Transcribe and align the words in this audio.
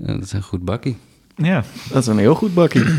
Ja, 0.00 0.12
dat 0.12 0.22
is 0.22 0.32
een 0.32 0.42
goed 0.42 0.64
bakkie. 0.64 0.96
Ja, 1.36 1.64
Dat 1.90 2.02
is 2.02 2.06
een 2.08 2.18
heel 2.18 2.34
goed 2.34 2.54
bakkie. 2.54 2.84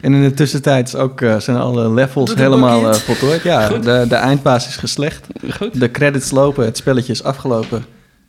En 0.00 0.14
in 0.14 0.22
de 0.22 0.34
tussentijd 0.34 0.88
is 0.88 0.94
ook, 0.94 1.20
eh, 1.20 1.38
zijn 1.40 1.56
alle 1.56 1.90
levels 1.90 2.34
helemaal 2.34 2.88
eh, 2.88 2.94
voltooid. 2.94 3.42
Ja, 3.42 3.66
Goed. 3.66 3.82
de, 3.82 4.04
de 4.08 4.14
eindbaas 4.14 4.66
is 4.68 4.76
geslecht. 4.76 5.26
Goed. 5.50 5.80
De 5.80 5.90
credits 5.90 6.30
lopen, 6.30 6.64
het 6.64 6.76
spelletje 6.76 7.12
is 7.12 7.22
afgelopen. 7.22 7.84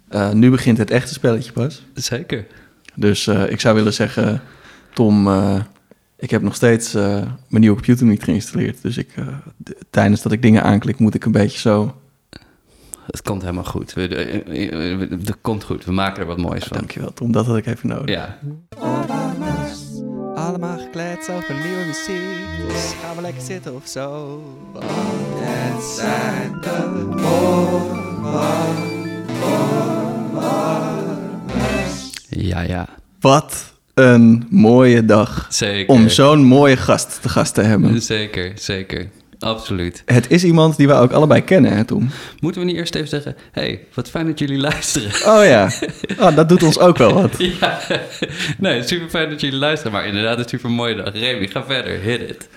Eh, 0.10 0.31
nu 0.31 0.49
begint 0.49 0.78
het 0.78 0.92
echte 0.92 1.13
spelletje 1.13 1.52
pas. 1.52 1.86
Zeker. 1.94 2.46
Dus 2.96 3.28
eh, 3.28 3.49
ik 3.52 3.60
zou 3.60 3.76
willen 3.76 3.94
zeggen, 3.94 4.42
Tom, 4.94 5.28
eh, 5.28 5.56
ik 6.17 6.29
heb 6.29 6.42
nog 6.42 6.56
steeds 6.56 6.94
eh, 6.94 7.03
mijn 7.47 7.62
nieuwe 7.62 7.76
computer 7.76 8.06
niet 8.06 8.24
geïnstalleerd. 8.24 8.81
Dus 8.81 8.97
ik, 8.97 9.10
eh, 9.15 9.28
tijdens 9.90 10.22
dat 10.22 10.31
ik 10.31 10.42
dingen 10.42 10.63
aanklik, 10.63 10.99
moet 10.99 11.15
ik 11.15 11.26
een 11.26 11.31
beetje 11.31 11.60
zo... 11.60 11.96
Het 13.12 13.21
komt 13.21 13.41
helemaal 13.41 13.63
goed. 13.63 13.93
Eh, 13.93 14.12
eh, 14.12 15.01
eh, 15.01 15.09
Dat 15.19 15.37
komt 15.41 15.63
goed. 15.63 15.85
We 15.85 15.91
maken 15.91 16.21
er 16.21 16.27
wat 16.27 16.38
moois 16.38 16.63
van. 16.63 16.77
Dankjewel 16.77 17.13
Tom, 17.13 17.31
dat 17.31 17.45
had 17.45 17.57
ik 17.57 17.66
even 17.66 17.88
nodig. 17.89 18.16
Ja. 18.16 18.38
Allemaal 20.36 20.77
gekleed 20.77 21.30
over 21.30 21.55
nieuwe 21.63 21.86
muziek. 21.86 22.67
Dus 22.67 22.94
gaan 23.03 23.16
we 23.16 23.22
lekker 23.22 23.41
zitten 23.41 23.76
of 23.76 23.88
zo. 23.88 24.41
Want 24.73 24.86
het 25.44 25.84
zijn 25.84 26.52
de 26.62 27.00
Ja, 32.30 32.62
ja. 32.62 32.88
Wat 33.20 33.73
een 33.94 34.48
mooie 34.50 35.05
dag 35.05 35.45
Zeker. 35.50 35.95
om 35.95 36.09
zo'n 36.09 36.44
mooie 36.44 36.78
gast 36.78 37.22
te 37.22 37.30
gast 37.30 37.53
te 37.53 37.62
hebben. 37.62 38.02
Zeker, 38.02 38.52
zeker. 38.55 39.09
Absoluut. 39.41 40.04
Het 40.05 40.30
is 40.30 40.44
iemand 40.44 40.77
die 40.77 40.88
we 40.88 40.94
ook 40.94 41.12
allebei 41.12 41.41
kennen, 41.41 41.72
hè 41.72 41.84
Tom? 41.84 42.09
Moeten 42.40 42.62
we 42.62 42.68
niet 42.68 42.76
eerst 42.76 42.95
even 42.95 43.08
zeggen... 43.08 43.36
hey, 43.52 43.80
wat 43.94 44.09
fijn 44.09 44.26
dat 44.26 44.40
jullie 44.40 44.58
luisteren. 44.58 45.12
Oh 45.34 45.45
ja, 45.45 45.72
oh, 46.20 46.36
dat 46.40 46.50
doet 46.50 46.64
ons 46.64 46.80
ook 46.80 46.98
wel 46.98 47.14
wat. 47.14 47.31
ja. 47.38 47.80
Nee, 48.58 48.84
super 48.84 49.09
fijn 49.09 49.30
dat 49.30 49.41
jullie 49.41 49.59
luisteren. 49.59 49.91
Maar 49.91 50.05
inderdaad, 50.05 50.38
een 50.38 50.50
super 50.50 50.70
mooie 50.70 50.95
dag. 50.95 51.14
Remy, 51.14 51.48
ga 51.48 51.64
verder. 51.64 52.00
Hit 52.00 52.30
it. 52.30 52.50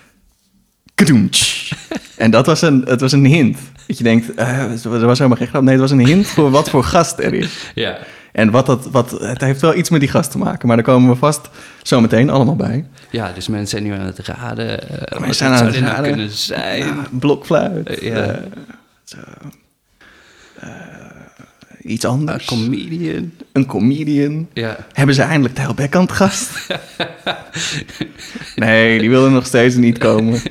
Kadoemtsch. 0.95 1.73
En 2.17 2.31
dat 2.31 2.47
was 2.47 2.63
een, 2.63 2.83
het 2.87 3.01
was 3.01 3.13
een 3.13 3.27
hint. 3.27 3.59
Dat 3.87 3.99
je 3.99 4.05
denkt, 4.05 4.39
er 4.39 5.07
was 5.07 5.19
helemaal 5.19 5.37
geen 5.37 5.47
grap. 5.47 5.63
Nee, 5.63 5.73
het 5.73 5.81
was 5.81 5.91
een 5.91 6.07
hint 6.07 6.27
voor 6.27 6.51
wat 6.51 6.71
voor 6.71 6.85
gast 6.85 7.19
er 7.19 7.35
is. 7.35 7.71
Ja. 7.75 7.99
En 8.35 8.51
wat 8.51 8.67
dat, 8.67 8.89
wat, 8.91 9.11
het 9.11 9.41
heeft 9.41 9.61
wel 9.61 9.75
iets 9.75 9.91
met 9.91 10.01
die 10.01 10.09
gast 10.09 10.31
te 10.31 10.39
maken. 10.39 10.67
Maar 10.67 10.77
daar 10.77 10.85
komen 10.85 11.11
we 11.11 11.17
vast 11.17 11.49
zo 11.83 12.01
meteen 12.01 12.31
allemaal 12.31 12.57
bij. 12.57 12.85
Ja, 13.11 13.33
dus 13.33 13.49
mensen 13.49 13.69
zijn 13.69 13.83
nu 13.83 13.93
aan 13.99 14.07
het 14.07 14.19
raden. 14.19 14.89
eh, 14.89 15.21
wat 15.27 15.37
zijn 15.37 15.53
aan 15.53 15.67
het 15.67 15.81
nou 15.81 15.87
raden. 15.87 16.05
kunnen 16.05 16.31
zijn? 16.31 16.79
Ja, 16.79 17.07
blokfluit. 17.11 17.99
Ja. 18.01 18.27
eh, 18.27 18.43
zo. 19.05 19.17
Eh, 20.61 20.69
iets 21.83 22.05
anders. 22.05 22.51
Een 22.51 22.59
comedian. 22.59 23.33
een 23.53 23.67
comedian. 23.67 24.49
Ja. 24.53 24.77
Hebben 24.93 25.15
ze 25.15 25.23
eindelijk 25.23 25.55
Tijl 25.55 26.01
het 26.01 26.13
gast? 26.13 26.51
nee, 28.57 28.99
die 28.99 29.11
wil 29.11 29.25
er 29.25 29.31
nog 29.31 29.47
steeds 29.47 29.75
niet 29.75 29.99
komen. 29.99 30.43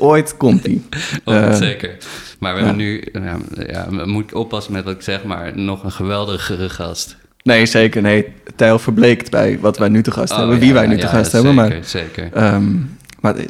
Ooit 0.00 0.36
komt 0.36 0.62
die. 0.64 0.82
Oh, 1.24 1.34
Eh, 1.36 1.54
zeker. 1.54 1.96
Maar 2.38 2.54
we 2.54 2.60
ja. 2.60 2.66
hebben 2.66 2.84
nu... 2.84 3.04
Ja, 3.12 3.36
ja, 3.66 4.04
moet 4.04 4.22
ik 4.22 4.34
oppassen 4.34 4.72
met 4.72 4.84
wat 4.84 4.94
ik 4.94 5.02
zeg, 5.02 5.24
maar 5.24 5.58
nog 5.58 5.84
een 5.84 5.92
geweldigere 5.92 6.68
gast. 6.68 7.16
Nee, 7.42 7.66
zeker. 7.66 8.02
Nee, 8.02 8.26
Tijl 8.56 8.78
verbleekt 8.78 9.30
bij 9.30 9.58
wat 9.60 9.78
wij 9.78 9.88
nu 9.88 10.02
te 10.02 10.10
gast 10.10 10.32
Oh, 10.32 10.38
hebben. 10.38 10.58
Wie 10.58 10.72
wij 10.72 10.86
nu 10.86 10.98
te 10.98 11.06
gast 11.06 11.30
zeker, 11.30 11.46
hebben. 11.46 11.54
Maar, 11.54 11.78
Zeker. 11.84 12.28
ehm, 12.32 12.72
maar 13.20 13.36
eh, 13.36 13.46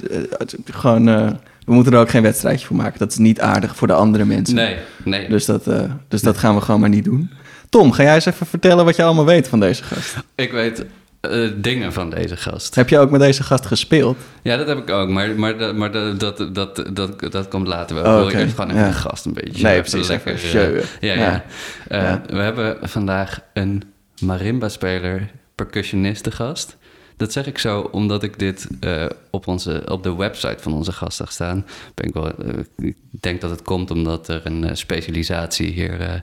gewoon, 0.64 1.08
eh, 1.08 1.30
we 1.64 1.72
moeten 1.72 1.92
er 1.92 1.98
ook 1.98 2.10
geen 2.10 2.22
wedstrijdje 2.22 2.66
voor 2.66 2.76
maken. 2.76 2.98
Dat 2.98 3.10
is 3.10 3.18
niet 3.18 3.40
aardig 3.40 3.76
voor 3.76 3.86
de 3.86 3.92
andere 3.94 4.24
mensen. 4.24 4.54
Nee, 4.54 4.76
nee. 5.04 5.28
Dus, 5.28 5.44
dat, 5.44 5.64
dus 6.08 6.20
dat 6.20 6.38
gaan 6.38 6.54
we 6.54 6.60
gewoon 6.60 6.80
maar 6.80 6.88
niet 6.88 7.04
doen. 7.04 7.30
Tom, 7.68 7.92
ga 7.92 8.02
jij 8.02 8.14
eens 8.14 8.26
even 8.26 8.46
vertellen 8.46 8.84
wat 8.84 8.96
je 8.96 9.02
allemaal 9.02 9.24
weet 9.24 9.48
van 9.48 9.60
deze 9.60 9.82
gast? 9.82 10.16
Ik 10.34 10.52
weet 10.52 10.84
eh, 11.20 11.48
dingen 11.56 11.92
van 11.92 12.10
deze 12.10 12.36
gast. 12.36 12.74
Heb 12.74 12.88
je 12.88 12.98
ook 12.98 13.10
met 13.10 13.20
deze 13.20 13.42
gast 13.42 13.66
gespeeld? 13.66 14.16
Ja, 14.42 14.56
dat 14.56 14.66
heb 14.66 14.78
ik 14.78 14.90
ook, 14.90 15.08
maar, 15.08 15.30
maar, 15.34 15.58
dat- 15.58 15.74
maar 15.74 15.92
dat, 15.92 16.20
dat, 16.20 16.54
dat, 16.54 16.84
dat, 16.92 17.20
dat 17.32 17.48
komt 17.48 17.66
later 17.66 18.02
wel. 18.02 18.04
Oh, 18.20 18.24
Ik 18.26 18.32
wil 18.32 18.40
eerst 18.40 18.54
gewoon 18.54 18.70
even 18.70 18.82
Ja. 18.82 18.88
de 18.88 18.94
gast 18.94 19.24
een 19.24 19.32
beetje. 19.32 19.62
Nee, 19.62 19.80
precies, 19.80 20.08
lekker, 20.08 20.32
even 20.32 20.48
showen. 20.48 20.82
ja, 21.00 21.12
Ja. 21.12 21.20
ja. 21.20 21.44
Eh, 21.88 22.00
Ja. 22.02 22.22
We 22.28 22.36
hebben 22.42 22.76
vandaag 22.82 23.40
een 23.52 23.82
marimba-speler, 24.22 25.30
percussionist 25.54 26.22
te 26.22 26.30
gast. 26.30 26.76
Dat 27.20 27.32
zeg 27.32 27.46
ik 27.46 27.58
zo 27.58 27.80
omdat 27.80 28.22
ik 28.22 28.38
dit 28.38 28.68
eh, 28.80 29.06
op, 29.30 29.46
onze, 29.46 29.82
op 29.88 30.02
de 30.02 30.16
website 30.16 30.56
van 30.58 30.72
onze 30.72 30.92
gast 30.92 31.16
zag 31.16 31.32
staan. 31.32 31.66
Ben 31.94 32.06
ik, 32.06 32.14
wel, 32.14 32.32
eh, 32.38 32.58
ik 32.76 32.96
denk 33.10 33.40
dat 33.40 33.50
het 33.50 33.62
komt 33.62 33.90
omdat 33.90 34.28
er 34.28 34.40
een 34.44 34.64
eh, 34.64 34.74
specialisatie 34.74 35.70
hier, 35.70 36.22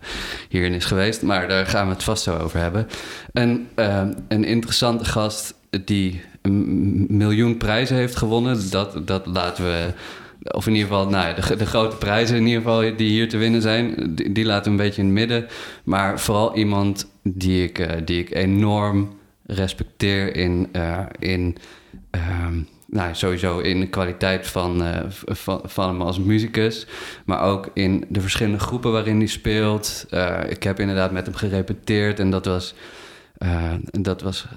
hierin 0.50 0.74
is 0.74 0.86
geweest. 0.86 1.22
Maar 1.22 1.48
daar 1.48 1.66
gaan 1.66 1.88
we 1.88 1.94
het 1.94 2.04
vast 2.04 2.24
zo 2.24 2.38
over 2.38 2.60
hebben. 2.60 2.88
Eh, 3.34 4.02
een 4.28 4.44
interessante 4.44 5.06
gast 5.06 5.54
die 5.86 6.22
een 6.42 7.06
miljoen 7.10 7.58
prijzen 7.58 7.96
heeft 7.96 8.16
gewonnen. 8.16 8.70
Dat, 8.70 9.08
dat 9.08 9.26
laten 9.26 9.64
we... 9.64 9.94
Of 10.52 10.68
in 10.68 10.74
ieder 10.74 10.88
geval, 10.88 11.10
nou 11.10 11.28
ja, 11.28 11.34
de, 11.34 11.56
de 11.56 11.66
grote 11.66 11.96
prijzen 11.96 12.36
in 12.36 12.46
ieder 12.46 12.62
geval 12.62 12.80
die 12.80 13.10
hier 13.10 13.30
te 13.30 13.38
winnen 13.38 13.62
zijn, 13.62 14.16
die, 14.32 14.46
laten 14.46 14.64
we 14.64 14.70
een 14.70 14.86
beetje 14.86 15.02
in 15.02 15.08
het 15.08 15.16
midden. 15.16 15.48
Maar 15.84 16.20
vooral 16.20 16.56
iemand 16.56 17.08
die 17.24 17.64
ik, 17.64 18.06
die 18.06 18.20
ik 18.20 18.36
enorm 18.36 19.17
respecteer 19.48 20.36
in, 20.36 20.70
eh, 20.72 21.06
in 21.20 21.58
ehm, 22.10 22.60
nou, 22.88 23.16
sowieso 23.16 23.60
in 23.60 23.80
de 23.80 23.88
kwaliteit 23.88 24.48
van, 24.48 24.84
eh, 24.84 25.02
van, 25.10 25.62
van 25.64 25.88
hem 25.88 26.02
als 26.02 26.20
muzikus. 26.20 26.88
Maar 27.26 27.42
ook 27.42 27.70
in 27.74 28.06
de 28.10 28.22
verschillende 28.22 28.60
groepen 28.60 28.92
waarin 28.92 29.18
hij 29.18 29.28
speelt. 29.28 30.06
Eh, 30.10 30.40
ik 30.50 30.64
heb 30.64 30.80
inderdaad 30.80 31.12
met 31.12 31.26
hem 31.26 31.36
gerepeteerd 31.36 32.20
en 32.20 32.30
dat 32.30 32.46
was... 32.46 32.74
dat, 33.92 34.22
was 34.22 34.48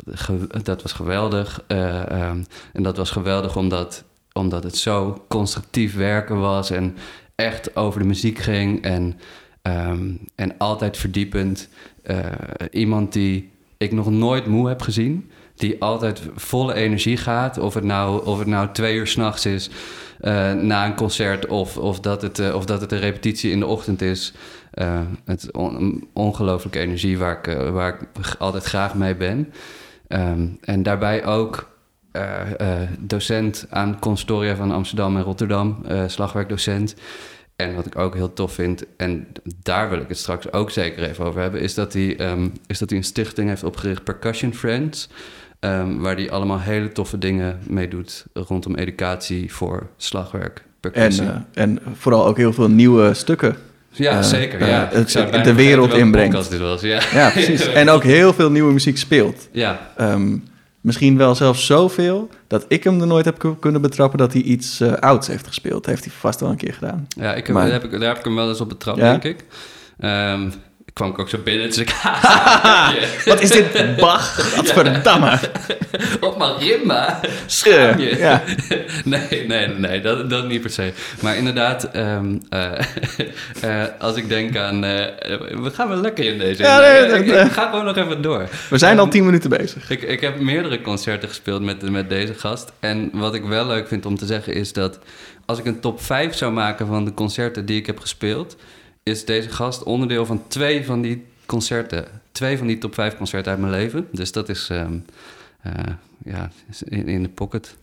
dat 0.62 0.82
was 0.82 0.92
geweldig. 0.92 1.62
Eh, 1.66 2.10
ehm, 2.10 2.42
en 2.72 2.82
dat 2.82 2.96
was 2.96 3.10
geweldig 3.10 3.56
omdat, 3.56 4.04
omdat 4.32 4.62
het 4.62 4.76
zo 4.76 5.24
constructief 5.28 5.94
werken 5.94 6.40
was 6.40 6.70
en 6.70 6.96
echt 7.34 7.76
over 7.76 8.00
de 8.00 8.06
muziek 8.06 8.38
ging. 8.38 8.82
En, 8.82 9.18
ehm, 9.62 10.14
en 10.34 10.58
altijd 10.58 10.96
verdiepend. 10.96 11.68
Iemand 12.70 13.12
die 13.12 13.50
ik 13.80 13.92
nog 13.92 14.10
nooit 14.10 14.46
moe 14.46 14.68
heb 14.68 14.82
gezien. 14.82 15.30
Die 15.54 15.82
altijd 15.82 16.22
volle 16.34 16.74
energie 16.74 17.16
gaat. 17.16 17.58
Of 17.58 17.74
het 17.74 17.84
nou, 17.84 18.26
of 18.26 18.38
het 18.38 18.46
nou 18.46 18.68
twee 18.72 18.96
uur 18.96 19.06
s'nachts 19.06 19.46
is 19.46 19.70
eh, 20.20 20.52
na 20.52 20.86
een 20.86 20.94
concert. 20.94 21.46
Of, 21.46 21.76
of, 21.76 22.00
dat 22.00 22.22
het, 22.22 22.38
eh, 22.38 22.54
of 22.54 22.64
dat 22.64 22.80
het 22.80 22.92
een 22.92 22.98
repetitie 22.98 23.50
in 23.50 23.58
de 23.58 23.66
ochtend 23.66 24.02
is. 24.02 24.32
Eh, 24.70 25.00
het 25.24 25.42
is 25.42 25.50
on- 25.50 26.08
ongelooflijke 26.12 26.78
energie 26.78 27.18
waar 27.18 27.38
ik, 27.38 27.56
waar 27.72 27.88
ik 28.00 28.34
altijd 28.38 28.64
graag 28.64 28.94
mee 28.94 29.14
ben. 29.16 29.52
Ehm, 30.08 30.46
en 30.60 30.82
daarbij 30.82 31.24
ook 31.24 31.68
docent 32.98 33.66
aan 33.70 33.98
Constoria 33.98 34.56
van 34.56 34.70
Amsterdam 34.70 35.16
en 35.16 35.22
Rotterdam. 35.22 35.84
slagwerkdocent. 36.06 36.94
En 37.60 37.74
wat 37.74 37.86
ik 37.86 37.98
ook 37.98 38.14
heel 38.14 38.32
tof 38.32 38.52
vind, 38.52 38.84
en 38.96 39.26
daar 39.62 39.90
wil 39.90 39.98
ik 40.00 40.08
het 40.08 40.18
straks 40.18 40.52
ook 40.52 40.70
zeker 40.70 41.02
even 41.08 41.24
over 41.24 41.40
hebben, 41.40 41.60
is 41.60 41.74
dat 41.74 41.92
hij, 41.92 42.16
ehm, 42.16 42.48
is 42.66 42.78
dat 42.78 42.88
hij 42.90 42.98
een 42.98 43.04
stichting 43.04 43.48
heeft 43.48 43.64
opgericht, 43.64 44.04
Percussion 44.04 44.54
Friends. 44.54 45.08
ehm, 45.60 45.96
waar 45.98 46.14
hij 46.14 46.30
allemaal 46.30 46.60
hele 46.60 46.92
toffe 46.92 47.18
dingen 47.18 47.58
mee 47.68 47.88
doet 47.88 48.24
rondom 48.32 48.74
educatie 48.74 49.52
voor 49.52 49.86
slagwerk, 49.96 50.62
En, 50.92 51.10
eh, 51.12 51.62
en 51.62 51.78
vooral 51.94 52.26
ook 52.26 52.36
heel 52.36 52.52
veel 52.52 52.68
nieuwe 52.70 53.14
stukken. 53.14 53.56
ja, 53.90 54.18
eh, 54.18 54.22
zeker. 54.22 54.60
eh, 54.60 54.68
ja. 54.68 54.88
het- 54.92 55.44
de 55.44 55.54
wereld 55.54 55.92
inbrengt. 55.94 56.30
podcast 56.34 56.50
dit 56.50 56.60
was. 56.60 56.80
Ja, 56.80 57.00
Ja, 57.12 57.30
precies. 57.30 57.66
En 57.80 57.88
ook 57.88 58.02
heel 58.02 58.32
veel 58.34 58.50
nieuwe 58.50 58.72
muziek 58.72 58.96
speelt. 58.98 59.48
ja. 59.52 59.90
Ehm, 59.96 60.36
misschien 60.80 61.16
wel 61.16 61.34
zelfs 61.34 61.66
zoveel 61.66 62.28
dat 62.46 62.64
ik 62.68 62.84
hem 62.84 63.00
er 63.00 63.06
nooit 63.06 63.24
heb 63.24 63.38
ku- 63.38 63.56
kunnen 63.56 63.80
betrappen 63.80 64.18
dat 64.18 64.32
hij 64.32 64.42
iets 64.42 64.80
eh, 64.80 64.92
ouds 64.92 65.26
heeft 65.26 65.46
gespeeld. 65.46 65.86
Heeft 65.86 66.04
hij 66.04 66.12
vast 66.14 66.40
wel 66.40 66.50
een 66.50 66.56
keer 66.56 66.74
gedaan. 66.74 67.06
ja 67.08 67.34
ik 67.34 67.46
heb, 67.46 67.56
Maar- 67.56 67.64
daar, 67.64 67.72
heb 67.80 67.84
ik, 67.84 67.90
daar 67.90 68.08
heb 68.08 68.18
ik 68.18 68.24
hem 68.24 68.34
wel 68.34 68.48
eens 68.48 68.60
op 68.60 68.68
betrapt, 68.68 68.98
Ja? 68.98 69.10
denk 69.10 69.24
ik. 69.24 69.44
Ehm, 69.98 70.46
ik 70.46 70.52
kwam 71.00 71.12
ik 71.12 71.18
ook 71.18 71.28
zo 71.28 71.38
binnen, 71.44 71.66
dus 71.66 71.78
ik... 71.78 71.94
Wat 73.24 73.40
is 73.40 73.50
dit? 73.50 73.96
Bach? 73.96 74.54
Gadverdamme. 74.54 75.38
Op 76.20 76.38
marimba? 76.38 77.20
Schaam 77.46 77.98
je? 77.98 78.16
Ja. 78.16 78.42
nee, 79.04 79.46
nee, 79.46 79.68
nee, 79.68 80.00
dat, 80.00 80.30
dat 80.30 80.46
niet 80.48 80.60
per 80.60 80.70
se. 80.70 80.92
Maar 81.20 81.36
inderdaad, 81.36 81.84
ehm, 81.84 82.38
eh, 82.48 82.78
eh, 83.60 83.86
als 83.98 84.16
ik 84.16 84.28
denk 84.28 84.56
aan... 84.56 84.84
eh, 84.84 85.00
we 85.62 85.70
gaan 85.72 85.88
wel 85.88 86.00
lekker 86.00 86.24
in 86.24 86.38
deze. 86.38 86.62
Ja, 86.62 86.78
nee, 86.80 87.24
ik 87.24 87.52
ga 87.52 87.70
gewoon 87.70 87.84
nog 87.84 87.96
even 87.96 88.22
door. 88.22 88.48
We 88.70 88.78
zijn 88.78 88.98
al 88.98 89.04
Ehm, 89.04 89.12
tien 89.12 89.24
minuten 89.24 89.50
bezig. 89.50 89.90
Ik, 89.90 90.02
ik 90.02 90.20
heb 90.20 90.40
meerdere 90.40 90.80
concerten 90.80 91.28
gespeeld 91.28 91.62
met, 91.62 91.90
met 91.90 92.08
deze 92.08 92.34
gast. 92.34 92.72
En 92.80 93.10
wat 93.12 93.34
ik 93.34 93.44
wel 93.44 93.66
leuk 93.66 93.88
vind 93.88 94.06
om 94.06 94.16
te 94.16 94.26
zeggen 94.26 94.54
is 94.54 94.72
dat... 94.72 94.98
als 95.46 95.58
ik 95.58 95.64
een 95.64 95.80
top 95.80 96.02
5 96.02 96.34
zou 96.34 96.52
maken 96.52 96.86
van 96.86 97.04
de 97.04 97.14
concerten 97.14 97.66
die 97.66 97.78
ik 97.78 97.86
heb 97.86 97.98
gespeeld... 97.98 98.56
is 99.02 99.24
deze 99.24 99.48
gast 99.48 99.82
onderdeel 99.82 100.26
van 100.26 100.42
twee 100.48 100.84
van 100.84 101.00
die 101.02 101.26
concerten. 101.46 102.06
Twee 102.32 102.58
van 102.58 102.66
die 102.66 102.78
top 102.78 102.94
5 102.94 103.16
concerten 103.16 103.50
uit 103.52 103.60
mijn 103.60 103.72
leven. 103.72 104.08
Dus 104.12 104.32
dat 104.32 104.48
is... 104.48 104.68
ehm, 104.70 104.98
eh, 105.62 105.72
ja, 106.24 106.50
is 106.70 106.82
in, 106.82 107.08
in 107.08 107.22
de 107.22 107.28
pocket. 107.28 107.76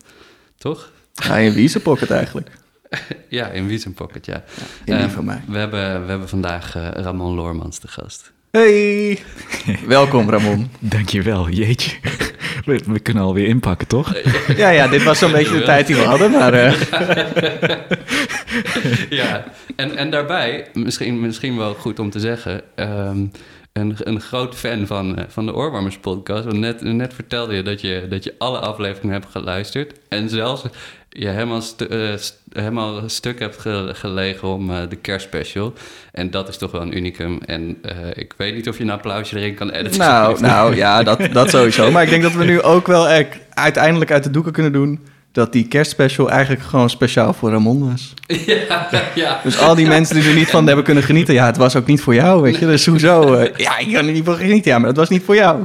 Toch? 0.58 0.92
Ga 1.14 1.36
je 1.36 1.52
wie 1.52 1.80
pocket 1.80 2.10
eigenlijk? 2.10 2.50
Ja, 3.28 3.46
in 3.48 3.66
Wiesen 3.66 3.94
Pocket, 3.94 4.26
ja. 4.26 4.34
In 4.84 4.94
die 4.94 4.94
Ehm, 4.94 5.08
van 5.08 5.24
mij. 5.24 5.40
We 5.46 5.58
hebben, 5.58 6.02
we 6.04 6.08
hebben 6.10 6.28
vandaag 6.28 6.76
eh, 6.76 6.88
Ramon 6.92 7.34
Loormans 7.34 7.78
te 7.78 7.88
gast. 7.88 8.32
Hey! 8.50 9.18
Welkom, 9.86 10.30
Ramon. 10.30 10.70
Dankjewel, 10.78 11.48
jeetje. 11.48 11.96
We, 12.64 12.80
we 12.86 12.98
kunnen 13.00 13.22
alweer 13.22 13.46
inpakken, 13.46 13.86
toch? 13.86 14.14
Ja, 14.56 14.68
ja, 14.68 14.88
dit 14.88 15.02
was 15.02 15.18
zo'n 15.18 15.32
beetje 15.32 15.58
de 15.58 15.64
tijd 15.64 15.86
die 15.86 15.96
we 15.96 16.02
hadden, 16.02 16.30
maar... 16.30 16.52
eh, 16.52 16.74
ja, 19.10 19.44
en, 19.76 19.96
en 19.96 20.10
daarbij, 20.10 20.66
misschien, 20.72 21.20
misschien 21.20 21.56
wel 21.56 21.74
goed 21.74 21.98
om 21.98 22.10
te 22.10 22.20
zeggen... 22.20 22.60
ehm, 22.74 23.24
een, 23.72 23.96
een 23.98 24.20
groot 24.20 24.54
fan 24.54 24.86
van, 24.86 25.16
eh, 25.18 25.24
van 25.28 25.46
de 25.46 25.54
Oorwarmers 25.54 25.98
podcast. 25.98 26.44
Want 26.44 26.58
net, 26.58 26.80
net 26.82 27.14
vertelde 27.14 27.54
je 27.54 27.62
dat, 27.62 27.80
je 27.80 28.06
dat 28.08 28.24
je 28.24 28.34
alle 28.38 28.58
afleveringen 28.58 29.12
hebt 29.20 29.30
geluisterd. 29.30 29.92
En 30.08 30.28
zelfs 30.28 30.62
je 31.08 31.28
helemaal, 31.28 31.60
stu- 31.60 31.84
eh, 31.84 32.16
st- 32.16 32.42
helemaal 32.52 32.98
een 32.98 33.10
stuk 33.10 33.38
hebt 33.38 33.58
ge- 33.58 33.90
gelegen 33.94 34.48
om 34.48 34.70
eh, 34.70 34.76
de 34.88 34.96
kerstspecial. 34.96 35.72
En 36.12 36.30
dat 36.30 36.48
is 36.48 36.56
toch 36.56 36.70
wel 36.70 36.80
een 36.82 36.96
unicum. 36.96 37.38
En 37.46 37.76
ik 38.14 38.34
weet 38.36 38.54
niet 38.54 38.68
of 38.68 38.76
je 38.78 38.82
een 38.84 38.90
applausje 38.90 39.36
erin 39.38 39.54
kan 39.54 39.70
editen. 39.70 39.98
nou, 39.98 40.40
nou, 40.50 40.76
ja, 40.76 41.02
dat, 41.02 41.20
dat 41.32 41.50
sowieso. 41.50 41.90
Maar 41.90 42.02
ik 42.02 42.10
denk 42.10 42.22
dat 42.22 42.34
we 42.34 42.44
nu 42.44 42.62
ook 42.62 42.86
wel 42.86 43.08
echt 43.08 43.38
uiteindelijk 43.50 44.10
uit 44.10 44.24
de 44.24 44.30
doeken 44.30 44.52
kunnen 44.52 44.72
doen... 44.72 45.06
dat 45.38 45.52
die 45.52 45.68
kerstspecial 45.68 46.30
eigenlijk 46.30 46.62
gewoon 46.62 46.90
speciaal 46.90 47.32
voor 47.32 47.50
Ramon 47.50 47.88
was. 47.90 48.14
ja, 48.46 48.88
ja. 49.14 49.40
Dus 49.42 49.58
al 49.58 49.74
die 49.74 49.86
mensen 49.86 50.14
die 50.20 50.28
er 50.28 50.34
niet 50.34 50.50
van 50.50 50.66
hebben 50.66 50.84
kunnen 50.84 51.02
genieten... 51.02 51.34
ja, 51.34 51.46
het 51.46 51.56
was 51.56 51.76
ook 51.76 51.86
niet 51.86 52.00
voor 52.00 52.14
jou, 52.14 52.42
weet 52.42 52.56
je. 52.58 52.66
Dus 52.66 52.86
hoezo? 52.86 53.34
eh, 53.34 53.56
ja, 53.56 53.78
ik 53.78 53.92
kan 53.92 54.06
er 54.06 54.12
niet 54.12 54.24
van 54.24 54.36
genieten, 54.36 54.70
ja, 54.70 54.78
maar 54.78 54.88
het 54.88 54.96
was 54.96 55.08
niet 55.08 55.22
voor 55.22 55.34
jou. 55.34 55.64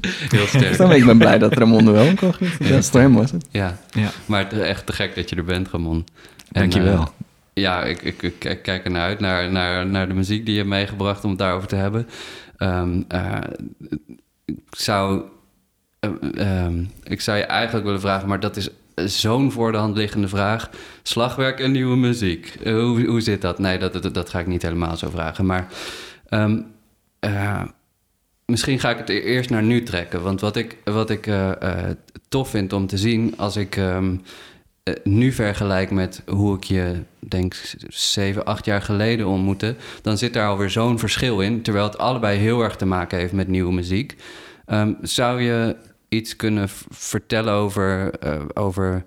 Heel 0.00 0.40
Dus 0.40 0.48
sterk. 0.48 0.76
dan 0.76 0.88
ben 0.88 0.96
ik 0.96 1.04
ben 1.04 1.18
blij 1.18 1.38
dat 1.38 1.52
Ramon 1.56 1.86
er 1.86 1.92
wel 1.92 2.06
om 2.06 2.14
kon 2.16 2.34
genieten. 2.34 2.66
Ja, 2.66 2.82
voor 2.82 3.00
hem 3.00 3.14
was 3.14 3.30
het. 3.30 3.46
Ja, 3.50 3.78
Ja, 3.90 4.10
maar 4.26 4.42
het 4.44 4.52
is 4.52 4.58
echt 4.58 4.86
te 4.86 4.92
gek 4.92 5.14
dat 5.14 5.30
je 5.30 5.36
er 5.36 5.44
bent, 5.44 5.68
Ramon. 5.68 6.04
En, 6.52 6.60
dankjewel. 6.60 7.00
eh, 7.00 7.06
ja, 7.54 7.82
ik, 7.84 8.02
ik, 8.02 8.22
ik 8.22 8.34
kijk- 8.38 8.62
kijk 8.62 8.84
ernaar 8.84 9.02
uit, 9.08 9.20
naar, 9.20 9.50
naar, 9.50 9.86
naar 9.86 10.08
de 10.08 10.14
muziek 10.14 10.44
die 10.44 10.52
je 10.54 10.58
hebt 10.60 10.70
meegebracht 10.70 11.24
om 11.24 11.30
het 11.30 11.38
daarover 11.38 11.68
te 11.68 11.76
hebben. 11.76 12.08
Ehm, 12.56 13.02
eh, 13.08 13.36
ik, 14.44 14.54
zou, 14.70 15.22
eh, 16.02 16.64
ehm, 16.64 16.84
ik 17.04 17.20
zou 17.20 17.38
je 17.38 17.44
eigenlijk 17.44 17.84
willen 17.84 18.00
vragen, 18.00 18.28
maar 18.28 18.40
dat 18.40 18.56
is 18.56 18.70
zo'n 18.94 19.52
voor 19.52 19.72
de 19.72 19.78
hand 19.78 19.96
liggende 19.96 20.28
vraag. 20.28 20.70
Slagwerk 21.02 21.60
en 21.60 21.72
nieuwe 21.72 21.96
muziek. 21.96 22.56
Eh, 22.64 22.72
hoe, 22.74 23.06
hoe 23.06 23.20
zit 23.20 23.40
dat? 23.40 23.58
Nee, 23.58 23.78
dat, 23.78 24.14
dat, 24.14 24.30
ga 24.30 24.38
ik 24.38 24.46
niet 24.46 24.62
helemaal 24.62 24.96
zo 24.96 25.10
vragen. 25.10 25.46
Maar 25.46 25.68
ehm, 26.28 26.60
eh, 27.18 27.62
misschien 28.46 28.80
ga 28.80 28.90
ik 28.90 28.98
het 28.98 29.08
e- 29.08 29.20
eerst 29.20 29.50
naar 29.50 29.62
nu 29.62 29.82
trekken. 29.82 30.22
Want 30.22 30.40
wat 30.40 30.56
ik, 30.56 30.76
wat 30.84 31.10
ik 31.10 31.26
eh, 31.26 31.50
tof 32.28 32.48
vind 32.48 32.72
om 32.72 32.86
te 32.86 32.98
zien 32.98 33.34
als 33.36 33.56
ik 33.56 33.76
ehm, 33.76 34.16
nu 35.04 35.32
vergelijk 35.32 35.90
met 35.90 36.22
hoe 36.26 36.56
ik 36.56 36.64
je, 36.64 37.02
denk 37.18 37.54
zeven, 37.88 38.44
acht 38.44 38.64
jaar 38.64 38.82
geleden 38.82 39.26
ontmoette, 39.26 39.76
dan 40.02 40.18
zit 40.18 40.32
daar 40.32 40.48
alweer 40.48 40.70
zo'n 40.70 40.98
verschil 40.98 41.40
in. 41.40 41.62
Terwijl 41.62 41.84
het 41.84 41.98
allebei 41.98 42.38
heel 42.38 42.62
erg 42.62 42.76
te 42.76 42.86
maken 42.86 43.18
heeft 43.18 43.32
met 43.32 43.48
nieuwe 43.48 43.72
muziek. 43.72 44.16
Ehm, 44.66 44.92
zou 45.02 45.40
je 45.40 45.76
iets 46.12 46.36
kunnen 46.36 46.68
vertellen 46.88 47.52
over, 47.52 48.10
eh, 48.10 48.40
over 48.54 49.04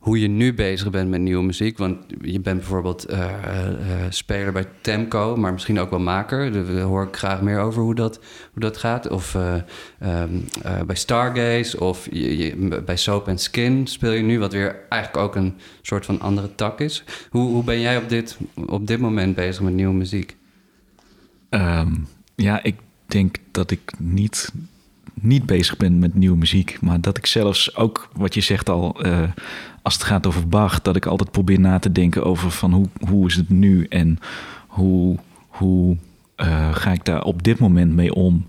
hoe 0.00 0.20
je 0.20 0.28
nu 0.28 0.54
bezig 0.54 0.90
bent 0.90 1.10
met 1.10 1.20
nieuwe 1.20 1.44
muziek? 1.44 1.78
Want 1.78 1.98
je 2.20 2.40
bent 2.40 2.58
bijvoorbeeld 2.58 3.04
eh, 3.04 3.28
eh, 3.28 4.06
speler 4.08 4.52
bij 4.52 4.66
Temco, 4.80 5.36
maar 5.36 5.52
misschien 5.52 5.78
ook 5.78 5.90
wel 5.90 6.00
maker. 6.00 6.52
Daar 6.52 6.80
hoor 6.80 7.06
ik 7.06 7.16
graag 7.16 7.42
meer 7.42 7.60
over 7.60 7.82
hoe 7.82 7.94
dat, 7.94 8.20
hoe 8.52 8.62
dat 8.62 8.76
gaat. 8.76 9.08
Of 9.08 9.34
eh, 9.34 9.54
ehm, 9.98 10.30
eh, 10.62 10.80
bij 10.82 10.96
Stargaze 10.96 11.80
of 11.80 12.08
bij 12.84 12.96
Soap 12.96 13.28
and 13.28 13.40
Skin 13.40 13.86
speel 13.86 14.12
je 14.12 14.22
nu, 14.22 14.38
wat 14.38 14.52
weer 14.52 14.76
eigenlijk 14.88 15.24
ook 15.24 15.34
een 15.34 15.54
soort 15.82 16.04
van 16.04 16.20
andere 16.20 16.54
tak 16.54 16.80
is. 16.80 17.04
Hoe, 17.30 17.48
hoe 17.48 17.64
ben 17.64 17.80
jij 17.80 17.96
op 17.96 18.08
dit, 18.08 18.38
op 18.66 18.86
dit 18.86 19.00
moment 19.00 19.34
bezig 19.34 19.62
met 19.62 19.74
nieuwe 19.74 19.94
muziek? 19.94 20.36
Ehm, 21.48 21.92
ja, 22.34 22.62
ik 22.62 22.76
denk 23.06 23.36
dat 23.50 23.70
ik 23.70 23.92
niet, 23.98 24.52
niet 25.14 25.46
bezig 25.46 25.76
ben 25.76 25.98
met 25.98 26.14
nieuwe 26.14 26.36
muziek. 26.36 26.78
Maar 26.80 27.00
dat 27.00 27.16
ik 27.16 27.26
zelfs 27.26 27.76
ook, 27.76 28.08
wat 28.12 28.34
je 28.34 28.40
zegt 28.40 28.68
al, 28.68 29.02
eh, 29.02 29.22
als 29.82 29.94
het 29.94 30.02
gaat 30.02 30.26
over 30.26 30.48
Bach... 30.48 30.82
dat 30.82 30.96
ik 30.96 31.06
altijd 31.06 31.30
probeer 31.30 31.60
na 31.60 31.78
te 31.78 31.92
denken 31.92 32.24
over 32.24 32.50
van 32.50 32.72
hoe, 32.72 32.86
hoe 33.08 33.26
is 33.26 33.36
het 33.36 33.48
nu... 33.48 33.86
en 33.88 34.18
hoe, 34.66 35.18
hoe 35.48 35.96
eh, 36.36 36.74
ga 36.74 36.92
ik 36.92 37.04
daar 37.04 37.22
op 37.22 37.42
dit 37.42 37.58
moment 37.58 37.94
mee 37.94 38.14
om... 38.14 38.46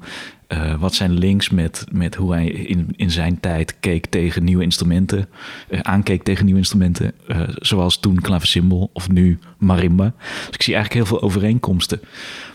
Eh, 0.51 0.73
wat 0.79 0.93
zijn 0.93 1.11
links 1.11 1.49
met, 1.49 1.85
met 1.91 2.15
hoe 2.15 2.33
hij 2.33 2.47
in, 2.47 2.87
in 2.95 3.11
zijn 3.11 3.39
tijd 3.39 3.75
keek 3.79 4.05
tegen 4.05 4.43
nieuwe 4.43 4.63
instrumenten, 4.63 5.27
eh, 5.69 5.79
aankeek 5.79 6.23
tegen 6.23 6.45
nieuwe 6.45 6.59
instrumenten, 6.59 7.13
eh, 7.27 7.41
zoals 7.55 7.99
toen 7.99 8.21
klaversymbol 8.21 8.89
of 8.93 9.09
nu 9.09 9.39
marimba. 9.57 10.13
Dus 10.21 10.55
ik 10.55 10.61
zie 10.61 10.73
eigenlijk 10.75 10.93
heel 10.93 11.17
veel 11.17 11.27
overeenkomsten. 11.27 11.99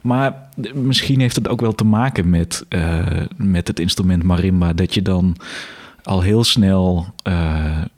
Maar 0.02 0.48
misschien 0.74 1.20
heeft 1.20 1.36
het 1.36 1.48
ook 1.48 1.60
wel 1.60 1.74
te 1.74 1.84
maken 1.84 2.30
met, 2.30 2.66
met 3.36 3.68
het 3.68 3.80
instrument 3.80 4.22
marimba, 4.22 4.72
dat 4.72 4.94
je 4.94 5.02
dan 5.02 5.36
al 6.02 6.20
heel 6.20 6.44
snel 6.44 7.06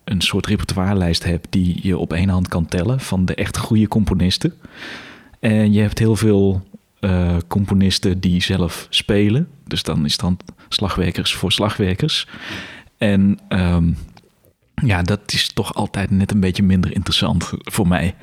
een 0.05 0.21
soort 0.21 0.47
repertoirelijst 0.47 1.25
hebt 1.25 1.47
die 1.51 1.79
je 1.83 1.99
op 1.99 2.13
één 2.13 2.29
hand 2.29 2.49
kan 2.49 2.67
tellen 2.67 3.01
van 3.01 3.25
de 3.25 3.35
echt 3.35 3.57
goede 3.57 3.89
componisten. 3.89 4.53
En 5.41 5.73
je 5.73 5.81
hebt 5.81 5.99
heel 5.99 6.17
veel 6.17 6.68
eh, 7.01 7.37
componisten 7.49 8.21
die 8.21 8.43
zelf 8.43 8.87
spelen. 8.91 9.49
Dus 9.67 9.83
dan 9.83 10.05
is 10.05 10.13
het 10.13 10.21
dan 10.21 10.39
slagwerkers 10.69 11.35
voor 11.35 11.53
slagwerkers. 11.53 12.27
En 12.97 13.39
ehm, 13.49 13.91
ja, 14.75 15.03
dat 15.03 15.21
is 15.33 15.53
toch 15.53 15.75
altijd 15.75 16.11
net 16.11 16.31
een 16.31 16.41
beetje 16.41 16.63
minder 16.63 16.95
interessant 16.95 17.51
voor 17.75 17.89
mij. 17.89 18.15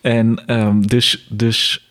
En 0.00 0.46
ehm, 0.46 0.80
dus, 0.80 1.26
dus 1.28 1.90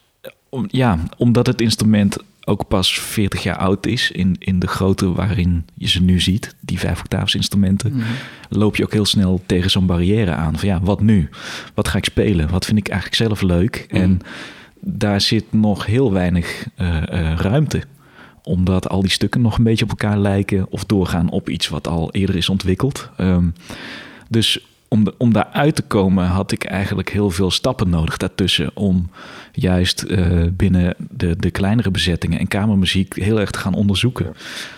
om, 0.49 0.65
ja, 0.67 0.99
omdat 1.17 1.47
het 1.47 1.61
instrument 1.61 2.17
ook 2.49 2.67
pas 2.67 2.99
40 2.99 3.43
jaar 3.43 3.57
oud 3.57 3.85
is 3.85 4.11
in, 4.11 4.35
in 4.39 4.59
de 4.59 4.67
grootte 4.67 5.11
waarin 5.13 5.65
je 5.73 5.87
ze 5.87 6.01
nu 6.01 6.19
ziet, 6.19 6.55
die 6.59 6.79
vijf 6.79 7.03
instrumenten, 7.33 8.03
loop 8.49 8.75
je 8.75 8.83
ook 8.83 8.93
heel 8.93 9.05
snel 9.05 9.41
tegen 9.45 9.69
zo'n 9.69 9.85
barrière 9.85 10.33
aan. 10.33 10.57
Van 10.57 10.69
ja, 10.69 10.81
wat 10.81 11.01
nu? 11.01 11.29
Wat 11.73 11.87
ga 11.87 11.97
ik 11.97 12.05
spelen? 12.05 12.49
Wat 12.49 12.65
vind 12.65 12.77
ik 12.77 12.87
eigenlijk 12.87 13.21
zelf 13.21 13.41
leuk? 13.41 13.87
Mm. 13.89 14.01
En 14.01 14.21
daar 14.81 15.21
zit 15.21 15.53
nog 15.53 15.85
heel 15.85 16.11
weinig 16.11 16.67
eh, 16.75 16.97
eh, 16.97 17.37
ruimte. 17.39 17.83
Omdat 18.43 18.89
al 18.89 19.01
die 19.01 19.11
stukken 19.11 19.41
nog 19.41 19.57
een 19.57 19.63
beetje 19.63 19.83
op 19.83 19.89
elkaar 19.89 20.17
lijken 20.17 20.67
of 20.69 20.85
doorgaan 20.85 21.29
op 21.29 21.49
iets 21.49 21.67
wat 21.67 21.87
al 21.87 22.11
eerder 22.11 22.35
is 22.35 22.49
ontwikkeld. 22.49 23.09
Ehm, 23.17 23.47
dus 24.29 24.65
om, 24.87 25.03
de, 25.03 25.13
om 25.17 25.33
daaruit 25.33 25.75
te 25.75 25.81
komen 25.81 26.25
had 26.25 26.51
ik 26.51 26.63
eigenlijk 26.63 27.09
heel 27.09 27.29
veel 27.29 27.51
stappen 27.51 27.89
nodig 27.89 28.17
daartussen. 28.17 28.71
Om 28.73 29.09
juist 29.51 30.01
eh, 30.01 30.43
binnen 30.51 30.95
de, 31.09 31.35
de 31.35 31.51
kleinere 31.51 31.91
bezettingen 31.91 32.39
en 32.39 32.47
kamermuziek 32.47 33.15
heel 33.15 33.39
erg 33.39 33.51
te 33.51 33.59
gaan 33.59 33.73
onderzoeken. 33.73 34.33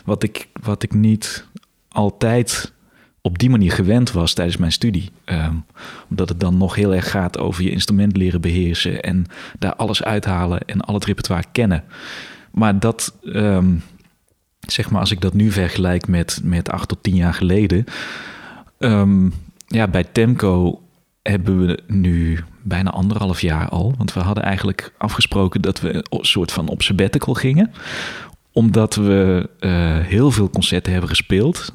Wat 0.05 0.23
ik, 0.23 0.47
wat 0.61 0.83
ik 0.83 0.93
niet 0.93 1.45
altijd 1.89 2.71
op 3.21 3.39
die 3.39 3.49
manier 3.49 3.71
gewend 3.71 4.11
was 4.11 4.33
tijdens 4.33 4.57
mijn 4.57 4.71
studie. 4.71 5.09
Ehm, 5.23 5.55
omdat 6.09 6.29
het 6.29 6.39
dan 6.39 6.57
nog 6.57 6.75
heel 6.75 6.95
erg 6.95 7.09
gaat 7.09 7.37
over 7.37 7.63
je 7.63 7.71
instrument 7.71 8.17
leren 8.17 8.41
beheersen 8.41 9.01
en 9.01 9.25
daar 9.59 9.75
alles 9.75 10.03
uithalen 10.03 10.59
en 10.65 10.81
al 10.81 10.93
het 10.93 11.05
repertoire 11.05 11.47
kennen. 11.51 11.83
Maar 12.51 12.79
dat, 12.79 13.13
ehm, 13.33 13.73
zeg 14.59 14.89
maar, 14.89 14.99
als 14.99 15.11
ik 15.11 15.21
dat 15.21 15.33
nu 15.33 15.51
vergelijk 15.51 16.07
met, 16.07 16.39
met 16.43 16.69
acht 16.69 16.87
tot 16.87 17.03
tien 17.03 17.15
jaar 17.15 17.33
geleden. 17.33 17.85
ehm, 18.77 19.29
ja, 19.67 19.87
bij 19.87 20.03
Temco 20.03 20.81
hebben 21.21 21.65
we 21.65 21.79
nu 21.87 22.43
bijna 22.61 22.89
anderhalf 22.89 23.41
jaar 23.41 23.69
al. 23.69 23.93
Want 23.97 24.13
we 24.13 24.19
hadden 24.19 24.43
eigenlijk 24.43 24.93
afgesproken 24.97 25.61
dat 25.61 25.81
we 25.81 25.93
een 25.93 26.25
soort 26.25 26.51
van 26.51 26.67
op 26.67 26.81
sabbatical 26.81 27.33
gingen. 27.33 27.71
Omdat 28.51 28.95
we 28.95 29.49
eh, 29.59 29.99
heel 29.99 30.31
veel 30.31 30.49
concerten 30.49 30.91
hebben 30.91 31.09
gespeeld. 31.09 31.73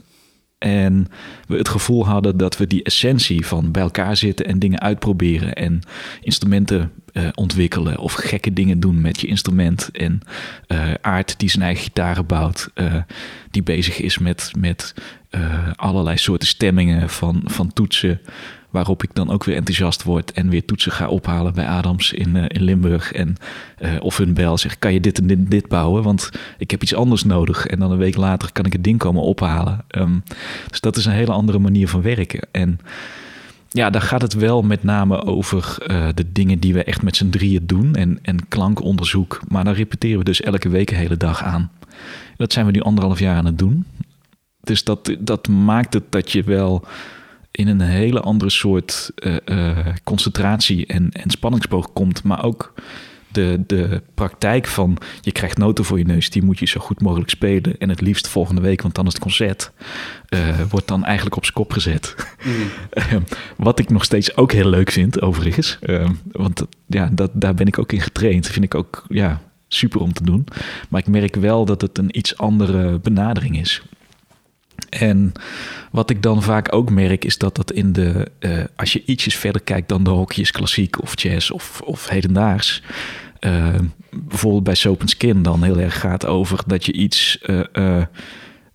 En 0.59 1.07
we 1.49 1.57
het 1.57 1.69
gevoel 1.69 2.07
hadden 2.07 2.37
dat 2.37 2.57
we 2.57 2.67
die 2.67 2.83
essentie 2.83 3.47
van 3.47 3.71
bij 3.71 3.83
elkaar 3.83 4.17
zitten 4.17 4.47
en 4.47 4.59
dingen 4.59 4.81
uitproberen 4.81 5.55
en 5.55 5.81
instrumenten 6.21 6.93
eh, 7.13 7.29
ontwikkelen 7.35 7.99
of 7.99 8.13
gekke 8.13 8.53
dingen 8.53 8.81
doen 8.81 9.01
met 9.01 9.21
je 9.21 9.27
instrument. 9.27 9.91
En 9.93 10.21
eh 10.67 10.95
Aart 11.01 11.39
die 11.39 11.51
zijn 11.51 11.65
eigen 11.65 11.85
gitaren 11.85 12.27
bouwt, 12.27 12.71
eh, 12.75 12.95
die 13.51 13.63
bezig 13.63 14.01
is 14.01 14.19
met, 14.19 14.51
met 14.59 14.95
allerlei 15.75 16.17
soorten 16.17 16.49
stemmingen 16.49 17.11
van, 17.11 17.43
van 17.45 17.73
toetsen. 17.73 18.21
Waarop 18.77 19.03
ik 19.03 19.11
dan 19.13 19.31
ook 19.31 19.45
weer 19.45 19.57
enthousiast 19.57 20.03
word 20.03 20.33
en 20.33 20.49
weer 20.49 20.65
toetsen 20.65 20.93
ga 20.93 21.09
ophalen 21.09 21.55
bij 21.55 21.67
Adams 21.67 22.13
in, 22.13 22.37
eh, 22.37 22.45
in 22.49 22.63
Limburg. 22.63 23.13
En 23.13 23.37
eh, 23.79 23.93
of 24.01 24.17
hun 24.17 24.35
bel 24.35 24.59
zegt, 24.59 24.79
kan 24.79 24.93
je 24.93 25.01
dit 25.01 25.19
en 25.19 25.27
dit, 25.27 25.51
dit 25.51 25.69
bouwen? 25.69 26.03
Want 26.03 26.31
ik 26.59 26.71
heb 26.71 26.83
iets 26.83 26.95
anders 26.95 27.25
nodig. 27.25 27.67
En 27.67 27.79
dan 27.79 27.91
een 27.91 27.99
week 27.99 28.17
later 28.17 28.53
kan 28.53 28.65
ik 28.65 28.73
het 28.73 28.85
ding 28.85 28.99
komen 28.99 29.23
ophalen. 29.23 29.85
Ehm, 29.89 30.19
dus 30.71 30.81
dat 30.81 30.97
is 30.97 31.05
een 31.05 31.13
hele 31.13 31.33
andere 31.33 31.59
manier 31.59 31.89
van 31.89 32.03
werken. 32.03 32.49
En 32.51 32.79
ja, 33.69 33.91
daar 33.91 34.03
gaat 34.03 34.23
het 34.23 34.35
wel 34.35 34.63
met 34.63 34.83
name 34.83 35.25
over 35.25 35.77
eh, 35.87 36.09
de 36.15 36.33
dingen 36.33 36.59
die 36.59 36.75
we 36.75 36.85
echt 36.85 37.03
met 37.03 37.17
z'n 37.17 37.31
drieën 37.31 37.67
doen. 37.67 37.95
En, 37.95 38.19
en 38.23 38.49
klankonderzoek. 38.49 39.41
Maar 39.49 39.65
dan 39.65 39.75
repeteren 39.75 40.19
we 40.19 40.25
dus 40.25 40.41
elke 40.41 40.69
week 40.69 40.91
een 40.91 40.97
hele 40.97 41.17
dag 41.17 41.43
aan. 41.43 41.71
Dat 42.37 42.53
zijn 42.53 42.67
we 42.67 42.73
nu 42.73 42.81
anderhalf 42.81 43.19
jaar 43.19 43.37
aan 43.37 43.47
het 43.47 43.59
doen. 43.59 43.85
Dus 44.61 44.85
dat, 44.85 45.17
dat 45.19 45.49
maakt 45.49 45.95
het 45.95 46.05
dat 46.11 46.33
je 46.33 46.43
wel 46.43 46.87
in 47.57 47.69
een 47.69 47.81
hele 47.81 48.21
andere 48.21 48.51
soort 48.51 49.11
eh, 49.15 49.37
eh, 49.45 49.87
concentratie 50.05 50.87
en, 50.87 51.11
en 51.13 51.31
spanningsboog 51.31 51.93
komt. 51.93 52.23
Maar 52.23 52.45
ook 52.45 52.73
de, 53.29 53.61
de 53.67 54.03
praktijk 54.15 54.67
van 54.67 54.97
je 55.21 55.33
krijgt 55.33 55.59
noten 55.59 55.85
voor 55.85 55.99
je 55.99 56.05
neus, 56.05 56.31
die 56.31 56.43
moet 56.43 56.59
je 56.59 56.67
zo 56.67 56.81
goed 56.81 57.01
mogelijk 57.01 57.31
spelen. 57.31 57.79
En 57.79 57.89
het 57.89 58.01
liefst 58.01 58.29
volgende 58.29 58.61
week, 58.61 58.83
want 58.83 58.95
dan 58.95 59.07
is 59.07 59.13
het 59.13 59.23
concert. 59.23 59.71
eh, 60.29 60.61
wordt 60.71 60.89
dan 60.89 61.05
eigenlijk 61.05 61.37
op 61.37 61.43
zijn 61.43 61.55
kop 61.57 61.73
gezet. 61.73 62.15
Ehm, 62.91 63.21
Wat 63.57 63.79
ik 63.79 63.91
nog 63.91 64.05
steeds 64.05 64.37
ook 64.37 64.53
heel 64.53 64.69
leuk 64.69 64.91
vind, 64.91 65.21
overigens. 65.23 65.79
Ehm, 65.81 66.13
want 66.33 66.67
ja, 66.87 67.09
dat, 67.13 67.31
daar 67.35 67.55
ben 67.55 67.67
ik 67.67 67.79
ook 67.79 67.93
in 67.93 68.01
getraind. 68.01 68.47
Vind 68.47 68.65
ik 68.65 68.75
ook 68.75 69.05
ja, 69.09 69.41
super 69.69 70.01
om 70.01 70.13
te 70.13 70.25
doen. 70.25 70.45
Maar 70.89 71.01
ik 71.01 71.07
merk 71.07 71.37
wel 71.37 71.65
dat 71.65 71.81
het 71.81 71.99
een 71.99 72.19
iets 72.19 72.37
andere 72.39 72.99
benadering 72.99 73.59
is. 73.59 73.83
En 74.89 75.33
wat 75.91 76.11
ik 76.11 76.23
dan 76.23 76.43
vaak 76.43 76.73
ook 76.75 76.91
merk, 76.91 77.25
is 77.25 77.39
dat 77.39 77.57
dat 77.57 77.73
in 77.73 77.93
de. 77.93 78.27
eh, 78.39 78.65
als 78.77 78.93
je 78.93 79.03
ietsjes 79.07 79.37
verder 79.37 79.63
kijkt 79.63 79.89
dan 79.89 80.05
de 80.05 80.11
hokjes 80.11 80.51
klassiek 80.51 81.03
of 81.03 81.23
jazz 81.23 81.51
of, 81.51 81.81
of 81.85 82.09
hedendaags. 82.09 82.83
eh, 83.41 83.75
bijvoorbeeld 84.11 84.65
bij 84.65 84.75
Soap 84.75 85.03
Skin 85.05 85.43
dan 85.43 85.63
heel 85.63 85.79
erg 85.79 86.01
gaat 86.01 86.27
over 86.27 86.61
dat 86.67 86.87
je 86.87 86.93
iets 86.93 87.39
eh, 87.73 88.03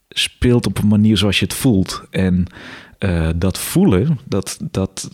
speelt 0.10 0.68
op 0.68 0.78
een 0.78 0.88
manier 0.88 1.18
zoals 1.18 1.40
je 1.40 1.46
het 1.46 1.54
voelt. 1.54 2.04
En 2.10 2.46
dat 3.36 3.58
voelen, 3.60 4.20
dat, 4.26 4.60
dat, 4.72 5.10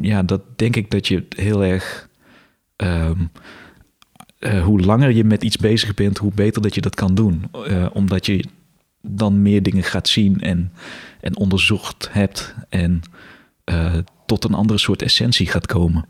ja, 0.00 0.22
dat 0.22 0.40
denk 0.56 0.76
ik 0.76 0.90
dat 0.90 1.08
je 1.08 1.24
heel 1.36 1.64
erg. 1.64 2.08
ehm, 2.76 3.20
eh, 4.38 4.64
hoe 4.64 4.80
langer 4.80 5.10
je 5.12 5.24
met 5.24 5.42
iets 5.42 5.56
bezig 5.56 5.94
bent, 5.94 6.18
hoe 6.18 6.32
beter 6.34 6.62
dat 6.62 6.74
je 6.74 6.80
dat 6.80 6.94
kan 6.94 7.14
doen. 7.14 7.44
Omdat 7.92 8.26
je 8.26 8.44
dan 9.02 9.42
meer 9.42 9.62
dingen 9.62 9.82
gaat 9.82 10.08
zien 10.08 10.40
en, 10.40 10.72
en 11.20 11.36
onderzocht 11.36 12.08
hebt 12.12 12.54
en 12.68 13.00
eh, 13.64 13.94
tot 14.26 14.44
een 14.44 14.54
andere 14.54 14.78
soort 14.78 15.02
essentie 15.02 15.46
gaat 15.46 15.66
komen. 15.66 16.06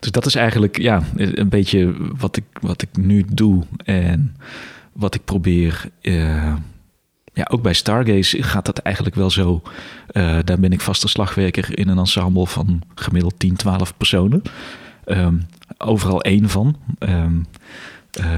Dus 0.00 0.10
dat 0.10 0.26
is 0.26 0.34
eigenlijk 0.34 0.78
ja, 0.78 1.02
een 1.14 1.48
beetje 1.48 1.94
wat 2.16 2.36
ik, 2.36 2.44
wat 2.60 2.82
ik 2.82 2.96
nu 2.96 3.24
doe 3.32 3.62
en 3.84 4.36
wat 4.92 5.14
ik 5.14 5.24
probeer. 5.24 5.90
eh, 6.00 6.54
ja, 7.32 7.46
ook 7.50 7.62
bij 7.62 7.72
Stargaze 7.72 8.42
gaat 8.42 8.64
dat 8.66 8.78
eigenlijk 8.78 9.16
wel 9.16 9.30
zo. 9.30 9.62
Eh, 10.06 10.38
daar 10.44 10.58
ben 10.60 10.72
ik 10.72 10.80
vaste 10.80 11.08
slagwerker 11.08 11.78
in 11.78 11.88
een 11.88 11.98
ensemble 11.98 12.46
van 12.46 12.82
gemiddeld 12.94 13.38
10, 13.38 13.56
12 13.56 13.96
personen. 13.96 14.42
Ehm, 15.04 15.36
overal 15.78 16.22
één 16.22 16.48
van. 16.48 16.76
eh, 16.98 17.26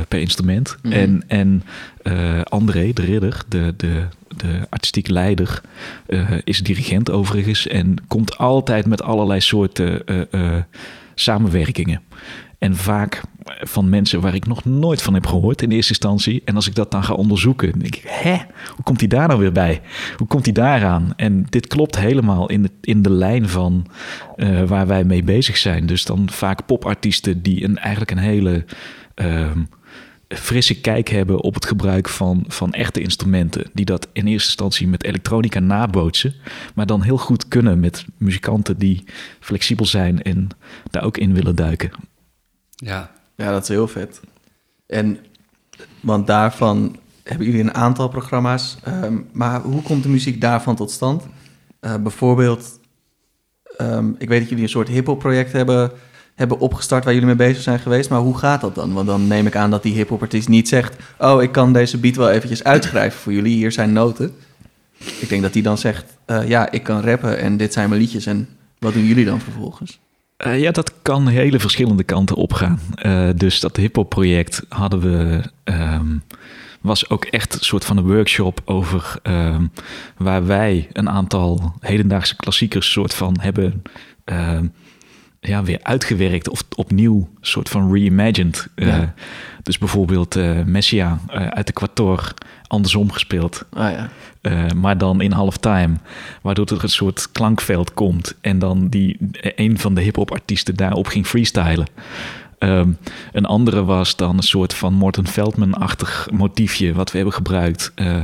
per 0.08 0.20
instrument. 0.20 0.76
Mhm. 0.82 0.92
En, 0.92 1.24
en 1.26 1.62
eh, 2.02 2.42
André, 2.42 2.92
de 2.92 3.02
ridder, 3.02 3.42
de, 3.48 3.74
de, 3.76 4.06
de 4.36 4.60
artistiek 4.68 5.08
leider, 5.08 5.60
eh, 6.06 6.30
is 6.44 6.62
dirigent 6.62 7.10
overigens. 7.10 7.66
En 7.66 7.96
komt 8.08 8.38
altijd 8.38 8.86
met 8.86 9.02
allerlei 9.02 9.40
soorten 9.40 10.06
eh, 10.06 10.20
eh, 10.30 10.62
samenwerkingen. 11.14 12.00
En 12.58 12.76
vaak 12.76 13.22
van 13.46 13.88
mensen 13.88 14.20
waar 14.20 14.34
ik 14.34 14.46
nog 14.46 14.64
nooit 14.64 15.02
van 15.02 15.14
heb 15.14 15.26
gehoord 15.26 15.62
in 15.62 15.70
eerste 15.70 15.90
instantie. 15.90 16.42
En 16.44 16.54
als 16.54 16.66
ik 16.66 16.74
dat 16.74 16.90
dan 16.90 17.04
ga 17.04 17.12
onderzoeken, 17.14 17.78
denk 17.78 17.94
ik, 17.94 18.04
hè, 18.06 18.36
hoe 18.74 18.84
komt 18.84 19.00
hij 19.00 19.08
daar 19.08 19.28
nou 19.28 19.40
weer 19.40 19.52
bij? 19.52 19.80
Hoe 20.16 20.26
komt 20.26 20.44
hij 20.44 20.54
daaraan? 20.54 21.12
En 21.16 21.46
dit 21.48 21.66
klopt 21.66 21.98
helemaal 21.98 22.48
in 22.48 22.62
de, 22.62 22.70
in 22.80 23.02
de 23.02 23.10
lijn 23.10 23.48
van 23.48 23.86
eh, 24.36 24.62
waar 24.62 24.86
wij 24.86 25.04
mee 25.04 25.22
bezig 25.22 25.56
zijn. 25.56 25.86
Dus 25.86 26.04
dan 26.04 26.30
vaak 26.30 26.66
popartiesten 26.66 27.42
die 27.42 27.64
een, 27.64 27.78
eigenlijk 27.78 28.10
een 28.10 28.18
hele 28.18 28.64
ehm, 29.14 29.62
frisse 30.28 30.81
kijk 30.81 31.09
hebben 31.09 31.40
op 31.40 31.54
het 31.54 31.66
gebruik 31.66 32.09
van, 32.09 32.45
van 32.49 32.73
echte 32.73 33.00
instrumenten. 33.00 33.71
Die 33.73 33.85
dat 33.85 34.09
in 34.12 34.26
eerste 34.26 34.49
instantie 34.49 34.88
met 34.88 35.04
elektronica 35.04 35.59
nabootsen. 35.59 36.35
Maar 36.75 36.87
dan 36.87 37.02
heel 37.02 37.19
goed 37.19 37.49
kunnen 37.49 37.81
met 37.81 38.04
muzikanten 38.16 38.78
die 38.78 39.04
flexibel 39.40 39.87
zijn 39.87 40.23
en 40.23 40.49
daar 40.90 41.04
ook 41.04 41.16
in 41.16 41.35
willen 41.35 41.54
duiken. 41.54 41.90
Ja, 42.71 43.11
Ja, 43.37 43.50
dat 43.50 43.62
is 43.62 43.69
heel 43.69 43.88
vet. 43.88 44.21
En, 44.87 45.19
want 46.00 46.26
daarvan 46.26 46.97
hebben 47.23 47.47
jullie 47.47 47.61
een 47.61 47.75
aantal 47.75 48.09
programma's. 48.09 48.76
ehm, 48.83 49.19
maar 49.33 49.61
hoe 49.61 49.83
komt 49.83 50.02
de 50.02 50.09
muziek 50.09 50.40
daarvan 50.40 50.76
tot 50.76 50.90
stand? 50.90 51.25
Eh, 51.81 51.97
bijvoorbeeld, 51.97 52.81
ehm, 53.76 54.11
ik 54.19 54.28
weet 54.28 54.40
dat 54.40 54.49
jullie 54.49 54.64
een 54.64 54.71
soort 54.71 54.88
hip-hop 54.88 55.19
project 55.19 55.52
hebben, 55.52 55.92
hebben 56.34 56.58
opgestart 56.58 57.04
waar 57.04 57.12
jullie 57.12 57.28
mee 57.28 57.48
bezig 57.48 57.62
zijn 57.62 57.78
geweest. 57.78 58.10
Maar 58.10 58.20
hoe 58.20 58.38
gaat 58.38 58.60
dat 58.60 58.74
dan? 58.74 58.92
Want 58.92 59.06
dan 59.06 59.26
neem 59.26 59.46
ik 59.46 59.56
aan 59.56 59.70
dat 59.70 59.82
die 59.82 59.94
hip-hop 59.94 60.22
artiest 60.22 60.48
niet 60.48 60.68
zegt: 60.68 60.96
Oh, 61.18 61.42
ik 61.42 61.52
kan 61.52 61.72
deze 61.72 61.98
beat 61.98 62.16
wel 62.16 62.30
eventjes 62.30 62.64
uitschrijven 62.64 63.20
voor 63.20 63.32
jullie. 63.32 63.54
Hier 63.54 63.72
zijn 63.72 63.92
noten. 63.92 64.34
Ik 65.20 65.28
denk 65.28 65.42
dat 65.42 65.52
die 65.52 65.62
dan 65.62 65.78
zegt: 65.78 66.16
eh, 66.24 66.48
Ja, 66.48 66.70
ik 66.70 66.82
kan 66.82 67.00
rappen 67.00 67.38
en 67.38 67.56
dit 67.56 67.72
zijn 67.72 67.88
mijn 67.88 68.00
liedjes. 68.00 68.26
En 68.26 68.48
wat 68.78 68.92
doen 68.92 69.04
jullie 69.06 69.24
dan 69.24 69.40
vervolgens? 69.40 69.98
Eh, 70.36 70.60
ja, 70.60 70.70
dat 70.70 70.92
kan 71.02 71.28
hele 71.28 71.60
verschillende 71.60 72.02
kanten 72.02 72.36
opgaan. 72.36 72.80
Eh, 72.94 73.28
dus 73.36 73.60
dat 73.60 73.76
hip-hop 73.76 74.08
project 74.08 74.62
hadden 74.68 75.00
we. 75.00 75.42
ehm, 75.64 76.16
was 76.80 77.10
ook 77.10 77.24
echt 77.24 77.54
een 77.54 77.60
soort 77.60 77.84
van 77.84 77.96
een 77.96 78.06
workshop 78.06 78.60
over. 78.64 79.18
ehm, 79.22 79.66
waar 80.16 80.46
wij 80.46 80.88
een 80.92 81.08
aantal 81.08 81.74
hedendaagse 81.80 82.36
klassiekers 82.36 82.90
soort 82.92 83.14
van 83.14 83.36
hebben. 83.40 83.82
ehm, 84.24 84.66
ja, 85.44 85.62
weer 85.62 85.78
uitgewerkt 85.82 86.49
of 86.49 86.62
opnieuw 86.76 87.28
soort 87.40 87.68
van 87.68 87.92
reimagined. 87.92 88.68
Eh. 88.75 88.99
Dus 89.62 89.78
bijvoorbeeld 89.78 90.37
eh, 90.37 90.62
Messia 90.64 91.18
eh, 91.28 91.46
uit 91.46 91.66
de 91.66 91.72
Quator 91.72 92.34
andersom 92.66 93.12
gespeeld. 93.12 93.64
Ah 93.72 93.90
ja. 93.90 94.11
Maar 94.75 94.99
dan 94.99 95.20
in 95.20 95.32
halftime. 95.32 95.94
Waardoor 96.42 96.66
er 96.66 96.82
een 96.82 96.88
soort 96.88 97.32
klankveld 97.32 97.94
komt. 97.94 98.34
En 98.40 98.58
dan 98.58 98.88
die, 98.88 99.16
een 99.40 99.78
van 99.78 99.94
de 99.94 100.00
hip-hop 100.00 100.30
artiesten 100.30 100.75
daarop 100.75 101.06
ging 101.06 101.26
freestylen. 101.26 101.87
Ehm, 102.62 102.90
een 103.33 103.45
andere 103.45 103.85
was 103.85 104.16
dan 104.16 104.37
een 104.37 104.42
soort 104.42 104.75
van 104.75 104.95
Morten 104.95 105.26
Feldman-achtig 105.26 106.28
motiefje 106.33 106.92
wat 106.92 107.11
we 107.11 107.16
hebben 107.16 107.35
gebruikt. 107.35 107.92
Eh, 107.95 108.16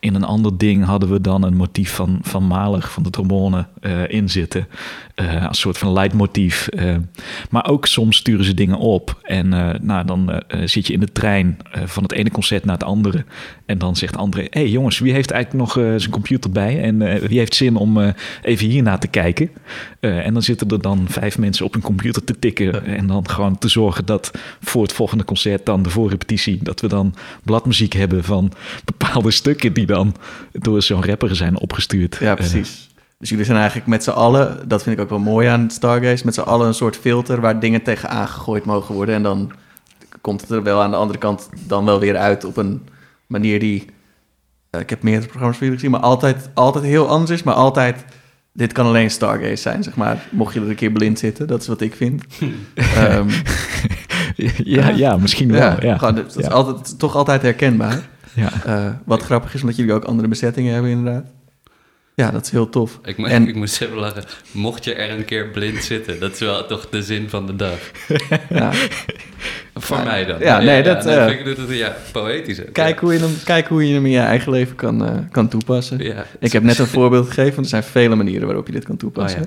in 0.00 0.14
een 0.14 0.24
ander 0.24 0.58
ding 0.58 0.84
hadden 0.84 1.10
we 1.10 1.20
dan 1.20 1.42
een 1.42 1.56
motief 1.56 1.94
van, 1.94 2.18
van 2.22 2.44
Mahler, 2.44 2.82
van 2.82 3.02
de 3.02 3.10
trombone, 3.10 3.66
eh 3.80 4.08
in 4.08 4.28
zitten. 4.28 4.68
Eh, 5.14 5.46
als 5.48 5.60
soort 5.60 5.78
van 5.78 5.92
leidmotief. 5.92 6.68
Eh, 6.68 6.96
maar 7.50 7.66
ook 7.66 7.86
soms 7.86 8.16
sturen 8.16 8.44
ze 8.44 8.54
dingen 8.54 8.78
op. 8.78 9.18
En 9.22 9.52
eh, 9.52 9.80
nou, 9.80 10.06
dan 10.06 10.30
eh, 10.30 10.62
eh, 10.62 10.68
zit 10.68 10.86
je 10.86 10.92
in 10.92 11.00
de 11.00 11.12
trein 11.12 11.58
eh, 11.70 11.82
van 11.86 12.02
het 12.02 12.12
ene 12.12 12.30
concert 12.30 12.64
naar 12.64 12.74
het 12.74 12.84
andere. 12.84 13.24
En 13.72 13.78
dan 13.78 13.96
zegt 13.96 14.16
André: 14.16 14.40
Hé 14.40 14.60
hey 14.60 14.68
jongens, 14.68 14.98
wie 14.98 15.12
heeft 15.12 15.30
eigenlijk 15.30 15.64
nog 15.64 15.78
eh, 15.78 15.94
zijn 15.96 16.10
computer 16.10 16.50
bij? 16.50 16.82
En 16.82 17.02
eh, 17.02 17.28
wie 17.28 17.38
heeft 17.38 17.54
zin 17.54 17.76
om 17.76 18.00
eh, 18.00 18.08
even 18.42 18.66
hiernaar 18.66 18.98
te 18.98 19.08
kijken? 19.08 19.50
En 20.00 20.32
dan 20.32 20.42
zitten 20.42 20.68
er 20.68 20.82
dan 20.82 21.04
vijf 21.08 21.38
mensen 21.38 21.64
op 21.64 21.72
hun 21.72 21.82
computer 21.82 22.24
te 22.24 22.38
tikken. 22.38 22.84
En 22.84 23.06
dan 23.06 23.28
gewoon 23.28 23.58
te 23.58 23.68
zorgen 23.68 24.06
dat 24.06 24.30
voor 24.60 24.82
het 24.82 24.92
volgende 24.92 25.24
concert, 25.24 25.66
dan 25.66 25.82
de 25.82 25.90
voorrepetitie, 25.90 26.58
dat 26.62 26.80
we 26.80 26.88
dan 26.88 27.14
bladmuziek 27.42 27.92
hebben 27.92 28.24
van 28.24 28.52
bepaalde 28.84 29.30
stukken 29.30 29.72
die 29.72 29.86
dan 29.86 30.14
door 30.52 30.82
zo'n 30.82 31.04
rapper 31.04 31.36
zijn 31.36 31.58
opgestuurd. 31.58 32.16
Ja, 32.20 32.34
precies. 32.34 32.88
Dus 33.18 33.28
jullie 33.28 33.44
zijn 33.44 33.58
eigenlijk 33.58 33.86
met 33.86 34.04
z'n 34.04 34.10
allen, 34.10 34.68
dat 34.68 34.82
vind 34.82 34.96
ik 34.96 35.02
ook 35.02 35.10
wel 35.10 35.18
mooi 35.18 35.48
aan 35.48 35.70
Stargaze, 35.70 36.24
met 36.24 36.34
z'n 36.34 36.40
allen 36.40 36.66
een 36.66 36.74
soort 36.74 36.96
filter 36.96 37.40
waar 37.40 37.60
dingen 37.60 37.82
tegenaan 37.82 38.28
gegooid 38.28 38.64
mogen 38.64 38.94
worden. 38.94 39.14
En 39.14 39.22
dan 39.22 39.52
komt 40.20 40.40
het 40.40 40.50
er 40.50 40.62
wel 40.62 40.82
aan 40.82 40.90
de 40.90 40.96
andere 40.96 41.18
kant 41.18 41.48
dan 41.66 41.84
wel 41.84 42.00
weer 42.00 42.16
uit 42.16 42.44
op 42.44 42.56
een 42.56 42.82
manier 43.32 43.58
die, 43.58 43.84
eh, 44.70 44.80
ik 44.80 44.90
heb 44.90 45.02
meerdere 45.02 45.26
programma's 45.26 45.56
voor 45.56 45.66
jullie 45.66 45.80
gezien, 45.80 45.94
maar 45.94 46.08
altijd, 46.08 46.50
altijd 46.54 46.84
heel 46.84 47.08
anders 47.08 47.30
is. 47.30 47.42
Maar 47.42 47.54
altijd, 47.54 48.04
dit 48.52 48.72
kan 48.72 48.86
alleen 48.86 49.10
Stargaze 49.10 49.56
zijn, 49.56 49.82
zeg 49.82 49.96
maar. 49.96 50.26
Mocht 50.30 50.54
je 50.54 50.60
er 50.60 50.68
een 50.68 50.74
keer 50.74 50.92
blind 50.92 51.18
zitten, 51.18 51.46
dat 51.46 51.60
is 51.60 51.66
wat 51.66 51.80
ik 51.80 51.94
vind. 51.94 52.24
Ehm, 52.74 53.28
ja, 54.56 54.88
ja, 54.88 55.16
misschien 55.16 55.52
wel. 55.52 55.60
Ja, 55.60 55.76
ja. 55.80 55.98
gewoon, 55.98 56.14
dat 56.14 56.38
is 56.38 56.48
altijd, 56.48 56.98
toch 56.98 57.16
altijd 57.16 57.42
herkenbaar. 57.42 58.00
ja. 58.34 58.50
Eh, 58.64 58.92
wat 59.04 59.22
grappig 59.22 59.54
is, 59.54 59.60
omdat 59.60 59.76
jullie 59.76 59.92
ook 59.92 60.04
andere 60.04 60.28
bezettingen 60.28 60.72
hebben 60.72 60.90
inderdaad. 60.90 61.26
Ja, 62.14 62.30
dat 62.30 62.44
is 62.44 62.50
heel 62.50 62.68
tof. 62.68 63.00
ik, 63.04 63.16
mo- 63.18 63.26
En- 63.26 63.48
ik 63.48 63.54
moest 63.54 63.80
even 63.80 63.96
lachen. 63.96 64.24
Mocht 64.50 64.84
je 64.84 64.94
er 64.94 65.10
een 65.18 65.24
keer 65.24 65.48
blind 65.48 65.82
zitten, 65.84 66.20
dat 66.20 66.32
is 66.32 66.38
wel 66.38 66.66
toch 66.66 66.88
de 66.88 67.02
zin 67.02 67.28
van 67.28 67.46
de 67.46 67.56
dag. 67.56 67.78
Ja. 68.48 68.72
Voor 69.74 69.96
Ja. 69.96 70.04
mij 70.04 70.24
dan. 70.24 70.38
Ja, 70.40 70.60
nee, 70.60 70.82
dat, 70.82 71.06
eh, 71.06 71.26
vind 71.26 71.46
ik 71.46 71.56
dat, 71.56 71.76
ja, 71.76 71.96
poëtisch 72.12 72.60
ook. 72.60 72.72
Kijk 72.72 72.98
hoe, 73.00 73.12
je 73.12 73.18
hem, 73.18 73.30
kijk 73.44 73.66
hoe 73.66 73.88
je 73.88 73.94
hem 73.94 74.04
in 74.04 74.10
je 74.12 74.18
eigen 74.18 74.52
leven 74.52 74.76
kan, 74.76 75.04
eh, 75.04 75.14
kan 75.30 75.48
toepassen. 75.48 76.00
Ik 76.40 76.52
heb 76.52 76.62
net 76.62 76.78
een 76.78 76.86
voorbeeld 76.86 77.26
gegeven, 77.26 77.50
want 77.52 77.62
er 77.64 77.70
zijn 77.70 77.82
vele 77.82 78.14
manieren 78.14 78.46
waarop 78.46 78.66
je 78.66 78.72
dit 78.72 78.84
kan 78.84 78.96
toepassen. 78.96 79.40
Oh, 79.42 79.46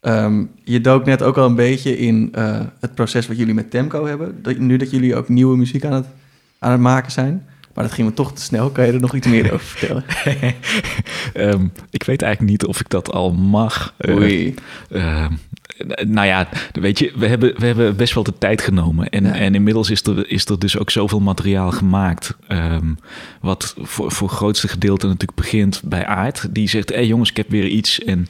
Ehm, 0.00 0.44
je 0.64 0.80
dook 0.80 1.04
net 1.04 1.22
ook 1.22 1.36
al 1.38 1.46
een 1.46 1.54
beetje 1.54 1.98
in 1.98 2.28
eh, 2.32 2.60
het 2.80 2.94
proces 2.94 3.26
wat 3.26 3.36
jullie 3.38 3.54
met 3.54 3.70
Temco 3.70 4.06
hebben. 4.06 4.38
Dat, 4.42 4.58
nu 4.58 4.76
dat 4.76 4.90
jullie 4.90 5.16
ook 5.16 5.28
nieuwe 5.28 5.56
muziek 5.56 5.84
aan 5.84 5.92
het, 5.92 6.06
aan 6.58 6.72
het 6.72 6.80
maken 6.80 7.12
zijn. 7.12 7.46
Maar 7.76 7.84
dat 7.84 7.94
ging 7.94 8.08
me 8.08 8.14
toch 8.14 8.32
te 8.32 8.42
snel. 8.42 8.70
Kan 8.70 8.86
je 8.86 8.92
er 8.92 9.00
nog 9.00 9.14
iets 9.14 9.26
meer 9.26 9.52
over 9.52 9.66
vertellen? 9.66 10.04
Ehm, 11.32 11.66
ik 11.90 12.02
weet 12.02 12.22
eigenlijk 12.22 12.52
niet 12.52 12.64
of 12.66 12.80
ik 12.80 12.88
dat 12.88 13.12
al 13.12 13.32
mag. 13.32 13.94
Eh, 13.96 14.14
Oei. 14.16 14.54
Ehm, 14.90 15.32
nou 16.06 16.26
ja, 16.26 16.48
weet 16.72 16.98
je, 16.98 17.12
we 17.16 17.26
hebben, 17.26 17.54
we 17.58 17.66
hebben 17.66 17.96
best 17.96 18.14
wel 18.14 18.22
de 18.22 18.38
tijd 18.38 18.62
genomen. 18.62 19.08
En, 19.08 19.24
Ja. 19.24 19.34
en 19.34 19.54
inmiddels 19.54 19.90
is 19.90 20.02
er, 20.02 20.30
is 20.30 20.44
er 20.44 20.58
dus 20.58 20.78
ook 20.78 20.90
zoveel 20.90 21.20
materiaal 21.20 21.70
gemaakt. 21.70 22.36
ehm, 22.48 22.94
wat 23.40 23.74
voor, 23.78 24.12
voor 24.12 24.28
het 24.28 24.36
grootste 24.36 24.68
gedeelte 24.68 25.06
natuurlijk 25.06 25.38
begint 25.38 25.82
bij 25.84 26.06
Aard. 26.06 26.46
Die 26.54 26.68
zegt, 26.68 26.88
hé 26.88 26.94
hey 26.94 27.06
jongens, 27.06 27.30
ik 27.30 27.36
heb 27.36 27.50
weer 27.50 27.66
iets. 27.66 28.00
En 28.04 28.26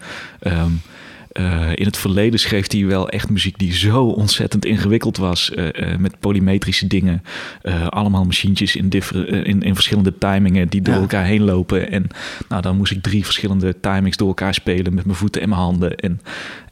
Eh, 1.37 1.71
in 1.75 1.85
het 1.87 1.97
verleden 1.97 2.41
schreef 2.41 2.73
hij 2.73 2.87
wel 2.87 3.09
echt 3.09 3.31
muziek 3.31 3.59
die 3.59 3.73
zo 3.75 4.05
ontzettend 4.05 4.65
ingewikkeld 4.65 5.17
was. 5.17 5.51
eh, 5.51 5.93
eh, 5.93 5.99
met 5.99 6.21
polymetrische 6.21 6.87
dingen. 6.87 7.23
Allemaal 7.89 8.25
machientjes 8.25 8.77
in, 8.77 8.91
in, 9.45 9.63
in 9.63 9.75
verschillende 9.75 10.19
timingen 10.19 10.69
die 10.69 10.83
door 10.83 10.95
Ja. 10.95 11.01
elkaar 11.01 11.25
heen 11.25 11.43
lopen. 11.43 11.91
En 11.91 12.07
nou, 12.49 12.63
dan 12.63 12.77
moest 12.77 12.93
ik 12.93 13.03
drie 13.03 13.25
verschillende 13.25 13.81
timings 13.81 14.17
door 14.17 14.29
elkaar 14.29 14.55
spelen 14.55 14.95
met 14.95 15.05
mijn 15.05 15.17
voeten 15.17 15.43
en 15.43 15.49
mijn 15.49 15.61
handen. 15.61 15.97
En, 15.97 16.21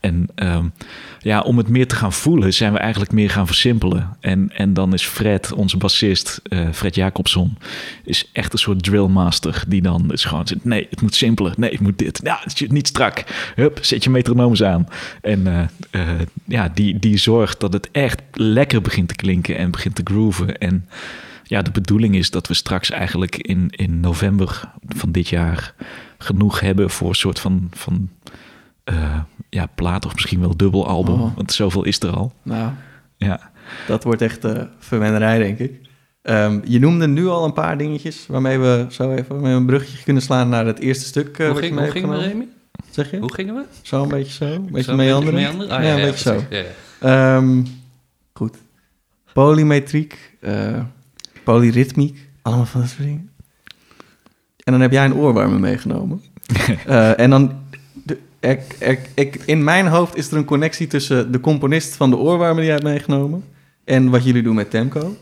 en 0.05 0.27
ehm, 0.35 0.67
ja, 1.21 1.41
om 1.41 1.59
het 1.59 1.69
meer 1.69 1.89
te 1.89 1.95
gaan 1.95 2.13
voelen, 2.13 2.55
zijn 2.55 2.73
we 2.73 2.79
eigenlijk 2.79 3.13
meer 3.13 3.31
gaan 3.31 3.47
versimpelen. 3.47 4.17
En, 4.21 4.51
en 4.57 4.75
dan 4.75 4.93
is 4.93 5.07
Fred, 5.07 5.53
onze 5.53 5.77
bassist, 5.77 6.41
eh, 6.43 6.69
Fred 6.73 6.95
Jacobson, 6.95 7.59
is 8.05 8.31
echt 8.33 8.53
een 8.53 8.59
soort 8.59 8.83
drillmaster. 8.83 9.65
Die 9.69 9.83
dan 9.83 10.13
is 10.13 10.25
gewoon 10.25 10.47
zegt, 10.47 10.65
nee, 10.65 10.87
het 10.91 11.01
moet 11.01 11.15
simpeler. 11.15 11.55
Nee, 11.57 11.71
het 11.71 11.81
moet 11.81 11.99
dit. 11.99 12.21
Ja, 12.23 12.41
het 12.43 12.71
niet 12.71 12.87
strak. 12.87 13.25
Hup, 13.55 13.79
zet 13.83 14.05
je 14.05 14.11
metronoom 14.11 14.55
aan. 14.57 14.89
En 15.21 15.47
eh, 15.47 15.61
eh, 15.91 16.21
ja, 16.45 16.69
die, 16.75 16.99
die 16.99 17.17
zorgt 17.17 17.61
dat 17.61 17.73
het 17.73 17.89
echt 17.93 18.23
lekker 18.33 18.81
begint 18.81 19.09
te 19.09 19.15
klinken 19.15 19.57
en 19.57 19.71
begint 19.71 19.95
te 19.95 20.03
grooven. 20.05 20.59
En 20.59 20.89
ja, 21.45 21.63
de 21.63 21.71
bedoeling 21.71 22.15
is 22.15 22.31
dat 22.31 22.49
we 22.49 22.55
straks 22.55 22.91
eigenlijk 22.91 23.37
in, 23.37 23.69
in 23.71 24.01
november 24.01 24.61
van 24.89 25.13
dit 25.13 25.29
jaar 25.29 25.75
genoeg 26.19 26.61
hebben 26.61 26.91
voor 26.91 27.09
een 27.09 27.15
soort 27.15 27.41
van, 27.41 27.71
van 27.73 28.11
eh, 28.85 29.21
ja, 29.51 29.67
plaat 29.75 30.07
of 30.07 30.13
misschien 30.15 30.41
wel 30.41 30.57
dubbel 30.57 30.87
album. 30.89 31.21
Oh. 31.21 31.37
Want 31.37 31.53
zoveel 31.53 31.85
is 31.85 32.01
er 32.01 32.11
al. 32.11 32.33
Nou, 32.43 32.71
Ja. 33.17 33.51
dat 33.87 34.05
wordt 34.05 34.23
echt 34.23 34.45
eh 34.45 34.63
verwennerij, 34.79 35.39
denk 35.39 35.59
ik. 35.59 35.81
Ehm, 36.23 36.61
je 36.65 36.79
noemde 36.79 37.07
nu 37.07 37.27
al 37.27 37.45
een 37.45 37.53
paar 37.53 37.79
dingetjes 37.79 38.27
waarmee 38.27 38.59
we 38.59 38.87
zo 38.91 39.13
even 39.13 39.45
een 39.45 39.67
bruggetje 39.67 40.05
kunnen 40.05 40.23
slaan 40.23 40.49
naar 40.49 40.67
het 40.67 40.79
eerste 40.79 41.05
stuk. 41.05 41.39
eh, 41.39 41.49
hoe, 41.51 41.59
ging, 41.59 41.79
hoe 41.79 41.91
gingen 41.91 42.09
we. 42.09 42.17
Remy? 42.17 42.49
Zeg 42.91 43.11
je? 43.11 43.19
Hoe 43.19 43.35
gingen 43.35 43.55
we? 43.55 43.65
Zo 43.83 44.03
een 44.03 44.09
beetje 44.09 44.33
zo? 44.33 44.45
Een 44.53 44.69
beetje 44.73 44.95
meanderen? 44.95 45.35
meanderen? 45.35 45.77
Ah, 45.77 45.83
ja, 45.85 45.95
een 45.95 46.01
beetje 46.01 46.19
zo. 46.31 46.43
precies. 46.49 46.67
Ja, 47.01 47.09
ja. 47.09 47.37
Ehm, 47.37 47.63
goed. 48.33 48.57
Polymetriek, 49.33 50.37
eh, 50.41 50.81
polyritmiek, 51.45 52.29
allemaal 52.43 52.67
van 52.67 52.81
dat 52.81 52.91
soort 52.91 53.03
dingen. 53.03 53.31
En 54.65 54.73
dan 54.73 54.81
heb 54.81 54.93
jij 54.93 55.05
een 55.05 55.15
oorwarmer 55.15 55.61
meegenomen. 55.61 56.23
Eh, 56.87 57.19
en 57.21 57.31
dan, 57.31 57.53
er, 58.45 58.59
er- 58.79 58.99
ik- 59.15 59.43
in 59.47 59.65
mijn 59.65 59.87
hoofd 59.87 60.17
is 60.17 60.31
er 60.31 60.37
een 60.37 60.45
connectie 60.45 60.87
tussen 60.87 61.33
de 61.33 61.41
componist 61.41 61.97
van 61.97 62.11
de 62.11 62.17
oorwarmer 62.17 62.57
die 62.57 62.65
jij 62.65 62.73
hebt 62.73 62.85
meegenomen 62.87 63.45
en 63.85 64.11
wat 64.11 64.25
jullie 64.25 64.43
doen 64.43 64.55
met 64.55 64.71
Temco. 64.71 65.17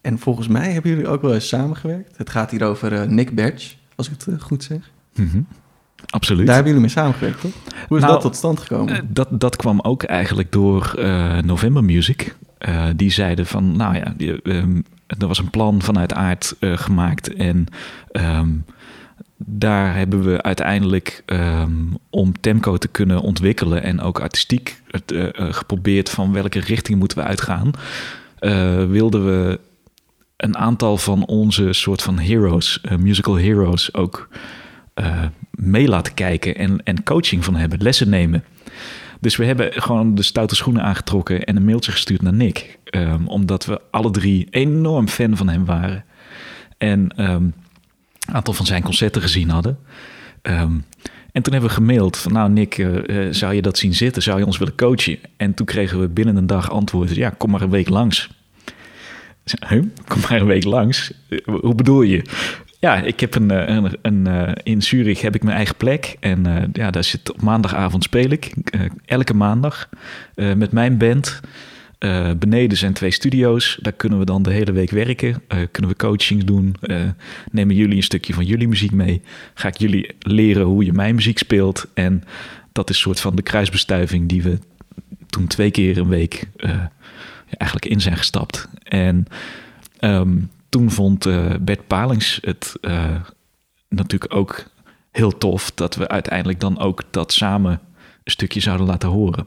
En 0.00 0.18
volgens 0.18 0.48
mij 0.48 0.72
hebben 0.72 0.90
jullie 0.90 1.06
ook 1.08 1.22
wel 1.22 1.34
eens 1.34 1.48
samengewerkt. 1.48 2.16
Het 2.18 2.30
gaat 2.30 2.50
hier 2.50 2.64
over 2.64 2.92
eh, 2.92 3.08
Nick 3.08 3.34
Batch, 3.34 3.74
als 3.96 4.06
ik 4.06 4.12
het 4.18 4.26
eh, 4.34 4.40
goed 4.40 4.62
zeg. 4.64 4.90
Mhm. 5.14 5.40
Absoluut. 6.06 6.46
Daar 6.46 6.54
hebben 6.54 6.72
jullie 6.74 6.86
mee 6.86 6.96
samengewerkt, 6.96 7.40
toch? 7.40 7.52
Hoe 7.88 7.96
is 7.96 8.02
Nou, 8.02 8.14
dat 8.14 8.22
tot 8.22 8.36
stand 8.36 8.60
gekomen? 8.60 8.94
Eh, 8.94 9.00
dat, 9.08 9.28
dat 9.30 9.56
kwam 9.56 9.80
ook 9.80 10.02
eigenlijk 10.02 10.52
door 10.52 10.94
November 11.44 11.84
Music. 11.84 12.36
Die 12.96 13.10
zeiden 13.10 13.46
van, 13.46 13.76
nou 13.76 13.94
ja, 13.94 14.14
die, 14.16 14.42
ehm, 14.42 14.80
er 15.06 15.26
was 15.26 15.38
een 15.38 15.50
plan 15.50 15.82
vanuit 15.82 16.12
aard 16.14 16.54
gemaakt. 16.60 17.34
En 17.34 17.66
ehm, 18.10 18.48
daar 19.38 19.96
hebben 19.96 20.24
we 20.24 20.42
uiteindelijk, 20.42 21.22
ehm, 21.26 21.72
om 22.10 22.40
Temco 22.40 22.76
te 22.76 22.88
kunnen 22.88 23.20
ontwikkelen... 23.20 23.82
en 23.82 24.00
ook 24.00 24.20
artistiek 24.20 24.82
eh, 25.06 25.24
eh, 25.24 25.32
geprobeerd 25.54 26.10
van 26.10 26.32
welke 26.32 26.60
richting 26.60 26.98
moeten 26.98 27.18
we 27.18 27.24
uitgaan... 27.24 27.70
eh, 28.38 28.84
wilden 28.84 29.24
we 29.24 29.60
een 30.36 30.56
aantal 30.56 30.96
van 30.96 31.26
onze 31.26 31.72
soort 31.72 32.02
van 32.02 32.18
heroes, 32.18 32.80
musical 32.98 33.38
heroes... 33.38 33.94
ook 33.94 34.28
mee 35.50 35.88
laten 35.88 36.14
kijken 36.14 36.54
en, 36.54 36.82
en 36.84 37.02
coaching 37.02 37.44
van 37.44 37.56
hebben, 37.56 37.82
lessen 37.82 38.08
nemen. 38.08 38.44
Dus 39.20 39.36
we 39.36 39.44
hebben 39.44 39.72
gewoon 39.72 40.14
de 40.14 40.22
stoute 40.22 40.54
schoenen 40.54 40.82
aangetrokken 40.82 41.44
en 41.44 41.56
een 41.56 41.64
mailtje 41.64 41.92
gestuurd 41.92 42.22
naar 42.22 42.32
Nick. 42.32 42.78
ehm, 42.84 43.26
omdat 43.26 43.64
we 43.64 43.80
alle 43.90 44.10
drie 44.10 44.46
enorm 44.50 45.08
fan 45.08 45.36
van 45.36 45.48
hem 45.48 45.64
waren. 45.64 46.04
En 46.78 47.08
ehm, 47.16 47.44
aantal 48.34 48.54
van 48.54 48.66
zijn 48.66 48.82
concerten 48.82 49.22
gezien 49.22 49.50
hadden. 49.50 49.78
Ehm, 50.42 50.76
en 51.32 51.42
toen 51.42 51.52
hebben 51.52 51.70
we 51.70 51.76
gemaild 51.76 52.16
van, 52.16 52.32
nou 52.32 52.50
Nick, 52.50 52.78
eh, 52.78 53.26
eh, 53.26 53.32
zou 53.34 53.54
je 53.54 53.62
dat 53.62 53.78
zien 53.78 53.94
zitten? 53.94 54.22
Zou 54.22 54.38
je 54.38 54.46
ons 54.46 54.58
willen 54.58 54.74
coachen? 54.74 55.18
En 55.36 55.54
toen 55.54 55.66
kregen 55.66 56.00
we 56.00 56.08
binnen 56.08 56.36
een 56.36 56.46
dag 56.46 56.70
antwoord, 56.70 57.14
ja, 57.14 57.30
kom 57.30 57.50
maar 57.50 57.60
een 57.60 57.70
week 57.70 57.88
langs. 57.88 58.30
Huh? 59.68 59.82
Kom 60.06 60.20
maar 60.20 60.40
een 60.40 60.46
week 60.46 60.64
langs? 60.64 61.12
Eh, 61.28 61.38
Hoe 61.44 61.74
bedoel 61.74 62.02
je? 62.02 62.22
Ja, 62.80 62.96
ik 62.96 63.20
heb 63.20 63.34
een, 63.34 63.50
een, 63.72 63.98
een, 64.02 64.54
in 64.62 64.82
Zurich 64.82 65.20
heb 65.20 65.34
ik 65.34 65.42
mijn 65.42 65.56
eigen 65.56 65.76
plek. 65.76 66.16
En 66.20 66.70
ja, 66.72 66.90
daar 66.90 67.04
zit 67.04 67.32
op 67.32 67.42
maandagavond 67.42 68.02
speel 68.02 68.30
ik. 68.30 68.52
elke 69.04 69.34
maandag. 69.34 69.88
met 70.34 70.72
mijn 70.72 70.98
band. 70.98 71.40
Eh, 71.98 72.30
beneden 72.38 72.78
zijn 72.78 72.92
twee 72.92 73.10
studio's. 73.10 73.78
Daar 73.80 73.92
kunnen 73.92 74.18
we 74.18 74.24
dan 74.24 74.42
de 74.42 74.52
hele 74.52 74.72
week 74.72 74.90
werken. 74.90 75.42
Eh, 75.48 75.58
kunnen 75.70 75.90
we 75.90 75.96
coachings 75.96 76.44
doen. 76.44 76.76
eh, 76.80 77.02
nemen 77.50 77.74
jullie 77.74 77.96
een 77.96 78.02
stukje 78.02 78.34
van 78.34 78.44
jullie 78.44 78.68
muziek 78.68 78.92
mee. 78.92 79.22
Ga 79.54 79.68
ik 79.68 79.78
jullie 79.78 80.14
leren 80.18 80.62
hoe 80.62 80.84
je 80.84 80.92
mijn 80.92 81.14
muziek 81.14 81.38
speelt. 81.38 81.86
En 81.94 82.24
dat 82.72 82.90
is 82.90 82.98
soort 82.98 83.20
van 83.20 83.36
de 83.36 83.42
kruisbestuiving 83.42 84.28
die 84.28 84.42
we 84.42 84.58
toen 85.26 85.46
twee 85.46 85.70
keer 85.70 85.98
een 85.98 86.08
week 86.08 86.48
eigenlijk 87.48 87.86
in 87.86 88.00
zijn 88.00 88.16
gestapt. 88.16 88.68
En 88.82 89.26
ehm, 89.98 90.36
toen 90.68 90.90
vond 90.90 91.24
Bert 91.60 91.86
Palings 91.86 92.38
het 92.42 92.74
natuurlijk 93.88 94.34
ook 94.34 94.64
heel 95.10 95.38
tof 95.38 95.70
dat 95.74 95.94
we 95.94 96.08
uiteindelijk 96.08 96.60
dan 96.60 96.78
ook 96.78 97.02
dat 97.10 97.32
samen 97.32 97.80
een 98.24 98.30
stukje 98.30 98.60
zouden 98.60 98.86
laten 98.86 99.08
horen. 99.08 99.46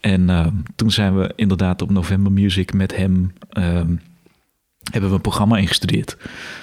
En 0.00 0.30
ehm, 0.30 0.54
toen 0.76 0.90
zijn 0.90 1.18
we 1.18 1.32
inderdaad 1.36 1.82
op 1.82 1.90
November 1.90 2.32
Music 2.32 2.72
met 2.72 2.96
hem 2.96 3.32
ehm, 3.50 3.94
hebben 4.90 5.10
we 5.10 5.16
een 5.16 5.22
programma 5.22 5.56
ingestudeerd. 5.56 6.16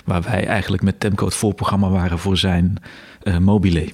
Waar 0.06 0.22
wij 0.22 0.46
eigenlijk 0.48 0.84
met 0.84 1.00
Temco 1.00 1.26
het 1.26 1.36
voorprogramma 1.36 1.90
waren 1.90 2.20
voor 2.20 2.38
zijn 2.38 2.78
eh 3.24 3.38
mobile. 3.38 3.88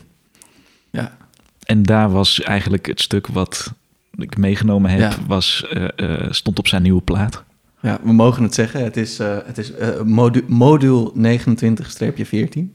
Ja. 0.89 1.17
En 1.63 1.83
daar 1.83 2.11
was 2.11 2.41
eigenlijk 2.41 2.85
het 2.85 3.01
stuk 3.01 3.27
wat 3.27 3.73
ik 4.17 4.37
meegenomen 4.37 4.91
heb, 4.91 4.99
Ja. 4.99 5.13
was, 5.27 5.65
eh, 5.69 5.87
eh, 6.23 6.31
stond 6.31 6.59
op 6.59 6.67
zijn 6.67 6.81
nieuwe 6.81 7.01
plaat. 7.01 7.43
Ja, 7.81 7.99
we 8.03 8.13
mogen 8.13 8.43
het 8.43 8.53
zeggen. 8.53 8.83
Het 8.83 8.97
is, 8.97 9.17
het 9.17 9.57
is 9.57 9.71
modu 10.05 10.43
module 10.47 11.11
29-14. 11.13 12.73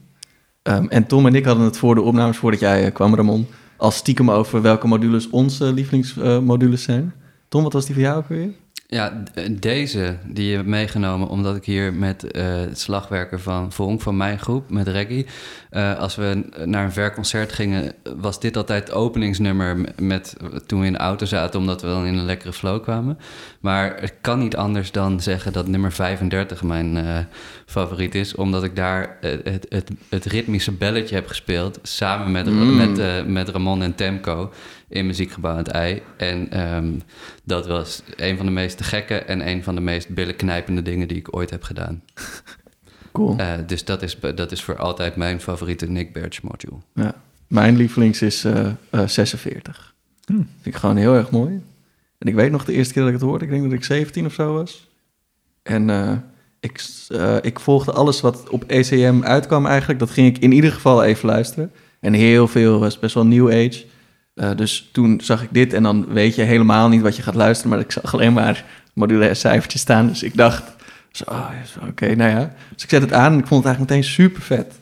Ehm, 0.61 0.85
en 0.87 1.07
Tom 1.07 1.25
en 1.25 1.35
ik 1.35 1.45
hadden 1.45 1.65
het 1.65 1.77
voor 1.77 1.95
de 1.95 2.01
opnames, 2.01 2.37
voordat 2.37 2.59
jij 2.59 2.91
kwam, 2.91 3.15
Ramon, 3.15 3.47
al 3.79 3.91
stiekem 3.91 4.31
over 4.31 4.61
welke 4.61 4.87
modules 4.87 5.29
onze 5.29 5.73
lievelingsmodules 5.73 6.83
zijn. 6.83 7.13
Tom, 7.47 7.63
wat 7.63 7.73
was 7.73 7.85
die 7.85 7.93
voor 7.95 8.03
jou 8.03 8.17
ook 8.17 8.27
weer? 8.27 8.49
Ja, 8.87 9.23
d- 9.33 9.61
deze 9.61 10.17
die 10.27 10.49
je 10.49 10.55
hebt 10.55 10.67
meegenomen, 10.67 11.27
omdat 11.27 11.55
ik 11.55 11.65
hier 11.65 11.93
met 11.93 12.31
eh, 12.31 12.43
het 12.45 12.79
slagwerker 12.79 13.39
van 13.39 13.71
Vonk, 13.71 14.01
van 14.01 14.17
mijn 14.17 14.39
groep, 14.39 14.69
met 14.69 14.87
reggae, 14.87 15.25
eh, 15.69 15.97
als 15.99 16.15
we 16.15 16.43
naar 16.65 16.85
een 16.85 16.93
werkconcert 16.93 17.51
gingen, 17.53 17.93
was 18.17 18.39
dit 18.39 18.57
altijd 18.57 18.87
het 18.87 18.95
openingsnummer 18.97 19.77
met, 20.01 20.35
toen 20.65 20.79
we 20.79 20.85
in 20.85 20.91
de 20.91 20.97
auto 20.99 21.25
zaten, 21.25 21.59
omdat 21.59 21.81
we 21.81 21.87
dan 21.87 22.05
in 22.05 22.13
een 22.17 22.25
lekkere 22.25 22.53
flow 22.53 22.81
kwamen. 22.83 23.17
Maar 23.59 24.03
ik 24.03 24.13
kan 24.21 24.39
niet 24.39 24.55
anders 24.55 24.91
dan 24.91 25.21
zeggen 25.21 25.53
dat 25.53 25.67
nummer 25.67 25.91
35 25.91 26.63
mijn 26.63 26.97
eh, 26.97 27.17
favoriet 27.69 28.15
is, 28.15 28.35
omdat 28.35 28.63
ik 28.63 28.75
daar 28.75 29.17
eh, 29.21 29.31
het, 29.43 29.65
het, 29.69 29.91
het 30.09 30.25
ritmische 30.25 30.71
belletje 30.71 31.15
heb 31.15 31.27
gespeeld, 31.27 31.79
samen 31.81 32.31
met, 32.31 32.45
Mm. 32.45 32.75
met, 32.77 32.99
eh, 32.99 33.25
met 33.25 33.49
Ramon 33.49 33.81
en 33.81 33.95
Temco 33.95 34.51
in 34.87 35.05
Muziekgebouw 35.05 35.51
aan 35.51 35.57
het 35.57 35.67
Ei. 35.67 36.01
En 36.17 36.51
ehm, 36.51 36.91
dat 37.43 37.67
was 37.67 38.01
een 38.15 38.37
van 38.37 38.45
de 38.45 38.51
meest 38.51 38.81
gekke 38.81 39.15
en 39.15 39.47
een 39.47 39.63
van 39.63 39.75
de 39.75 39.81
meest 39.81 40.09
billenknijpende 40.09 40.81
dingen 40.81 41.07
die 41.07 41.17
ik 41.17 41.35
ooit 41.35 41.49
heb 41.49 41.63
gedaan. 41.63 42.01
Cool. 43.11 43.37
Eh, 43.37 43.53
dus 43.67 43.85
dat 43.85 44.01
is, 44.01 44.17
dat 44.35 44.51
is 44.51 44.63
voor 44.63 44.77
altijd 44.77 45.15
mijn 45.15 45.41
favoriete 45.41 45.85
Nick 45.89 46.13
Birch 46.13 46.41
module. 46.41 46.75
Ja. 46.93 47.15
Mijn 47.47 47.75
lievelings 47.77 48.21
is 48.21 48.43
eh, 48.43 48.69
eh, 48.89 49.07
46. 49.07 49.95
Hm. 50.25 50.33
Vind 50.33 50.45
ik 50.63 50.75
gewoon 50.75 50.95
heel 50.95 51.15
erg 51.15 51.31
mooi. 51.31 51.61
En 52.17 52.27
ik 52.27 52.35
weet 52.35 52.51
nog 52.51 52.65
de 52.65 52.73
eerste 52.73 52.93
keer 52.93 53.01
dat 53.03 53.11
ik 53.11 53.19
het 53.19 53.27
hoorde, 53.27 53.45
ik 53.45 53.51
denk 53.51 53.63
dat 53.63 53.71
ik 53.71 53.83
17 53.83 54.25
of 54.25 54.33
zo 54.33 54.53
was. 54.53 54.87
En 55.63 55.89
eh, 55.89 56.11
ik, 56.59 56.83
eh, 57.07 57.35
ik 57.41 57.59
volgde 57.59 57.91
alles 57.91 58.21
wat 58.21 58.49
op 58.49 58.63
ECM 58.67 59.21
uitkwam 59.23 59.65
eigenlijk. 59.65 59.99
Dat 59.99 60.09
ging 60.09 60.35
ik 60.35 60.37
in 60.37 60.51
ieder 60.51 60.71
geval 60.71 61.03
even 61.03 61.29
luisteren. 61.29 61.71
En 61.99 62.13
heel 62.13 62.47
veel 62.47 62.79
was 62.79 62.99
best 62.99 63.13
wel 63.13 63.25
new 63.25 63.47
age. 63.47 63.85
Eh, 64.33 64.55
dus 64.55 64.89
toen 64.91 65.21
zag 65.23 65.43
ik 65.43 65.49
dit 65.51 65.73
en 65.73 65.83
dan 65.83 66.05
weet 66.13 66.35
je 66.35 66.41
helemaal 66.41 66.89
niet 66.89 67.01
wat 67.01 67.15
je 67.15 67.21
gaat 67.21 67.35
luisteren. 67.35 67.71
Maar 67.71 67.79
ik 67.79 67.91
zag 67.91 68.13
alleen 68.13 68.33
maar 68.33 68.65
modulair 68.93 69.35
cijfertjes 69.35 69.81
staan. 69.81 70.07
Dus 70.07 70.23
ik 70.23 70.37
dacht, 70.37 70.63
zo, 71.11 71.23
oké, 71.87 72.15
nou 72.15 72.31
ja. 72.31 72.53
Dus 72.73 72.83
ik 72.83 72.89
zet 72.89 73.01
het 73.01 73.13
aan 73.13 73.33
en 73.33 73.39
ik 73.39 73.47
vond 73.47 73.63
het 73.63 73.73
eigenlijk 73.73 73.89
meteen 73.89 74.03
super 74.03 74.41
vet. 74.41 74.73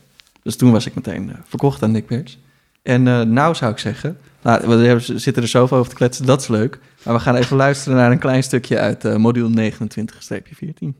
Dus 0.43 0.55
toen 0.55 0.71
was 0.71 0.85
ik 0.85 0.95
meteen 0.95 1.29
eh, 1.29 1.35
verkocht 1.47 1.83
aan 1.83 1.91
Nick 1.91 2.07
Birch. 2.07 2.35
En 2.81 3.07
eh, 3.07 3.21
nou 3.21 3.55
zou 3.55 3.71
ik 3.71 3.77
zeggen, 3.77 4.17
nou, 4.41 4.67
we 4.67 4.99
zitten 4.99 5.43
er 5.43 5.49
zoveel 5.49 5.77
over 5.77 5.89
te 5.89 5.95
kletsen, 5.95 6.25
dat 6.25 6.41
is 6.41 6.47
leuk. 6.47 6.79
Maar 7.07 7.15
we 7.15 7.21
gaan 7.21 7.35
even 7.35 7.57
luisteren 7.57 7.97
naar 7.97 8.11
een 8.11 8.19
klein 8.19 8.43
stukje 8.43 8.79
uit 8.79 9.05
eh 9.05 9.15
module 9.15 9.71
29-14. 9.71 10.93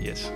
Yes. 0.00 0.30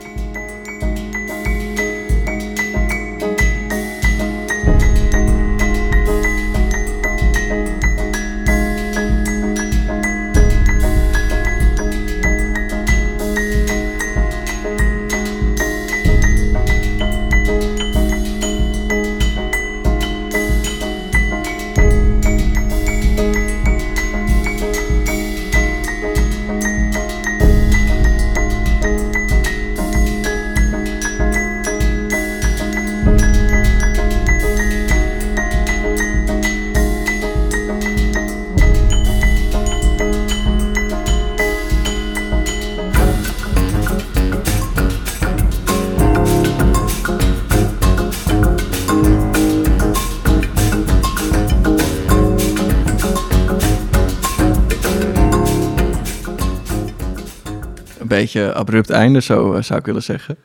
Beetje 58.33 58.55
abrupt 58.55 58.91
einde, 58.91 59.23
zo 59.23 59.53
eh, 59.53 59.63
zou 59.63 59.79
ik 59.79 59.87
willen 59.87 60.03
zeggen. 60.03 60.37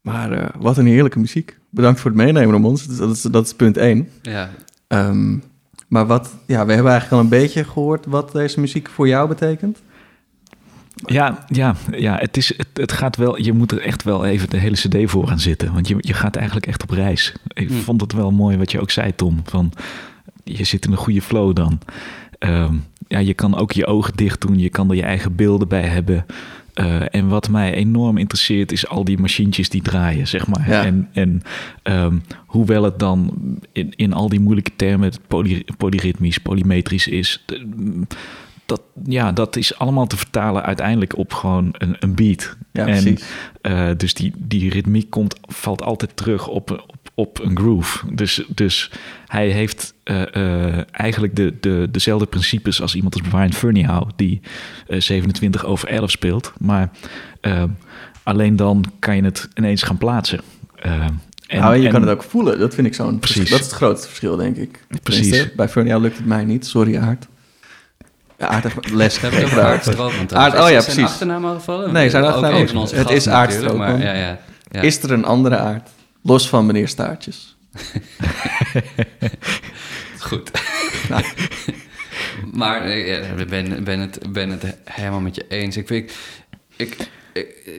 Maar 0.00 0.32
eh, 0.32 0.48
wat 0.58 0.76
een 0.76 0.86
heerlijke 0.86 1.18
muziek. 1.18 1.58
Bedankt 1.70 2.00
voor 2.00 2.10
het 2.10 2.20
meenemen 2.20 2.54
om 2.54 2.66
ons. 2.66 2.86
Dat 2.86 3.10
is, 3.16 3.22
dat 3.22 3.46
is 3.46 3.54
punt 3.54 3.76
één. 3.76 4.08
Ja, 4.22 4.50
Ehm, 4.88 5.36
maar 5.88 6.06
wat, 6.06 6.34
ja, 6.46 6.66
we 6.66 6.72
hebben 6.72 6.92
eigenlijk 6.92 7.12
al 7.12 7.18
een 7.18 7.40
beetje 7.40 7.64
gehoord 7.64 8.06
wat 8.06 8.32
deze 8.32 8.60
muziek 8.60 8.88
voor 8.88 9.08
jou 9.08 9.28
betekent. 9.28 9.78
Ja, 10.94 11.44
ja, 11.48 11.74
ja 11.90 12.16
het, 12.16 12.36
is, 12.36 12.56
het, 12.56 12.68
het 12.72 12.92
gaat 12.92 13.16
wel, 13.16 13.42
je 13.42 13.52
moet 13.52 13.72
er 13.72 13.80
echt 13.80 14.02
wel 14.02 14.24
even 14.24 14.50
de 14.50 14.56
hele 14.56 14.76
cd 14.76 15.10
voor 15.10 15.26
gaan 15.28 15.40
zitten. 15.40 15.72
Want 15.72 15.88
je, 15.88 15.96
je 15.98 16.12
gaat 16.12 16.36
eigenlijk 16.36 16.66
echt 16.66 16.82
op 16.82 16.90
reis. 16.90 17.34
Ik 17.52 17.68
Hmm. 17.68 17.80
vond 17.80 18.00
het 18.00 18.12
wel 18.12 18.30
mooi 18.30 18.56
wat 18.56 18.72
je 18.72 18.80
ook 18.80 18.90
zei, 18.90 19.14
Tom. 19.14 19.40
Van, 19.44 19.72
je 20.44 20.64
zit 20.64 20.84
in 20.84 20.92
een 20.92 20.98
goede 20.98 21.22
flow 21.22 21.54
dan. 21.54 21.78
Ehm, 22.38 22.74
ja, 23.08 23.18
je 23.18 23.34
kan 23.34 23.56
ook 23.56 23.72
je 23.72 23.86
ogen 23.86 24.16
dicht 24.16 24.40
doen. 24.40 24.58
Je 24.58 24.68
kan 24.68 24.90
er 24.90 24.96
je 24.96 25.02
eigen 25.02 25.34
beelden 25.34 25.68
bij 25.68 25.88
hebben. 25.88 26.26
Eh, 26.78 27.14
en 27.14 27.28
wat 27.28 27.48
mij 27.48 27.74
enorm 27.74 28.16
interesseert 28.16 28.72
is 28.72 28.88
al 28.88 29.04
die 29.04 29.18
machientjes 29.18 29.68
die 29.68 29.82
draaien, 29.82 30.26
zeg 30.26 30.46
maar. 30.46 30.70
Ja. 30.70 30.84
En, 30.84 31.08
en 31.12 31.42
ehm, 31.82 32.16
hoewel 32.46 32.82
het 32.82 32.98
dan 32.98 33.32
in, 33.72 33.92
in 33.96 34.12
al 34.12 34.28
die 34.28 34.40
moeilijke 34.40 34.72
termen 34.76 35.12
poly, 35.26 35.64
polyritmisch, 35.76 36.38
polymetrisch 36.38 37.08
is... 37.08 37.42
de- 37.46 38.06
dat, 38.66 38.82
ja, 39.04 39.32
dat 39.32 39.56
is 39.56 39.78
allemaal 39.78 40.06
te 40.06 40.16
vertalen 40.16 40.62
uiteindelijk 40.62 41.16
op 41.16 41.32
gewoon 41.32 41.68
een, 41.72 41.96
een 41.98 42.14
beat. 42.14 42.56
Ja, 42.72 42.86
en, 42.86 43.02
precies. 43.02 43.24
eh, 43.60 43.88
dus 43.96 44.14
die, 44.14 44.32
die 44.38 44.70
ritmiek 44.70 45.10
komt, 45.10 45.34
valt 45.40 45.82
altijd 45.82 46.16
terug 46.16 46.48
op, 46.48 46.70
op, 46.86 46.97
op 47.18 47.40
een 47.44 47.56
groove. 47.56 48.14
Dus, 48.14 48.42
dus 48.48 48.90
hij 49.26 49.48
heeft 49.48 49.94
eh, 50.04 50.34
eh, 50.34 50.84
eigenlijk 50.90 51.36
de, 51.36 51.54
de, 51.60 51.88
dezelfde 51.90 52.26
principes 52.26 52.80
als 52.82 52.94
iemand 52.94 53.14
als 53.14 53.28
Brian 53.28 53.52
Ferneyhough... 53.52 54.10
die 54.16 54.40
eh, 54.86 55.00
27 55.00 55.64
over 55.64 55.88
11 55.88 56.10
speelt. 56.10 56.52
Maar 56.58 56.90
eh, 57.40 57.62
alleen 58.22 58.56
dan 58.56 58.84
kan 58.98 59.16
je 59.16 59.22
het 59.22 59.48
ineens 59.54 59.82
gaan 59.82 59.98
plaatsen. 59.98 60.40
Eh, 60.76 60.92
en, 60.92 61.20
nou, 61.60 61.74
en 61.74 61.80
je 61.80 61.86
en- 61.86 61.92
kan 61.92 62.00
het 62.02 62.10
ook 62.10 62.22
voelen. 62.22 62.58
Dat 62.58 62.74
vind 62.74 62.86
ik 62.86 62.94
zo'n 62.94 63.18
Precies. 63.18 63.36
verschil. 63.36 63.56
Dat 63.56 63.66
is 63.66 63.72
het 63.72 63.82
grootste 63.82 64.06
verschil, 64.08 64.36
denk 64.36 64.56
ik. 64.56 64.84
Precies. 65.02 65.22
Tenminste, 65.22 65.56
Bij 65.56 65.68
Furnia 65.68 65.98
lukt 65.98 66.16
het 66.16 66.26
mij 66.26 66.44
niet. 66.44 66.66
Sorry, 66.66 66.96
Aard. 66.96 67.26
Ja, 68.38 68.46
Aard 68.46 68.62
heeft 68.62 68.90
les 68.90 69.20
hebben 69.20 69.40
oh 70.54 70.60
Is 70.66 70.72
ja, 70.74 70.80
zijn 70.80 70.84
precies. 70.84 71.02
achternaam 71.02 71.44
al 71.44 71.54
gevallen? 71.54 71.92
Nee, 71.92 72.10
zijn 72.10 72.24
Ook 72.24 72.30
achternaam 72.30 72.76
onze 72.76 72.96
het 72.96 73.10
is 73.10 73.28
Aart 73.28 73.48
natuurlijk, 73.48 73.78
maar 73.78 73.88
Strootman. 73.88 74.14
Ja, 74.14 74.20
ja, 74.26 74.38
ja. 74.70 74.80
Is 74.80 75.02
er 75.02 75.12
een 75.12 75.24
andere 75.24 75.56
Aard? 75.56 75.88
Los 76.22 76.48
van 76.48 76.66
meneer 76.66 76.88
Staartjes. 76.88 77.56
Goed. 80.28 80.50
Nou. 81.08 81.24
maar 82.60 82.82
eh, 82.82 83.40
ik 83.40 83.48
ben, 83.48 83.84
ben, 83.84 84.00
het, 84.00 84.32
ben 84.32 84.50
het 84.50 84.76
helemaal 84.84 85.20
met 85.20 85.34
je 85.34 85.44
eens. 85.48 85.76
Ik 85.76 85.86
vind, 85.86 86.12
ik, 86.76 87.10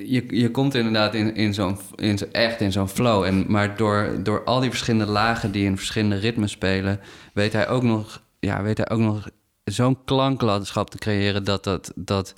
je, 0.05 0.25
je 0.29 0.51
komt 0.51 0.75
inderdaad 0.75 1.13
in, 1.13 1.35
in 1.35 1.53
zo'n, 1.53 1.77
in, 1.95 2.19
echt 2.31 2.61
in 2.61 2.71
zo'n 2.71 2.89
flow. 2.89 3.23
En, 3.23 3.45
maar 3.47 3.77
door, 3.77 4.19
door 4.23 4.43
al 4.43 4.59
die 4.59 4.69
verschillende 4.69 5.11
lagen 5.11 5.51
die 5.51 5.65
in 5.65 5.77
verschillende 5.77 6.15
ritmes 6.15 6.51
spelen, 6.51 6.99
weet 7.33 7.53
hij 7.53 7.67
ook 7.67 7.83
nog, 7.83 8.21
ja, 8.39 8.61
weet 8.61 8.77
hij 8.77 8.89
ook 8.89 8.99
nog 8.99 9.29
zo'n 9.63 10.03
klanklandschap 10.05 10.89
te 10.89 10.97
creëren 10.97 11.43
dat 11.43 11.63
dat. 11.63 11.91
dat 11.95 12.33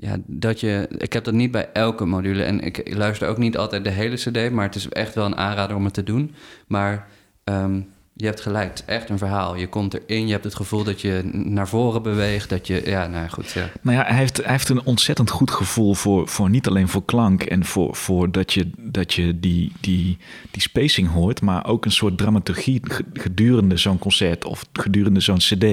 ja, 0.00 0.16
dat 0.26 0.60
je. 0.60 0.88
Ik 0.98 1.12
heb 1.12 1.24
dat 1.24 1.34
niet 1.34 1.50
bij 1.50 1.68
elke 1.72 2.04
module. 2.04 2.42
En 2.42 2.60
ik, 2.60 2.94
luister 2.94 3.28
ook 3.28 3.38
niet 3.38 3.56
altijd 3.56 3.84
de 3.84 3.90
hele 3.90 4.16
CD. 4.16 4.50
Maar 4.50 4.64
het 4.64 4.74
is 4.74 4.88
echt 4.88 5.14
wel 5.14 5.24
een 5.24 5.36
aanrader 5.36 5.76
om 5.76 5.84
het 5.84 5.94
te 5.94 6.02
doen. 6.02 6.34
Maar 6.66 7.06
ehm, 7.44 7.80
je 8.14 8.26
hebt 8.26 8.40
gelijk. 8.40 8.68
Het 8.68 8.78
is 8.78 8.94
echt 8.94 9.08
een 9.10 9.18
verhaal. 9.18 9.56
Je 9.56 9.68
komt 9.68 9.94
erin. 9.94 10.26
Je 10.26 10.32
hebt 10.32 10.44
het 10.44 10.54
gevoel 10.54 10.84
dat 10.84 11.00
je 11.00 11.20
naar 11.32 11.68
voren 11.68 12.02
beweegt. 12.02 12.48
Dat 12.50 12.66
je. 12.66 12.82
Ja, 12.84 13.06
nou 13.06 13.28
goed. 13.28 13.50
Ja. 13.50 13.68
Nou 13.82 13.96
ja, 13.96 14.04
hij 14.04 14.16
heeft, 14.16 14.36
hij 14.36 14.52
heeft 14.52 14.68
een 14.68 14.84
ontzettend 14.84 15.30
goed 15.30 15.50
gevoel 15.50 15.94
voor, 15.94 16.28
voor 16.28 16.50
niet 16.50 16.66
alleen 16.68 16.88
voor 16.88 17.04
klank 17.04 17.42
en 17.42 17.64
voor, 17.64 17.94
voor 17.96 18.30
dat 18.32 18.52
je, 18.52 18.70
dat 18.78 19.14
je 19.14 19.40
die, 19.40 19.72
die, 19.80 20.16
die 20.50 20.62
spacing 20.62 21.08
hoort, 21.10 21.40
maar 21.40 21.66
ook 21.66 21.84
een 21.84 21.92
soort 21.92 22.18
dramaturgie 22.18 22.80
ge- 22.82 23.04
gedurende 23.12 23.76
zo'n 23.76 23.98
concert 23.98 24.44
of 24.44 24.64
gedurende 24.72 25.20
zo'n 25.20 25.38
CD. 25.38 25.64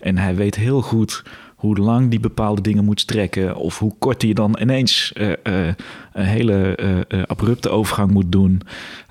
En 0.00 0.18
hij 0.18 0.34
weet 0.34 0.54
heel 0.54 0.82
goed 0.82 1.22
hoe 1.66 1.76
lang 1.76 2.10
die 2.10 2.20
bepaalde 2.20 2.60
dingen 2.60 2.84
moet 2.84 3.00
strekken 3.00 3.56
of 3.56 3.78
hoe 3.78 3.94
kort 3.98 4.22
hij 4.22 4.32
dan 4.32 4.56
ineens 4.60 5.12
eh, 5.12 5.32
eh, 5.32 5.74
een 6.12 6.24
hele 6.24 6.76
eh, 7.08 7.22
abrupte 7.22 7.68
overgang 7.68 8.10
moet 8.10 8.32
doen. 8.32 8.60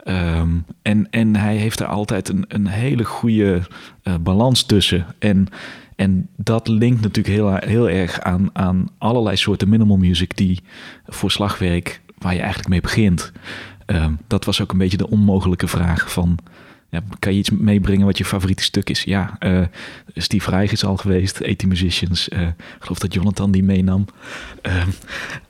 Ehm, 0.04 0.50
en, 0.82 1.08
en 1.10 1.36
hij 1.36 1.56
heeft 1.56 1.80
er 1.80 1.86
altijd 1.86 2.30
een, 2.30 2.46
een 2.48 2.68
hele 2.68 3.04
goede 3.04 3.62
balans 4.22 4.64
tussen. 4.64 5.06
En, 5.20 5.48
en 5.96 6.30
dat 6.36 6.68
linkt 6.68 7.02
natuurlijk 7.02 7.36
heel, 7.36 7.56
heel 7.56 7.90
erg 7.90 8.22
aan, 8.22 8.50
aan 8.54 8.88
allerlei 8.98 9.36
soorten 9.36 9.70
minimal 9.70 9.98
music 9.98 10.38
die 10.38 10.62
voor 11.06 11.32
slagwerk, 11.32 12.02
waar 12.18 12.34
je 12.34 12.40
eigenlijk 12.40 12.70
mee 12.70 12.82
begint. 12.82 13.32
Ehm, 13.86 14.14
dat 14.28 14.46
was 14.46 14.62
ook 14.62 14.72
een 14.72 14.78
beetje 14.78 14.98
de 14.98 15.10
onmogelijke 15.10 15.68
vraag 15.68 16.12
van... 16.12 16.40
Ja, 16.96 17.02
kan 17.20 17.32
je 17.34 17.40
iets 17.40 17.50
meebrengen 17.50 18.06
wat 18.06 18.18
je 18.18 18.26
favoriete 18.26 18.64
stuk 18.64 18.90
is? 18.90 19.04
Ja, 19.04 19.36
eh, 19.40 19.60
Steve 20.16 20.50
Reich 20.50 20.72
is 20.72 20.86
al 20.86 20.98
geweest, 20.98 21.36
80 21.44 21.68
Musicians. 21.68 22.30
eh, 22.30 22.42
ik 22.42 22.54
geloof 22.80 23.00
dat 23.00 23.14
Jonathan 23.14 23.52
die 23.52 23.64
meenam. 23.64 24.06
Ehm, 24.62 24.76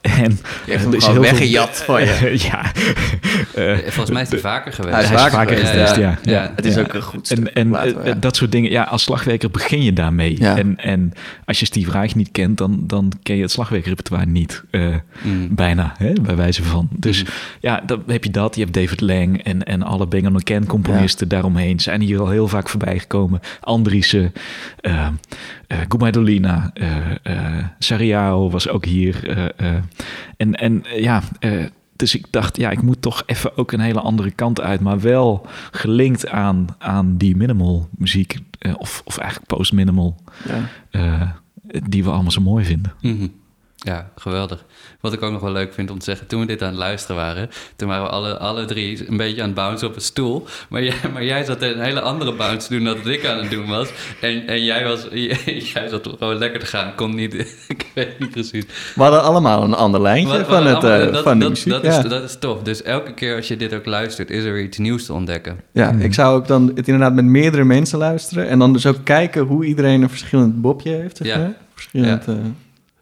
en 0.01 0.11
Je 0.11 0.17
hebt 0.21 0.39
eh, 0.65 0.77
hem 0.79 0.93
is 0.93 1.03
gewoon 1.05 1.23
veel- 1.23 1.31
weggejat 1.37 1.83
van 1.83 2.01
je. 2.01 2.35
ja. 2.51 2.71
Eh, 3.55 3.77
Volgens 3.77 4.09
mij 4.11 4.21
is 4.21 4.29
hij 4.29 4.39
vaker 4.39 4.73
geweest. 4.73 4.93
Hij 4.95 5.03
is 5.03 5.09
hij 5.09 5.25
is 5.25 5.31
vaker 5.33 5.55
geweest, 5.57 5.71
geweest, 5.71 5.95
ja. 5.95 6.17
ja. 6.23 6.51
Het 6.55 6.65
is 6.65 6.75
Ja. 6.75 6.81
ook 6.81 6.93
een 6.93 7.01
goed 7.01 7.25
stuk. 7.25 7.37
En, 7.47 7.53
en 7.53 7.71
we- 8.03 8.19
dat 8.19 8.35
soort 8.35 8.51
dingen, 8.51 8.71
ja, 8.71 8.83
als 8.83 9.03
slagwerker 9.03 9.51
begin 9.51 9.83
je 9.83 9.93
daarmee. 9.93 10.39
Ja. 10.39 10.57
En, 10.57 10.77
en 10.79 11.13
als 11.45 11.59
je 11.59 11.65
Steve 11.65 11.91
Reich 11.91 12.15
niet 12.15 12.29
kent, 12.31 12.57
dan, 12.57 12.83
dan 12.87 13.11
ken 13.23 13.35
je 13.35 13.41
het 13.41 13.51
slagwerkerrepertoire 13.51 14.25
niet. 14.25 14.63
eh, 14.71 14.83
Mm. 15.23 15.55
Bijna, 15.55 15.93
hè, 15.97 16.13
bij 16.21 16.35
wijze 16.35 16.63
van. 16.63 16.87
Dus 16.91 17.21
Mhm. 17.23 17.31
ja, 17.59 17.81
dan 17.85 18.03
heb 18.07 18.23
je 18.23 18.31
dat. 18.31 18.55
Je 18.55 18.61
hebt 18.61 18.73
David 18.73 19.01
Lang 19.01 19.43
en, 19.43 19.63
en 19.63 19.83
alle 19.83 20.05
Bang 20.05 20.43
Ken 20.43 20.65
componisten 20.65 21.27
daaromheen. 21.35 21.79
Zijn 21.79 22.01
hier 22.01 22.19
al 22.19 22.29
heel 22.29 22.47
vaak 22.47 22.69
voorbij 22.69 22.99
gekomen. 22.99 23.39
Andriessen, 23.61 24.33
uh, 24.81 25.07
uh, 25.67 25.77
Gumaidolina, 25.87 26.71
uh, 26.73 26.95
uh, 27.23 27.63
Sariao 27.79 28.49
was 28.49 28.67
ook 28.67 28.85
hier. 28.85 29.37
Uh, 29.37 29.45
uh, 29.71 29.77
en 30.37 30.53
en 30.53 30.83
ja, 30.95 31.21
uh, 31.39 31.65
dus 31.95 32.15
ik 32.15 32.25
dacht, 32.29 32.57
ja, 32.57 32.69
ik 32.69 32.81
moet 32.81 33.01
toch 33.01 33.23
even 33.25 33.57
ook 33.57 33.71
een 33.71 33.79
hele 33.79 33.99
andere 33.99 34.31
kant 34.31 34.61
uit. 34.61 34.81
Maar 34.81 34.99
wel 34.99 35.47
gelinkt 35.71 36.27
aan, 36.27 36.67
aan 36.77 37.17
die 37.17 37.35
minimal 37.35 37.89
muziek. 37.97 38.37
Uh, 38.59 38.73
of, 38.77 39.01
of 39.05 39.17
eigenlijk 39.17 39.47
post-minimal. 39.47 40.15
Ja. 40.47 41.35
die 41.89 42.03
we 42.03 42.09
allemaal 42.09 42.31
zo 42.31 42.41
mooi 42.41 42.65
vinden. 42.65 42.93
Mm-hmm. 43.01 43.31
Ja, 43.75 44.09
geweldig. 44.15 44.65
Wat 45.01 45.13
ik 45.13 45.21
ook 45.21 45.31
nog 45.31 45.41
wel 45.41 45.51
leuk 45.51 45.73
vind 45.73 45.91
om 45.91 45.99
te 45.99 46.05
zeggen, 46.05 46.27
toen 46.27 46.39
we 46.39 46.45
dit 46.45 46.61
aan 46.61 46.67
het 46.69 46.77
luisteren 46.77 47.15
waren, 47.15 47.49
toen 47.75 47.87
waren 47.87 48.03
we 48.03 48.09
alle, 48.09 48.37
alle 48.37 48.65
drie 48.65 49.09
een 49.09 49.17
beetje 49.17 49.41
aan 49.41 49.47
het 49.47 49.55
bouncen 49.55 49.87
op 49.87 49.95
een 49.95 50.01
stoel. 50.01 50.45
Maar 50.69 50.83
jij, 50.83 50.95
maar 51.13 51.23
jij 51.23 51.43
zat 51.43 51.61
een 51.61 51.79
hele 51.79 52.01
andere 52.01 52.33
bounce 52.33 52.67
te 52.67 52.73
doen 52.75 52.83
dan 52.83 52.95
dat 52.95 53.07
ik 53.07 53.25
aan 53.25 53.37
het 53.37 53.49
doen 53.51 53.67
was. 53.67 53.89
En, 54.21 54.47
en 54.47 54.63
jij, 54.63 54.83
was, 54.83 55.07
jij 55.73 55.87
zat 55.89 56.07
gewoon 56.19 56.37
lekker 56.37 56.59
te 56.59 56.65
gaan, 56.65 56.95
kon 56.95 57.15
niet, 57.15 57.33
ik 57.67 57.91
weet 57.93 58.19
niet 58.19 58.31
precies. 58.31 58.65
We 58.95 59.01
hadden 59.01 59.23
allemaal 59.23 59.63
een 59.63 59.73
ander 59.73 60.01
lijntje 60.01 60.45
van, 60.45 60.65
het, 60.65 60.83
uh, 60.83 61.11
dat, 61.11 61.23
van 61.23 61.33
de 61.33 61.39
dat, 61.39 61.49
muziek. 61.49 61.71
Dat, 61.73 61.83
ja. 61.83 61.97
is, 62.03 62.09
dat 62.09 62.23
is 62.23 62.37
tof. 62.39 62.61
Dus 62.61 62.81
elke 62.83 63.13
keer 63.13 63.35
als 63.35 63.47
je 63.47 63.57
dit 63.57 63.73
ook 63.73 63.85
luistert, 63.85 64.29
is 64.29 64.43
er 64.43 64.53
weer 64.53 64.63
iets 64.63 64.77
nieuws 64.77 65.05
te 65.05 65.13
ontdekken. 65.13 65.59
Ja, 65.71 65.91
Mhm. 65.91 66.01
ik 66.01 66.13
zou 66.13 66.35
ook 66.37 66.47
dan 66.47 66.71
het 66.75 66.87
inderdaad 66.87 67.13
met 67.13 67.25
meerdere 67.25 67.63
mensen 67.63 67.97
luisteren. 67.97 68.47
En 68.47 68.59
dan 68.59 68.73
dus 68.73 68.85
ook 68.85 68.97
kijken 69.03 69.41
hoe 69.43 69.65
iedereen 69.65 70.01
een 70.01 70.09
verschillend 70.09 70.61
bobje 70.61 70.91
heeft. 70.91 71.17
Zeg 71.17 71.27
Ja. 71.27 71.53
Verschillend, 71.73 72.25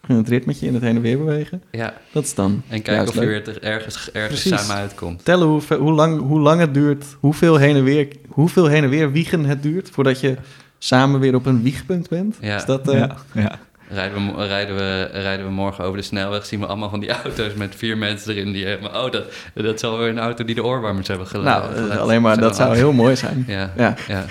eh, 0.04 0.10
verschillend 0.10 0.28
ritmetje 0.30 0.68
in 0.68 0.74
het 0.74 0.84
heen 0.84 0.96
en 0.96 1.02
weer 1.02 1.18
bewegen. 1.18 1.64
Ja, 1.72 1.94
Dat 2.12 2.24
is 2.24 2.36
dan 2.36 2.62
en 2.68 2.82
kijken 2.82 3.08
of 3.08 3.14
je 3.14 3.20
weer 3.26 3.64
ergens, 3.64 4.12
ergens 4.12 4.42
Precies. 4.42 4.66
samen 4.66 4.82
uitkomt. 4.82 5.26
Tellen 5.26 5.48
hoe, 5.48 5.62
hoe, 5.78 5.94
lang, 5.94 6.22
hoe 6.22 6.40
lang 6.40 6.60
het 6.60 6.74
duurt, 6.74 7.06
hoeveel 7.20 7.56
heen, 7.56 7.76
en 7.76 7.84
weer, 7.84 8.08
hoeveel 8.28 8.66
heen 8.68 8.84
en 8.84 8.90
weer 8.90 9.12
wiegen 9.12 9.46
het 9.46 9.64
duurt... 9.64 9.90
voordat 9.90 10.20
je 10.20 10.36
samen 10.78 11.20
weer 11.20 11.36
op 11.36 11.46
een 11.46 11.62
wiegpunt 11.64 12.10
bent. 12.10 12.38
Ja. 12.42 12.56
Is 12.56 12.66
dat, 12.66 12.88
eh, 12.90 12.98
ja, 13.00 13.16
ja. 13.34 13.60
Rijden 13.90 14.36
we, 14.36 14.46
rijden, 14.46 14.76
we, 14.76 15.04
rijden 15.12 15.46
we 15.46 15.52
morgen 15.52 15.84
over 15.84 15.98
de 15.98 16.04
snelweg, 16.04 16.46
zien 16.46 16.60
we 16.60 16.66
allemaal 16.66 16.90
van 16.90 17.00
die 17.00 17.10
auto's 17.24 17.54
met 17.54 17.76
vier 17.76 17.98
mensen 17.98 18.34
erin. 18.36 18.52
Die 18.52 18.66
helemaal, 18.66 19.06
oh, 19.06 19.12
dat, 19.12 19.26
dat 19.54 19.80
zal 19.80 19.98
weer 19.98 20.08
een 20.10 20.20
auto 20.20 20.44
die 20.46 20.56
de 20.56 20.64
oorwarmers 20.64 21.08
hebben 21.08 21.28
gelaten. 21.28 21.76
Nou, 21.82 21.92
eh, 21.92 21.98
alleen 21.98 22.22
maar 22.22 22.40
dat 22.40 22.56
zou 22.56 22.76
heel 22.76 22.92
mooi 22.94 23.16
zijn. 23.16 23.44
Ja, 23.48 23.74
Ja. 23.78 23.96
ja. 24.08 24.26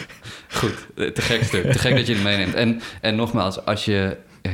goed. 0.50 0.74
Eh, 0.96 1.06
Te 1.08 1.20
gek 1.22 1.42
stuk. 1.44 1.72
Te 1.72 1.78
gek 1.78 1.96
dat 1.96 2.06
je 2.06 2.12
het 2.14 2.22
meeneemt. 2.22 2.54
En, 2.54 2.80
en 3.00 3.16
nogmaals, 3.16 3.64
als 3.64 3.84
je... 3.84 4.16
eh, 4.42 4.52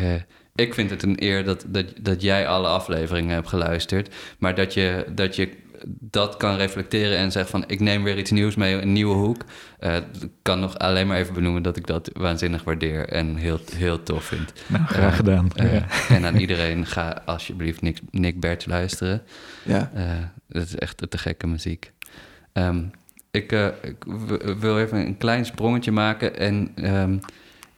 ik 0.59 0.75
vind 0.75 0.90
het 0.90 1.03
een 1.03 1.23
eer 1.23 1.44
dat, 1.44 1.64
dat, 1.66 1.87
dat 2.01 2.23
jij 2.23 2.47
alle 2.47 2.68
afleveringen 2.68 3.35
hebt 3.35 3.49
geluisterd. 3.49 4.14
Maar 4.38 4.55
dat 4.55 4.75
je, 4.75 5.07
dat 5.14 5.37
je 5.37 5.49
dat 5.87 6.37
kan 6.37 6.57
reflecteren 6.57 7.18
en 7.18 7.33
zegt 7.33 7.51
van... 7.51 7.64
ik 7.66 7.81
neem 7.81 8.03
weer 8.03 8.18
iets 8.18 8.31
nieuws 8.31 8.55
mee, 8.55 8.75
een 8.75 8.92
nieuwe 8.92 9.14
hoek. 9.14 9.44
Eh, 9.79 9.97
ik 9.97 10.31
kan 10.42 10.61
nog 10.61 10.79
alleen 10.79 11.07
maar 11.07 11.16
even 11.16 11.35
benoemen 11.35 11.62
dat 11.62 11.77
ik 11.77 11.87
dat 11.87 12.11
waanzinnig 12.12 12.64
waardeer... 12.64 13.09
en 13.09 13.37
heel, 13.37 13.61
heel 13.75 14.03
tof 14.03 14.25
vind. 14.25 14.53
Nou, 14.66 14.85
graag 14.85 15.11
Eh, 15.11 15.16
gedaan. 15.16 15.51
Eh, 15.55 15.75
ja. 15.75 15.87
En 16.09 16.25
aan 16.25 16.37
iedereen, 16.37 16.87
ga 16.87 17.23
alsjeblieft 17.25 17.83
Nick, 17.83 17.99
Nick 18.11 18.40
Bert 18.40 18.66
luisteren. 18.66 19.23
Ja. 19.64 19.90
Uh, 19.97 20.03
dat 20.49 20.62
is 20.62 20.75
echt 20.75 21.11
te 21.11 21.18
gekke 21.18 21.47
muziek. 21.47 21.92
Um, 22.53 22.90
ik, 23.31 23.53
uh, 23.53 23.66
ik 23.83 24.05
wil 24.59 24.79
even 24.79 24.99
een 24.99 25.18
klein 25.18 25.44
sprongetje 25.44 25.92
maken. 25.92 26.38
En 26.38 26.73
um, 26.94 27.21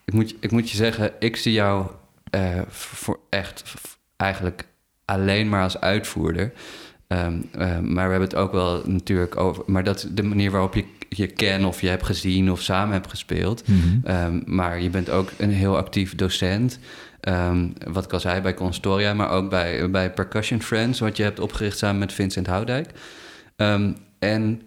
ik, 0.05 0.13
moet, 0.13 0.35
ik 0.41 0.51
moet 0.51 0.71
je 0.71 0.77
zeggen, 0.77 1.13
ik 1.19 1.37
zie 1.37 1.53
jou 1.53 1.87
uh, 2.31 2.61
voor 2.69 3.21
echt 3.29 3.75
eigenlijk 4.17 4.65
alleen 5.05 5.49
maar 5.49 5.63
als 5.63 5.81
uitvoerder. 5.81 6.53
Ehm, 7.07 7.41
ehm, 7.53 7.93
maar 7.93 8.05
we 8.05 8.11
hebben 8.11 8.29
het 8.29 8.35
ook 8.35 8.53
wel 8.53 8.83
natuurlijk 8.85 9.37
over. 9.37 9.63
Maar 9.67 9.85
dat 9.85 10.09
de 10.11 10.23
manier 10.23 10.51
waarop 10.51 10.75
je 10.75 10.85
je 11.09 11.27
ken 11.27 11.65
of 11.65 11.81
je 11.81 11.89
hebt 11.89 12.07
gezien 12.07 12.51
of 12.51 12.61
samen 12.61 12.93
hebt 12.93 13.11
gespeeld. 13.11 13.69
Mhm. 13.69 13.79
Ehm, 14.05 14.41
maar 14.45 14.81
je 14.81 14.91
bent 14.91 15.11
ook 15.11 15.31
een 15.37 15.51
heel 15.51 15.77
actief 15.77 16.15
docent. 16.15 16.79
Wat 17.93 18.05
ik 18.05 18.13
al 18.13 18.21
zei 18.21 18.41
bij 18.41 18.55
Constoria, 18.55 19.15
maar 19.15 19.31
ook 19.31 19.51
bij, 19.51 19.91
bij 19.91 20.13
Percussion 20.13 20.63
Friends, 20.63 21.01
wat 21.01 21.17
je 21.17 21.23
hebt 21.23 21.41
opgericht 21.41 21.79
samen 21.79 21.99
met 21.99 22.13
Vincent 22.13 22.47
Houdijk. 22.47 22.91
En 24.19 24.63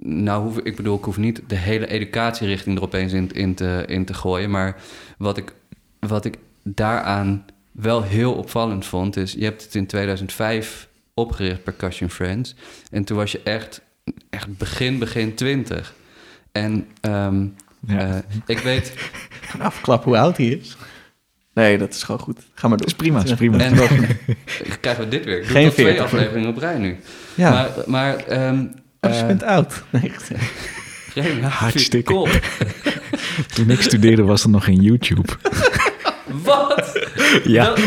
nou, 0.00 0.42
hoef, 0.42 0.58
ik 0.58 0.76
bedoel, 0.76 0.96
ik 0.96 1.04
hoef 1.04 1.16
niet 1.16 1.42
de 1.46 1.54
hele 1.54 1.86
educatierichting 1.86 2.76
er 2.76 2.82
opeens 2.82 3.12
in, 3.12 3.32
in, 3.32 3.54
te, 3.54 3.84
in 3.86 4.04
te 4.04 4.14
gooien. 4.14 4.50
Maar 4.50 4.76
wat 5.18 5.36
ik, 5.36 5.54
wat 5.98 6.24
ik 6.24 6.38
daaraan 6.74 7.44
wel 7.72 8.02
heel 8.02 8.32
opvallend 8.32 8.86
vond, 8.86 9.16
is: 9.16 9.32
je 9.32 9.44
hebt 9.44 9.62
het 9.62 9.74
in 9.74 9.86
2005 9.86 10.88
opgericht, 11.14 11.62
Percussion 11.64 12.10
Friends. 12.10 12.54
En 12.90 13.04
toen 13.04 13.16
was 13.16 13.32
je 13.32 13.40
echt, 13.44 13.80
echt 14.30 14.56
begin, 14.58 14.98
begin 14.98 15.34
20. 15.34 15.94
En 16.52 16.86
ehm, 17.00 17.44
Ja. 17.86 17.98
eh, 18.08 18.14
ik 18.46 18.58
weet, 18.58 18.92
Gaan 19.48 19.60
afklappen 19.60 20.08
hoe 20.10 20.18
oud 20.18 20.36
hij 20.36 20.46
is. 20.46 20.76
Nee, 21.54 21.78
dat 21.78 21.94
is 21.94 22.02
gewoon 22.02 22.20
goed. 22.20 22.38
Ga 22.54 22.68
maar 22.68 22.78
door. 22.78 22.86
Dat 22.86 22.86
is 22.86 22.94
prima, 22.94 23.18
dat 23.18 23.26
is 23.30 23.34
prima. 23.34 23.58
En 23.58 23.74
krijgen 24.80 25.04
we 25.04 25.08
dit 25.10 25.24
weer. 25.24 25.36
Ik 25.36 25.42
doe 25.42 25.52
Geen 25.52 25.64
tot 25.64 25.74
twee 25.74 25.86
40. 25.86 26.04
afleveringen 26.04 26.48
op 26.48 26.56
rij 26.58 26.78
nu. 26.78 26.96
Ja, 27.34 27.50
Maar, 27.50 27.68
maar 27.86 28.16
ehm, 28.16 28.60
oh, 28.60 28.66
dus 29.00 29.14
je 29.16 29.20
eh, 29.20 29.26
bent 29.26 29.42
oud. 29.42 29.82
Nee, 31.14 31.40
hou 31.40 31.42
Hartstikke. 31.52 32.12
kop. 32.12 32.40
Toen 33.54 33.70
ik 33.70 33.80
studeerde 33.80 34.22
was 34.22 34.42
er 34.42 34.50
nog 34.50 34.64
geen 34.64 34.80
YouTube. 34.82 35.28
Wat? 36.44 36.92
Ja. 37.44 37.72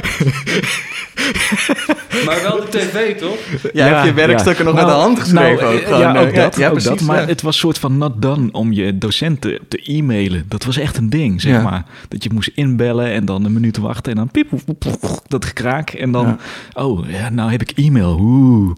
Maar 2.26 2.42
wel 2.42 2.60
de 2.60 2.68
tv, 2.70 3.18
toch? 3.18 3.38
Jij 3.74 3.88
hebt 3.88 4.06
je 4.06 4.14
werkstukken 4.14 4.66
nog 4.66 4.74
Nou, 4.74 4.86
met 4.88 4.96
de 4.96 5.02
hand 5.02 5.20
geschreven 5.20 5.64
nou, 5.64 5.76
ook. 5.76 5.82
eh, 5.82 5.86
gewoon, 5.88 6.02
ja, 6.02 6.20
ook 6.20 6.36
dat. 6.36 6.56
ja, 6.56 6.66
ook 6.68 6.72
precies, 6.72 6.90
dat 6.90 7.02
maar 7.02 7.22
ja. 7.22 7.28
het 7.28 7.42
was 7.42 7.58
soort 7.58 7.78
van 7.78 7.98
not 7.98 8.22
done 8.22 8.52
om 8.52 8.72
je 8.74 8.98
docenten 8.98 9.60
te 9.68 9.82
e-mailen. 9.84 10.46
Dat 10.48 10.64
was 10.66 10.78
echt 10.78 10.98
een 10.98 11.10
ding, 11.10 11.42
zeg 11.42 11.52
Ja. 11.54 11.62
maar. 11.62 11.86
Dat 12.08 12.24
je 12.24 12.30
moest 12.34 12.52
inbellen 12.56 13.12
en 13.12 13.26
dan 13.26 13.46
een 13.46 13.54
minuut 13.54 13.78
wachten 13.78 14.12
en 14.12 14.18
dan 14.18 14.32
piep, 14.32 14.50
piep, 14.50 14.66
piep, 14.66 14.80
piep, 14.80 15.20
dat 15.28 15.46
gekraak. 15.46 15.90
En 15.90 16.12
dan, 16.12 16.40
oh, 16.74 17.10
ja, 17.10 17.30
nou 17.30 17.52
heb 17.52 17.62
ik 17.62 17.72
e-mail. 17.76 18.18
Oeh. 18.22 18.76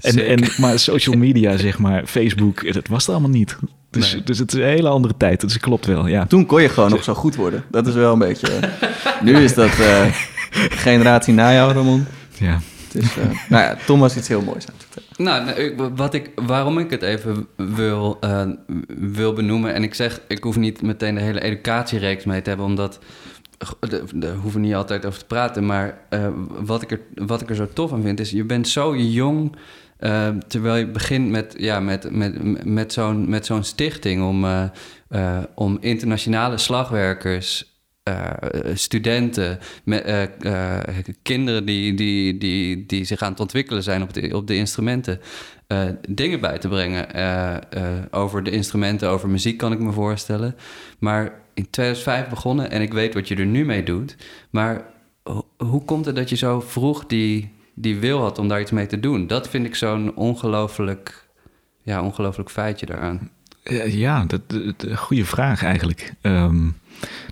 En, 0.00 0.26
en, 0.26 0.48
maar 0.56 0.78
social 0.78 1.16
media, 1.16 1.56
zeg 1.56 1.78
maar, 1.78 2.06
Facebook, 2.06 2.72
dat 2.72 2.86
was 2.88 3.00
het 3.06 3.10
allemaal 3.14 3.30
niet. 3.30 3.56
Dus, 3.98 4.12
Nee. 4.12 4.22
dus 4.22 4.38
het 4.38 4.52
is 4.52 4.58
een 4.58 4.66
hele 4.66 4.88
andere 4.88 5.14
tijd. 5.16 5.40
Dus 5.40 5.52
het 5.52 5.62
klopt 5.62 5.86
wel, 5.86 6.06
ja. 6.06 6.26
Toen 6.26 6.46
kon 6.46 6.62
je 6.62 6.68
gewoon 6.68 6.90
nog 6.90 7.04
zo 7.04 7.14
goed 7.14 7.36
worden. 7.36 7.64
Dat 7.70 7.86
is 7.86 7.94
wel 7.94 8.12
een 8.12 8.18
beetje... 8.18 8.48
nu 9.22 9.36
is 9.36 9.54
dat 9.54 9.78
eh, 9.78 10.04
generatie 10.86 11.34
na 11.34 11.52
jou, 11.52 11.72
Ramon. 11.72 12.06
ja. 12.38 12.60
Het 12.92 13.02
is, 13.02 13.16
eh, 13.16 13.24
nou 13.48 13.62
ja, 13.62 13.76
Tom 13.86 14.00
was 14.00 14.16
iets 14.16 14.28
heel 14.28 14.42
moois 14.42 14.66
aan 14.68 14.74
het 14.76 14.86
vertellen. 14.90 15.44
Nou, 15.76 15.90
wat 15.94 16.14
ik, 16.14 16.30
waarom 16.34 16.78
ik 16.78 16.90
het 16.90 17.02
even 17.02 17.46
wil, 17.56 18.16
eh, 18.20 18.46
wil 18.98 19.32
benoemen... 19.32 19.74
en 19.74 19.82
ik 19.82 19.94
zeg, 19.94 20.20
ik 20.28 20.42
hoef 20.42 20.56
niet 20.56 20.82
meteen 20.82 21.14
de 21.14 21.20
hele 21.20 21.40
educatiereeks 21.40 22.24
mee 22.24 22.42
te 22.42 22.48
hebben... 22.48 22.66
omdat 22.66 22.98
daar 24.14 24.34
hoeven 24.34 24.60
we 24.60 24.66
niet 24.66 24.74
altijd 24.74 25.06
over 25.06 25.18
te 25.18 25.24
praten... 25.24 25.66
maar 25.66 25.98
eh, 26.08 26.28
wat, 26.60 26.82
ik 26.82 26.90
er, 26.90 27.00
wat 27.14 27.40
ik 27.40 27.50
er 27.50 27.56
zo 27.56 27.68
tof 27.72 27.92
aan 27.92 28.02
vind 28.02 28.20
is... 28.20 28.30
je 28.30 28.44
bent 28.44 28.68
zo 28.68 28.96
jong... 28.96 29.56
eh, 29.98 30.28
terwijl 30.48 30.76
je 30.76 30.86
begint 30.86 31.28
met, 31.30 31.54
ja, 31.58 31.80
met, 31.80 32.10
met, 32.10 32.64
met 32.64 32.92
zo'n 32.92 33.28
met 33.30 33.46
zo'n 33.46 33.64
stichting... 33.64 34.22
Om, 34.22 34.44
eh, 34.44 34.64
eh, 35.08 35.42
om 35.54 35.78
internationale 35.80 36.58
slagwerkers... 36.58 37.76
eh, 38.02 38.30
studenten, 38.74 39.58
kinderen 41.22 41.64
die, 41.64 41.94
die, 41.94 42.38
die, 42.38 42.86
die 42.86 43.04
zich 43.04 43.22
aan 43.22 43.30
het 43.30 43.40
ontwikkelen 43.40 43.82
zijn 43.82 44.02
op 44.02 44.12
de, 44.14 44.36
op 44.36 44.46
de 44.46 44.54
instrumenten, 44.56 45.20
dingen 46.08 46.40
bij 46.40 46.58
te 46.58 46.68
brengen. 46.68 47.06
Over 48.10 48.42
de 48.42 48.50
instrumenten, 48.50 49.08
over 49.08 49.28
muziek 49.28 49.58
kan 49.58 49.72
ik 49.72 49.78
me 49.78 49.92
voorstellen. 49.92 50.56
Maar 50.98 51.40
in 51.54 51.70
2005 51.70 52.28
begonnen 52.28 52.70
en 52.70 52.82
ik 52.82 52.92
weet 52.92 53.14
wat 53.14 53.28
je 53.28 53.36
er 53.36 53.46
nu 53.46 53.64
mee 53.64 53.82
doet. 53.82 54.16
Maar 54.50 54.84
ho- 55.22 55.48
hoe 55.56 55.84
komt 55.84 56.04
het 56.06 56.16
dat 56.16 56.28
je 56.28 56.36
zo 56.36 56.60
vroeg 56.60 57.06
die, 57.06 57.50
die 57.80 57.96
wil 57.98 58.20
had 58.20 58.38
om 58.38 58.48
daar 58.48 58.60
iets 58.60 58.70
mee 58.70 58.86
te 58.86 59.00
doen? 59.00 59.26
Dat 59.26 59.48
vind 59.48 59.66
ik 59.66 59.74
zo'n 59.74 60.14
ongelooflijk, 60.16 61.28
ja, 61.82 62.02
ongelooflijk 62.02 62.50
feitje 62.50 62.86
daaraan. 62.86 63.30
Ja, 63.86 64.24
dat- 64.24 64.86
goede 64.94 65.24
vraag 65.24 65.62
eigenlijk. 65.64 66.14
Ehm, 66.20 66.66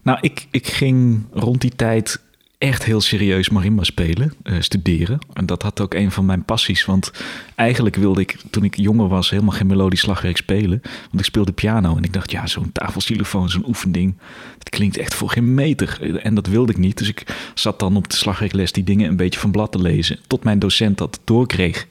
nou, 0.03 0.19
ik, 0.21 0.47
ik 0.51 0.67
ging 0.67 1.25
rond 1.33 1.61
die 1.61 1.77
tijd 1.77 2.23
echt 2.59 2.85
heel 2.85 3.01
serieus 3.01 3.49
marimba 3.49 3.85
spelen, 3.85 4.33
eh, 4.43 4.55
studeren. 4.61 5.19
En 5.33 5.47
dat 5.47 5.63
had 5.63 5.81
ook 5.81 5.95
een 5.95 6.11
van 6.11 6.25
mijn 6.25 6.45
passies. 6.45 6.85
Want 6.85 7.13
eigenlijk 7.55 7.97
wilde 7.97 8.21
ik, 8.21 8.37
toen 8.51 8.65
ik 8.65 8.77
jonger 8.77 9.09
was, 9.09 9.31
helemaal 9.31 9.53
geen 9.53 9.67
melodisch 9.67 10.01
slagwerk 10.01 10.37
spelen. 10.37 10.81
Want 10.83 11.19
ik 11.19 11.25
speelde 11.25 11.53
piano 11.53 11.97
en 11.97 12.03
ik 12.03 12.13
dacht, 12.13 12.31
ja, 12.31 12.47
zo'n 12.47 12.73
tafelsilofoon, 12.73 13.51
zo'n 13.51 13.67
oefending... 13.67 14.15
dat 14.59 14.69
klinkt 14.69 14.97
echt 14.97 15.15
voor 15.15 15.31
geen 15.31 15.55
meter. 15.55 16.19
En 16.23 16.35
dat 16.35 16.47
wilde 16.47 16.73
ik 16.73 16.79
niet. 16.79 16.99
Dus 16.99 17.09
ik 17.09 17.51
zat 17.55 17.79
dan 17.81 17.97
op 17.97 18.09
de 18.09 18.17
slagwerkles 18.17 18.73
die 18.73 18.85
dingen 18.85 19.09
een 19.09 19.17
beetje 19.17 19.41
van 19.41 19.51
blad 19.51 19.73
te 19.73 19.81
lezen. 19.81 20.19
Tot 20.27 20.45
mijn 20.45 20.59
docent 20.59 20.99
dat 20.99 21.21
doorkreeg. 21.25 21.87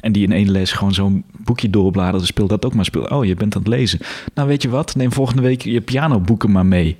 En 0.00 0.12
die 0.12 0.24
in 0.24 0.32
één 0.32 0.50
les 0.50 0.72
gewoon 0.72 0.94
zo'n 0.94 1.24
boekje 1.50 1.70
doorbladerde. 1.70 2.26
Speel 2.26 2.46
dat 2.46 2.64
ook 2.64 2.74
maar. 2.74 2.84
Speel. 2.84 3.02
Oh, 3.02 3.24
je 3.24 3.34
bent 3.34 3.54
aan 3.54 3.62
het 3.62 3.70
lezen. 3.70 3.98
Nou, 4.34 4.48
weet 4.48 4.62
je 4.62 4.68
wat? 4.68 4.94
Neem 4.94 5.12
volgende 5.12 5.42
week 5.42 5.62
je 5.62 5.80
pianoboeken 5.80 6.50
maar 6.50 6.66
mee. 6.66 6.96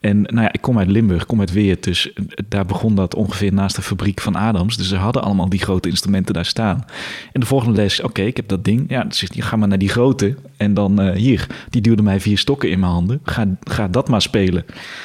En 0.00 0.22
nou 0.22 0.40
ja, 0.40 0.52
ik 0.52 0.60
kom 0.60 0.78
uit 0.78 0.88
Limburg, 0.88 1.26
kom 1.26 1.40
uit 1.40 1.52
Weert. 1.52 1.84
Dus 1.84 2.12
daar 2.48 2.66
begon 2.66 2.94
dat 2.94 3.14
ongeveer 3.14 3.52
naast 3.52 3.76
de 3.76 3.82
fabriek 3.82 4.20
van 4.20 4.34
Adams. 4.34 4.76
Dus 4.76 4.88
ze 4.88 4.96
hadden 4.96 5.22
allemaal 5.22 5.48
die 5.48 5.60
grote 5.60 5.88
instrumenten 5.88 6.34
daar 6.34 6.44
staan. 6.44 6.84
En 7.32 7.40
de 7.40 7.46
volgende 7.46 7.76
les, 7.76 8.00
oké, 8.00 8.22
ik 8.22 8.36
heb 8.36 8.48
dat 8.48 8.64
ding. 8.64 8.84
Ja, 8.88 9.02
dan 9.02 9.42
ga 9.42 9.56
maar 9.56 9.68
naar 9.68 9.78
die 9.78 9.88
grote. 9.88 10.36
En 10.56 10.74
dan 10.74 11.00
eh, 11.00 11.16
hier, 11.16 11.46
die 11.70 11.82
duwde 11.82 12.02
mij 12.02 12.20
vier 12.20 12.38
stokken 12.38 12.70
in 12.70 12.80
mijn 12.80 12.92
handen. 12.92 13.20
Ga, 13.22 13.46
ga 13.60 13.88
dat 13.88 14.08
maar 14.08 14.22
spelen. 14.22 14.64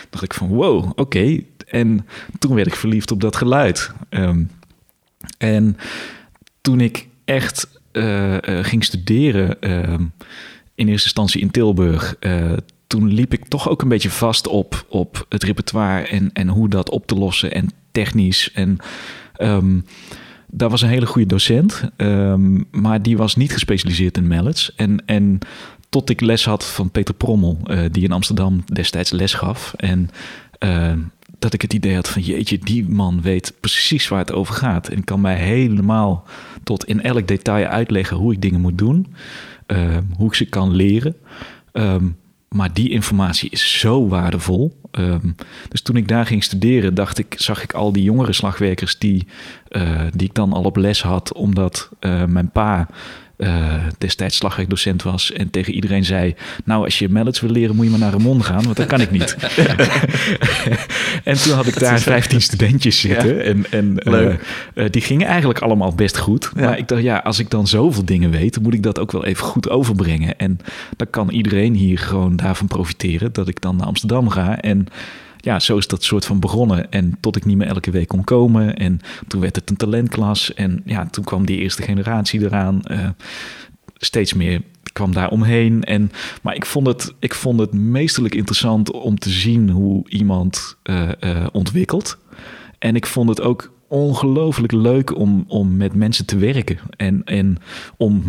dacht 0.10 0.24
ik 0.24 0.34
van, 0.34 0.48
wow, 0.48 0.92
oké. 0.96 1.40
En 1.68 2.06
toen 2.40 2.56
werd 2.56 2.68
ik 2.68 2.76
verliefd 2.76 3.12
op 3.12 3.22
dat 3.22 3.36
geluid. 3.36 3.92
Ehm, 4.10 4.44
en 5.38 5.78
toen 6.62 6.80
ik 6.80 7.08
echt 7.26 7.73
ging 8.64 8.84
studeren, 8.84 9.62
ehm, 9.62 10.04
in 10.76 10.88
eerste 10.88 11.08
instantie 11.08 11.42
in 11.42 11.52
Tilburg, 11.52 12.16
eh, 12.20 12.52
toen 12.88 13.14
liep 13.14 13.34
ik 13.34 13.48
toch 13.48 13.70
ook 13.70 13.82
een 13.82 13.88
beetje 13.88 14.10
vast 14.10 14.48
op, 14.48 14.86
op 14.90 15.26
het 15.30 15.44
repertoire 15.44 16.08
en, 16.08 16.30
en 16.34 16.48
hoe 16.48 16.70
dat 16.70 16.90
op 16.90 17.08
te 17.08 17.16
lossen 17.16 17.54
en 17.54 17.70
technisch. 17.92 18.52
En 18.54 18.78
ehm, 19.36 19.80
daar 20.48 20.70
was 20.70 20.82
een 20.82 20.90
hele 20.90 21.06
goede 21.06 21.28
docent, 21.28 21.84
ehm, 21.96 22.62
maar 22.72 23.02
die 23.02 23.18
was 23.18 23.36
niet 23.36 23.52
gespecialiseerd 23.52 24.18
in 24.18 24.28
mallets. 24.28 24.76
En, 24.76 25.06
en 25.06 25.40
tot 25.90 26.10
ik 26.10 26.22
les 26.22 26.46
had 26.46 26.66
van 26.66 26.92
Peter 26.92 27.14
Prommel, 27.14 27.58
eh, 27.64 27.80
die 27.92 28.04
in 28.04 28.12
Amsterdam 28.12 28.64
destijds 28.66 29.12
les 29.12 29.34
gaf. 29.34 29.74
En 29.78 30.10
eh, 30.60 30.94
dat 31.44 31.54
ik 31.54 31.62
het 31.62 31.74
idee 31.74 31.96
had 31.96 32.10
van 32.10 32.22
jeetje, 32.22 32.58
die 32.58 32.90
man 32.90 33.22
weet 33.22 33.54
precies 33.60 34.08
waar 34.08 34.20
het 34.20 34.32
over 34.32 34.54
gaat. 34.54 34.88
En 34.88 35.04
kan 35.04 35.22
mij 35.22 35.36
helemaal 35.36 36.24
tot 36.64 36.86
in 36.86 37.02
elk 37.02 37.28
detail 37.28 37.66
uitleggen 37.66 38.18
hoe 38.18 38.34
ik 38.34 38.42
dingen 38.42 38.62
moet 38.62 38.78
doen. 38.78 39.08
eh, 39.66 39.98
hoe 40.18 40.28
ik 40.28 40.34
ze 40.34 40.46
kan 40.46 40.76
leren. 40.76 41.16
Ehm, 41.72 42.06
maar 42.50 42.74
die 42.74 42.90
informatie 42.90 43.50
is 43.50 43.80
zo 43.80 44.08
waardevol. 44.08 44.80
Ehm, 44.92 45.32
dus 45.70 45.82
toen 45.82 45.96
ik 45.96 46.08
daar 46.08 46.26
ging 46.26 46.44
studeren, 46.44 46.94
dacht 46.94 47.18
ik, 47.18 47.36
zag 47.38 47.64
ik 47.64 47.74
al 47.74 47.92
die 47.92 48.04
jongere 48.04 48.34
slagwerkers 48.34 48.98
die, 48.98 49.28
eh, 49.68 50.02
die 50.16 50.28
ik 50.28 50.34
dan 50.34 50.54
al 50.54 50.64
op 50.64 50.76
les 50.78 51.02
had, 51.02 51.34
omdat 51.34 51.90
eh, 52.00 52.26
mijn 52.26 52.50
pa 52.52 52.88
eh, 53.44 53.74
destijds 53.98 54.36
slagwerkdocent 54.36 55.04
was 55.04 55.32
en 55.32 55.50
tegen 55.50 55.74
iedereen 55.74 56.06
zei: 56.06 56.36
Nou, 56.66 56.84
als 56.84 57.00
je 57.00 57.10
mallets 57.10 57.42
wil 57.42 57.50
leren, 57.50 57.76
moet 57.76 57.86
je 57.86 57.92
maar 57.92 58.00
naar 58.00 58.12
Ramon 58.12 58.44
gaan, 58.44 58.64
want 58.64 58.76
dat 58.76 58.88
kan 58.88 59.02
ik 59.02 59.12
niet. 59.12 59.36
en 61.24 61.36
toen 61.36 61.54
had 61.54 61.68
ik 61.68 61.80
daar 61.80 62.00
15 62.00 62.42
studentjes 62.42 63.00
zitten. 63.00 63.44
En, 63.44 63.66
en 63.70 63.98
eh, 64.00 64.34
eh, 64.74 64.92
die 64.92 65.02
gingen 65.02 65.28
eigenlijk 65.28 65.60
allemaal 65.60 65.94
best 65.94 66.18
goed. 66.18 66.52
Ja. 66.56 66.62
Maar 66.62 66.78
ik 66.78 66.88
dacht, 66.88 67.02
ja, 67.02 67.18
als 67.18 67.40
ik 67.40 67.50
dan 67.50 67.68
zoveel 67.68 68.06
dingen 68.06 68.32
weet, 68.32 68.62
moet 68.62 68.74
ik 68.74 68.84
dat 68.84 69.00
ook 69.00 69.12
wel 69.12 69.26
even 69.26 69.46
goed 69.46 69.70
overbrengen. 69.70 70.38
En 70.38 70.60
dan 70.98 71.10
kan 71.10 71.30
iedereen 71.30 71.74
hier 71.74 72.00
gewoon 72.00 72.36
daarvan 72.36 72.68
profiteren 72.68 73.34
dat 73.34 73.48
ik 73.48 73.62
dan 73.62 73.76
naar 73.76 73.88
Amsterdam 73.88 74.30
ga. 74.30 74.60
En 74.60 74.88
ja, 75.44 75.60
zo 75.60 75.78
is 75.78 75.88
dat 75.88 76.04
soort 76.04 76.26
van 76.26 76.40
begonnen. 76.40 76.92
En 76.92 77.18
tot 77.20 77.36
ik 77.36 77.46
niet 77.46 77.58
meer 77.58 77.68
elke 77.68 77.92
week 77.92 78.08
kon 78.08 78.24
komen. 78.24 78.76
En 78.76 79.00
toen 79.28 79.42
werd 79.42 79.56
het 79.56 79.70
een 79.70 79.76
talentklas. 79.76 80.54
En 80.54 80.82
ja, 80.86 81.06
toen 81.06 81.24
kwam 81.24 81.46
die 81.46 81.58
eerste 81.58 81.82
generatie 81.82 82.42
eraan. 82.42 82.82
Eh, 82.84 83.10
steeds 83.98 84.34
meer 84.34 84.62
kwam 84.94 85.14
daar 85.14 85.30
omheen. 85.30 85.84
En, 85.84 86.12
maar 86.42 86.56
ik 86.56 86.66
vond, 86.66 86.88
het, 86.88 87.14
ik 87.20 87.34
vond 87.34 87.60
het 87.60 87.74
meestelijk 87.74 88.36
interessant 88.36 88.92
om 88.92 89.20
te 89.20 89.30
zien 89.30 89.70
hoe 89.70 90.10
iemand 90.10 90.78
eh, 90.84 91.10
eh, 91.20 91.48
ontwikkelt. 91.52 92.18
En 92.80 92.96
ik 92.96 93.06
vond 93.06 93.30
het 93.30 93.42
ook 93.42 93.72
ongelooflijk 93.88 94.72
leuk 94.72 95.18
om, 95.18 95.46
om 95.48 95.78
met 95.78 95.96
mensen 95.96 96.26
te 96.26 96.38
werken. 96.38 96.80
En, 96.98 97.24
en 97.24 97.58
om 97.98 98.24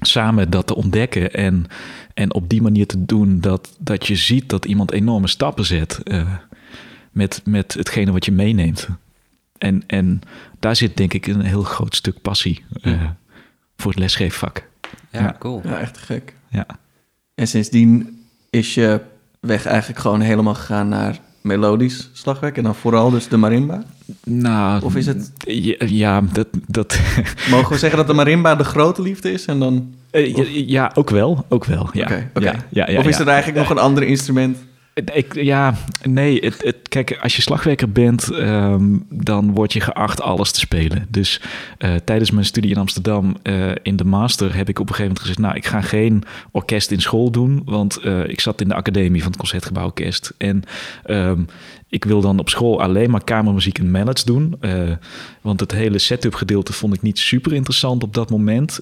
samen 0.00 0.50
dat 0.50 0.66
te 0.66 0.74
ontdekken. 0.74 1.32
En, 1.32 1.66
en 2.14 2.34
op 2.34 2.48
die 2.48 2.62
manier 2.62 2.86
te 2.86 3.04
doen 3.04 3.40
dat, 3.40 3.76
dat 3.78 4.06
je 4.06 4.16
ziet 4.16 4.48
dat 4.48 4.64
iemand 4.64 4.92
enorme 4.92 5.28
stappen 5.28 5.64
zet. 5.64 5.98
eh, 6.02 6.32
met, 7.10 7.40
met 7.44 7.74
hetgene 7.74 8.12
wat 8.12 8.24
je 8.24 8.32
meeneemt. 8.32 8.88
en, 9.58 9.82
en 9.86 10.20
daar 10.58 10.76
zit 10.76 10.96
denk 10.96 11.14
ik 11.14 11.26
een 11.26 11.40
heel 11.44 11.62
groot 11.62 11.94
stuk 11.96 12.22
passie 12.22 12.64
eh, 12.82 12.92
Ja. 12.92 13.16
voor 13.76 13.90
het 13.90 14.00
lesgeefvak. 14.00 14.68
Ja, 15.10 15.20
Ja. 15.20 15.36
cool. 15.38 15.60
Ja, 15.64 15.78
echt 15.78 15.98
gek. 15.98 16.34
Ja. 16.48 16.66
En 17.34 17.48
sindsdien 17.48 18.22
is 18.50 18.74
je 18.74 19.00
weg 19.40 19.66
eigenlijk 19.66 19.98
gewoon 20.00 20.20
helemaal 20.20 20.54
gegaan 20.54 20.88
naar 20.88 21.18
melodisch 21.48 22.08
slagwerk. 22.12 22.56
En 22.56 22.62
dan 22.62 22.74
vooral 22.74 23.10
dus 23.10 23.28
de 23.28 23.36
marimba. 23.36 23.82
Nou, 24.24 24.82
Of 24.84 24.96
is 24.96 25.06
het- 25.06 25.32
Ja, 25.38 25.74
ja, 25.86 26.22
dat... 26.32 26.46
dat 26.66 26.98
Mogen 27.50 27.72
we 27.72 27.78
zeggen 27.78 27.98
dat 27.98 28.06
de 28.06 28.12
marimba 28.14 28.54
de 28.54 28.64
grote 28.64 29.02
liefde 29.02 29.32
is? 29.32 29.44
En 29.44 29.58
dan... 29.58 29.94
eh, 30.10 30.34
ja, 30.36 30.44
ja, 30.66 30.90
ook 30.94 31.10
wel. 31.10 31.44
Ook 31.48 31.64
wel, 31.64 31.88
ja. 31.92 32.02
Oké, 32.04 32.30
oké. 32.34 32.44
Ja, 32.46 32.54
ja, 32.70 32.90
ja, 32.90 32.98
of 32.98 33.06
is 33.06 33.18
er 33.18 33.28
eigenlijk 33.28 33.58
nog 33.58 33.70
een 33.70 33.78
ander 33.82 34.02
instrument? 34.02 34.58
Ik, 35.04 35.34
ja, 35.34 35.74
nee. 36.02 36.40
Het, 36.40 36.62
het, 36.62 36.76
kijk, 36.88 37.18
als 37.22 37.36
je 37.36 37.42
slagwerker 37.42 37.92
bent, 37.92 38.30
ehm, 38.30 38.96
dan 39.10 39.52
word 39.52 39.72
je 39.72 39.80
geacht 39.80 40.20
alles 40.20 40.52
te 40.52 40.60
spelen. 40.60 41.06
Dus 41.08 41.40
eh, 41.78 41.94
tijdens 41.94 42.30
mijn 42.30 42.44
studie 42.44 42.70
in 42.70 42.76
Amsterdam 42.76 43.36
eh, 43.42 43.70
in 43.82 43.96
de 43.96 44.04
master 44.04 44.54
heb 44.54 44.68
ik 44.68 44.78
op 44.78 44.88
een 44.88 44.94
gegeven 44.94 45.02
moment 45.02 45.20
gezegd... 45.20 45.38
nou, 45.38 45.56
ik 45.56 45.66
ga 45.66 45.80
geen 45.80 46.24
orkest 46.50 46.90
in 46.90 47.00
school 47.00 47.30
doen, 47.30 47.62
want 47.64 47.96
eh, 47.96 48.28
ik 48.28 48.40
zat 48.40 48.60
in 48.60 48.68
de 48.68 48.74
academie 48.74 49.20
van 49.20 49.30
het 49.30 49.40
Concertgebouworkest. 49.40 50.34
En 50.38 50.62
ehm, 51.04 51.42
ik 51.88 52.04
wil 52.04 52.20
dan 52.20 52.38
op 52.38 52.48
school 52.48 52.82
alleen 52.82 53.10
maar 53.10 53.24
kamermuziek 53.24 53.78
en 53.78 53.90
mallets 53.90 54.24
doen. 54.24 54.58
want 55.40 55.60
het 55.60 55.72
hele 55.72 55.98
setup 55.98 56.34
gedeelte 56.34 56.72
vond 56.72 56.94
ik 56.94 57.02
niet 57.02 57.18
super 57.18 57.52
interessant 57.52 58.02
op 58.02 58.14
dat 58.14 58.30
moment. 58.30 58.80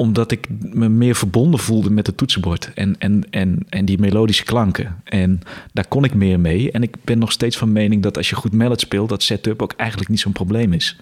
Omdat 0.00 0.30
ik 0.30 0.46
me 0.60 0.88
meer 0.88 1.14
verbonden 1.14 1.60
voelde 1.60 1.90
met 1.90 2.06
het 2.06 2.16
toetsenbord 2.16 2.70
en, 2.74 2.96
en, 2.98 3.24
en, 3.30 3.66
en 3.68 3.84
die 3.84 3.98
melodische 3.98 4.44
klanken. 4.44 4.96
En 5.04 5.40
daar 5.72 5.88
kon 5.88 6.04
ik 6.04 6.14
meer 6.14 6.40
mee. 6.40 6.70
En 6.70 6.82
ik 6.82 6.96
ben 7.04 7.18
nog 7.18 7.32
steeds 7.32 7.56
van 7.56 7.72
mening 7.72 8.02
dat 8.02 8.16
als 8.16 8.28
je 8.28 8.34
goed 8.34 8.52
melody 8.52 8.80
speelt, 8.80 9.08
dat 9.08 9.22
setup 9.22 9.62
ook 9.62 9.72
eigenlijk 9.76 10.10
niet 10.10 10.20
zo'n 10.20 10.32
probleem 10.32 10.72
is. 10.72 10.96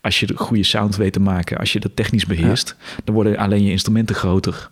Als 0.00 0.20
je 0.20 0.26
de 0.26 0.36
goede 0.36 0.62
sound 0.62 0.96
weet 0.96 1.12
te 1.12 1.20
maken, 1.20 1.58
als 1.58 1.72
je 1.72 1.80
dat 1.80 1.96
technisch 1.96 2.26
beheerst, 2.26 2.76
dan 3.04 3.14
worden 3.14 3.36
alleen 3.36 3.64
je 3.64 3.70
instrumenten 3.70 4.14
groter. 4.14 4.70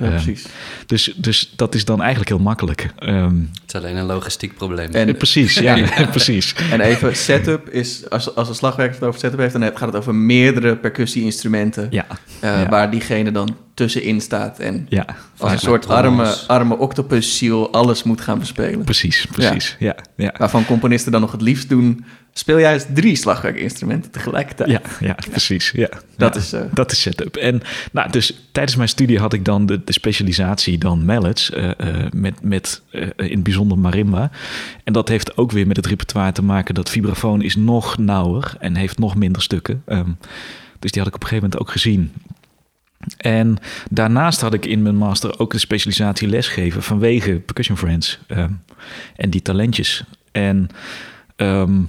Ja, 0.00 0.04
Eh, 0.06 0.10
precies. 0.10 0.46
Dus, 0.86 1.14
dus 1.16 1.52
dat 1.56 1.74
is 1.74 1.84
dan 1.84 2.00
eigenlijk 2.00 2.28
heel 2.30 2.38
makkelijk. 2.38 2.90
Ehm, 2.98 3.34
Het 3.34 3.62
is 3.66 3.74
alleen 3.74 3.96
een 3.96 4.04
logistiek 4.06 4.54
probleem. 4.56 4.90
En- 4.90 5.16
precies, 5.24 5.54
ja, 5.54 5.88
precies. 6.10 6.54
En 6.70 6.80
even, 6.80 7.16
setup 7.16 7.68
is... 7.68 8.10
Als, 8.10 8.34
als 8.34 8.48
een 8.48 8.54
slagwerker 8.54 8.94
het 8.94 9.04
over 9.04 9.20
setup 9.20 9.38
heeft... 9.38 9.52
dan 9.52 9.62
gaat 9.62 9.80
het 9.88 9.96
over 9.96 10.14
meerdere 10.14 10.76
percussie-instrumenten... 10.76 11.86
Ja, 11.90 12.06
eh, 12.40 12.50
ja. 12.62 12.68
waar 12.68 12.90
diegene 12.90 13.32
dan 13.32 13.56
tussenin 13.74 14.20
staat... 14.20 14.58
en 14.58 14.86
ja, 14.88 15.06
als 15.38 15.52
een 15.52 15.58
soort 15.58 15.88
arme, 15.88 16.34
arme 16.46 16.76
octopusziel 16.78 17.72
alles 17.72 18.02
moet 18.02 18.20
gaan 18.20 18.38
bespelen. 18.38 18.84
precies, 18.84 19.26
precies. 19.32 19.76
Ja, 19.78 19.96
ja. 20.16 20.34
Waarvan 20.38 20.64
componisten 20.66 21.12
dan 21.12 21.20
nog 21.20 21.32
het 21.32 21.42
liefst 21.42 21.68
doen... 21.68 22.04
speel 22.36 22.58
juist 22.58 22.94
drie 22.94 23.16
slagwerkinstrumenten 23.16 24.10
tegelijkertijd. 24.10 24.70
Ja, 24.70 24.80
ja, 25.00 25.16
precies. 25.30 25.70
Ja. 25.70 25.88
Dat 26.16 26.34
Ja. 26.34 26.40
is... 26.40 26.52
eh, 26.52 26.60
Dat 26.72 26.92
is 26.92 27.00
setup. 27.00 27.36
En 27.36 27.62
nou, 27.92 28.10
dus 28.10 28.46
tijdens 28.52 28.76
mijn 28.76 28.88
studie 28.88 29.18
had 29.18 29.32
ik 29.32 29.44
dan 29.44 29.66
de, 29.66 29.84
de 29.84 29.92
specialisatie 29.92 30.78
dan 30.78 31.04
mallets, 31.04 31.50
eh, 31.50 31.70
eh, 31.78 32.10
met, 32.12 32.42
met 32.42 32.82
in 32.90 33.12
het 33.16 33.42
bijzonder 33.42 33.78
marimba. 33.78 34.30
En 34.84 34.92
dat 34.92 35.08
heeft 35.08 35.36
ook 35.36 35.50
weer 35.52 35.66
met 35.66 35.76
het 35.76 35.86
repertoire 35.86 36.32
te 36.32 36.42
maken 36.42 36.74
dat 36.74 36.90
vibrafoon 36.90 37.42
is 37.42 37.56
nog 37.56 37.98
nauwer 37.98 38.54
en 38.58 38.74
heeft 38.76 38.98
nog 38.98 39.14
minder 39.16 39.42
stukken. 39.42 39.82
Ehm, 39.86 40.10
dus 40.78 40.90
die 40.90 41.02
had 41.02 41.08
ik 41.10 41.14
op 41.16 41.22
een 41.22 41.28
gegeven 41.28 41.48
moment 41.50 41.60
ook 41.60 41.70
gezien. 41.72 42.12
En 43.16 43.56
daarnaast 43.90 44.40
had 44.40 44.54
ik 44.54 44.66
in 44.66 44.82
mijn 44.82 44.96
master 44.96 45.38
ook 45.38 45.52
de 45.52 45.58
specialisatie 45.58 46.28
lesgeven 46.28 46.82
vanwege 46.82 47.32
Percussion 47.34 47.76
Friends 47.76 48.18
ehm, 48.26 48.50
en 49.16 49.30
die 49.30 49.42
talentjes. 49.42 50.04
En 50.32 50.68
ehm, 51.36 51.80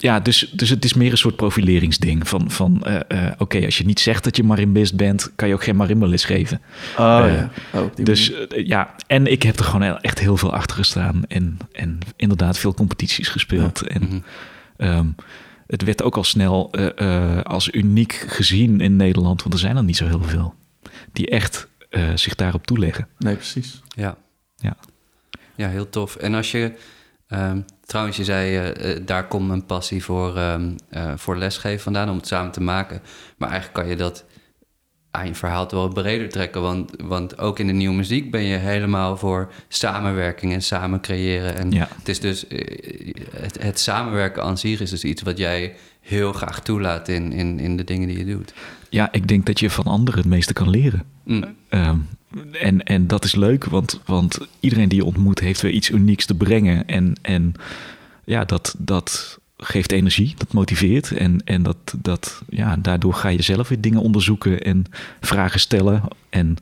ja, 0.00 0.20
dus, 0.20 0.50
dus 0.52 0.68
het 0.68 0.84
is 0.84 0.94
meer 0.94 1.10
een 1.10 1.18
soort 1.18 1.36
profileringsding. 1.36 2.28
Van, 2.28 2.50
van 2.50 2.82
eh, 2.84 3.26
eh, 3.26 3.32
oké, 3.38 3.64
als 3.64 3.78
je 3.78 3.84
niet 3.84 4.00
zegt 4.00 4.24
dat 4.24 4.36
je 4.36 4.42
marimbist 4.42 4.96
bent, 4.96 5.32
kan 5.36 5.48
je 5.48 5.54
ook 5.54 5.64
geen 5.64 5.76
marimba-les 5.76 6.24
geven. 6.24 6.60
oh 6.98 7.24
eh, 7.26 7.34
ja. 7.34 7.50
Oh, 7.72 7.82
op 7.82 7.96
die 7.96 8.04
Dus 8.04 8.32
eh, 8.32 8.66
ja, 8.66 8.94
en 9.06 9.26
ik 9.26 9.42
heb 9.42 9.58
er 9.58 9.64
gewoon 9.64 9.98
echt 10.00 10.18
heel 10.18 10.36
veel 10.36 10.52
achter 10.54 10.76
gestaan. 10.76 11.22
En, 11.28 11.58
en 11.72 11.98
inderdaad 12.16 12.58
veel 12.58 12.74
competities 12.74 13.28
gespeeld. 13.28 13.86
En 13.86 14.02
Mhm. 14.02 14.18
ehm, 14.76 15.06
het 15.66 15.82
werd 15.82 16.02
ook 16.02 16.16
al 16.16 16.24
snel 16.24 16.68
eh, 16.72 17.36
eh, 17.36 17.42
als 17.44 17.72
uniek 17.72 18.24
gezien 18.28 18.80
in 18.80 18.96
Nederland. 18.96 19.42
Want 19.42 19.54
er 19.54 19.60
zijn 19.60 19.76
er 19.76 19.84
niet 19.84 19.96
zo 19.96 20.06
heel 20.06 20.22
veel 20.22 20.54
die 21.12 21.28
echt 21.28 21.68
eh, 21.90 22.08
zich 22.14 22.34
daarop 22.34 22.66
toeleggen. 22.66 23.08
Nee, 23.18 23.34
precies. 23.34 23.80
Ja. 23.88 24.16
Ja. 24.56 24.76
Ja, 25.54 25.68
heel 25.68 25.88
tof. 25.88 26.16
En 26.16 26.34
als 26.34 26.50
je... 26.50 26.72
ehm, 27.28 27.60
trouwens, 27.90 28.16
je 28.16 28.24
zei, 28.24 28.56
eh, 28.56 28.92
eh, 28.92 29.00
daar 29.06 29.26
komt 29.26 29.48
mijn 29.48 29.66
passie 29.66 30.04
voor, 30.04 30.36
ehm, 30.36 30.70
eh, 30.88 31.12
voor 31.16 31.36
lesgeven 31.36 31.80
vandaan... 31.80 32.10
om 32.10 32.16
het 32.16 32.26
samen 32.26 32.52
te 32.52 32.60
maken. 32.60 33.02
Maar 33.36 33.48
eigenlijk 33.48 33.78
kan 33.80 33.88
je 33.88 33.96
dat 33.96 34.24
aan 35.10 35.26
je 35.26 35.34
verhaal 35.34 35.70
wel 35.70 35.88
breder 35.88 36.28
trekken. 36.28 36.62
Want, 36.62 36.92
want 37.02 37.38
ook 37.38 37.58
in 37.58 37.66
de 37.66 37.72
nieuwe 37.72 37.94
muziek 37.94 38.30
ben 38.30 38.42
je 38.42 38.56
helemaal 38.56 39.16
voor 39.16 39.52
samenwerking 39.68 40.52
en 40.52 40.62
samen 40.62 41.00
creëren. 41.00 41.56
En 41.56 41.70
Ja. 41.70 41.88
het 41.98 42.08
is 42.08 42.20
dus... 42.20 42.44
het, 43.36 43.62
het 43.62 43.78
samenwerken 43.78 44.42
aan 44.42 44.58
zich 44.58 44.80
is 44.80 44.90
dus 44.90 45.04
iets 45.04 45.22
wat 45.22 45.38
jij 45.38 45.74
heel 46.00 46.32
graag 46.32 46.60
toelaat... 46.60 47.08
in, 47.08 47.32
in, 47.32 47.60
in 47.60 47.76
de 47.76 47.84
dingen 47.84 48.08
die 48.08 48.18
je 48.18 48.24
doet. 48.24 48.52
Ja, 48.90 49.12
ik 49.12 49.28
denk 49.28 49.46
dat 49.46 49.60
je 49.60 49.70
van 49.70 49.84
anderen 49.84 50.20
het 50.20 50.28
meeste 50.28 50.52
kan 50.52 50.70
leren. 50.70 51.04
Mm. 51.24 51.44
Ehm, 51.68 51.96
en, 52.52 52.84
en 52.84 53.06
dat 53.06 53.24
is 53.24 53.34
leuk, 53.34 53.64
want, 53.64 54.00
want 54.04 54.38
iedereen 54.60 54.88
die 54.88 54.98
je 54.98 55.04
ontmoet 55.04 55.40
heeft 55.40 55.60
weer 55.60 55.72
iets 55.72 55.90
unieks 55.90 56.26
te 56.26 56.34
brengen. 56.34 56.86
En, 56.86 57.14
en 57.22 57.54
ja, 58.24 58.44
dat, 58.44 58.74
dat 58.78 59.38
geeft 59.56 59.92
energie, 59.92 60.34
dat 60.36 60.52
motiveert. 60.52 61.10
En, 61.10 61.42
en 61.44 61.62
dat, 61.62 61.94
dat, 61.98 62.42
ja, 62.48 62.76
daardoor 62.76 63.14
ga 63.14 63.28
je 63.28 63.42
zelf 63.42 63.68
weer 63.68 63.80
dingen 63.80 64.00
onderzoeken 64.00 64.60
en 64.60 64.84
vragen 65.20 65.60
stellen. 65.60 66.02
En 66.28 66.56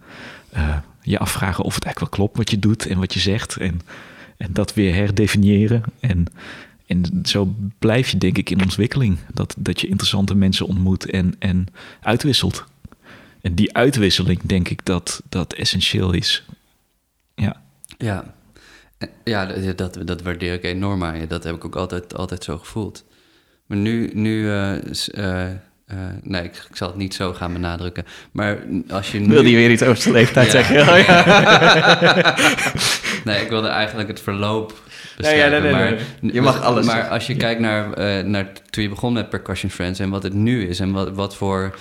eh, 0.51 0.77
je 1.03 1.19
afvragen 1.19 1.65
of 1.65 1.75
het 1.75 1.85
eigenlijk 1.85 2.17
wel 2.17 2.25
klopt 2.25 2.39
wat 2.39 2.51
je 2.51 2.59
doet 2.59 2.87
en 2.87 2.99
wat 2.99 3.15
je 3.15 3.21
zegt. 3.21 3.57
En, 3.57 3.81
en 4.37 4.53
dat 4.53 4.75
weer 4.75 4.95
herdefiniëren. 4.95 5.83
En, 6.01 6.27
en 6.89 7.21
zo 7.23 7.55
blijf 7.79 8.09
je 8.09 8.19
denk 8.19 8.39
ik 8.39 8.51
in 8.51 8.63
ontwikkeling. 8.63 9.19
Dat, 9.35 9.55
dat 9.59 9.81
je 9.81 9.87
interessante 9.89 10.35
mensen 10.35 10.67
ontmoet 10.67 11.11
en, 11.11 11.35
en 11.39 11.67
uitwisselt. 12.01 12.65
En 13.41 13.55
die 13.55 13.75
uitwisseling 13.77 14.41
denk 14.43 14.69
ik 14.69 14.85
dat 14.85 15.23
dat 15.29 15.53
essentieel 15.53 16.13
is. 16.13 16.45
Ja, 17.35 17.63
Ja, 17.99 18.35
ja 19.25 19.47
dat, 19.73 19.99
dat, 20.05 20.23
waardeer 20.23 20.53
ik 20.53 20.65
enorm 20.65 21.05
aan 21.05 21.19
je. 21.21 21.27
Dat 21.27 21.45
heb 21.45 21.55
ik 21.55 21.65
ook 21.65 21.77
altijd, 21.77 22.15
altijd 22.15 22.45
zo 22.45 22.59
gevoeld. 22.59 23.05
Maar 23.67 23.79
nu, 23.79 24.11
nu 24.15 24.51
eh, 24.51 24.77
eh, 25.07 25.51
eh, 25.87 25.97
nee, 26.23 26.43
ik, 26.43 26.67
ik 26.71 26.77
zal 26.77 26.89
het 26.89 26.97
niet 26.97 27.15
zo 27.15 27.33
gaan 27.33 27.53
benadrukken. 27.53 28.05
Maar 28.33 28.59
als 28.89 29.13
je 29.13 29.19
nu... 29.21 29.29
Wilde 29.29 29.51
je 29.51 29.57
weer 29.57 29.71
iets 29.71 29.83
over 29.83 30.03
zijn 30.03 30.15
leeftijd 30.15 30.53
Ja. 30.53 30.53
zeggen? 30.53 30.81
Oh, 30.81 30.99
ja. 31.07 32.37
Nee, 33.25 33.43
ik 33.43 33.49
wilde 33.49 33.69
eigenlijk 33.69 34.09
het 34.09 34.21
verloop 34.21 34.83
Nee, 35.19 35.51
nee, 35.51 35.61
nee, 35.61 35.73
maar, 35.73 35.99
nee. 36.21 36.33
Je 36.33 36.41
mag 36.41 36.63
alles 36.63 36.87
Maar 36.87 36.95
zeggen. 36.95 37.13
als 37.13 37.27
je 37.27 37.37
kijkt 37.37 37.61
naar, 37.61 37.93
eh, 37.93 38.25
naar 38.25 38.53
toen 38.71 38.83
je 38.83 38.89
begon 38.89 39.13
met 39.13 39.29
Percussion 39.29 39.71
Friends... 39.71 39.99
en 39.99 40.11
wat 40.11 40.23
het 40.23 40.35
nu 40.35 40.69
is 40.69 40.81
en 40.81 40.93
wat, 40.93 41.11
wat 41.11 41.37
voor... 41.37 41.79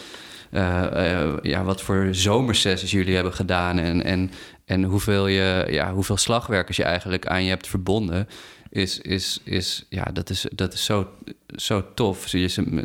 eh, 0.51 1.11
eh, 1.21 1.33
ja, 1.41 1.63
wat 1.63 1.81
voor 1.81 2.07
zomersessies 2.11 2.91
jullie 2.91 3.15
hebben 3.15 3.33
gedaan... 3.33 3.77
en, 3.79 4.03
en, 4.03 4.31
en 4.65 4.83
hoeveel, 4.83 5.27
je, 5.27 5.65
ja, 5.69 5.93
hoeveel 5.93 6.17
slagwerkers 6.17 6.77
je 6.77 6.83
eigenlijk 6.83 7.27
aan 7.27 7.43
je 7.43 7.49
hebt 7.49 7.67
verbonden... 7.67 8.27
is, 8.69 8.99
is, 8.99 9.41
is, 9.43 9.85
ja, 9.89 10.03
dat 10.13 10.29
is, 10.29 10.45
dat 10.55 10.73
is 10.73 10.85
zo, 10.85 11.07
zo 11.55 11.85
tof. 11.93 12.29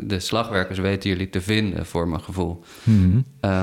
De 0.03 0.19
slagwerkers 0.19 0.79
weten 0.79 1.09
jullie 1.09 1.29
te 1.29 1.41
vinden, 1.41 1.85
voor 1.85 2.07
mijn 2.07 2.21
gevoel. 2.21 2.63
Eh, 3.39 3.61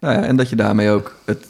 Nou 0.00 0.14
ja, 0.14 0.22
en 0.22 0.36
dat 0.36 0.50
je 0.50 0.56
daarmee 0.56 0.90
ook 0.90 1.16
het 1.24 1.46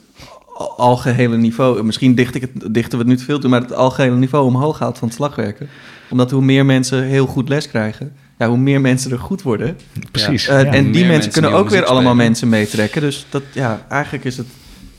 algehele 0.69 1.37
niveau... 1.37 1.83
Misschien 1.83 2.15
dicht 2.15 2.35
ik 2.35 2.41
het, 2.41 2.75
dichten 2.75 2.99
we 2.99 3.05
het 3.05 3.07
nu 3.07 3.17
te 3.17 3.25
veel 3.25 3.39
toe... 3.39 3.51
maar 3.51 3.61
het 3.61 3.75
algehele 3.75 4.17
niveau 4.17 4.47
omhoog 4.47 4.79
haalt 4.79 4.99
van 4.99 5.09
het 5.09 5.17
slagwerken. 5.17 5.69
Omdat 6.11 6.31
hoe 6.31 6.43
meer 6.43 6.67
mensen 6.67 7.03
heel 7.03 7.27
goed 7.27 7.49
les 7.49 7.69
krijgen... 7.69 8.13
Ja, 8.39 8.49
hoe 8.49 8.59
meer 8.59 8.81
mensen 8.81 9.11
er 9.11 9.19
goed 9.19 9.43
worden. 9.43 9.79
precies. 10.11 10.49
Eh, 10.49 10.63
ja. 10.63 10.73
en 10.73 10.83
die 10.83 10.93
mensen 10.93 11.09
mensen 11.09 11.33
kunnen 11.33 11.53
ook 11.53 11.69
weer 11.69 11.85
allemaal 11.85 12.01
spelen. 12.01 12.17
mensen 12.17 12.49
meetrekken. 12.49 13.01
Dus 13.01 13.27
dat, 13.29 13.43
ja, 13.53 13.87
eigenlijk 13.89 14.25
is 14.25 14.37
het... 14.37 14.47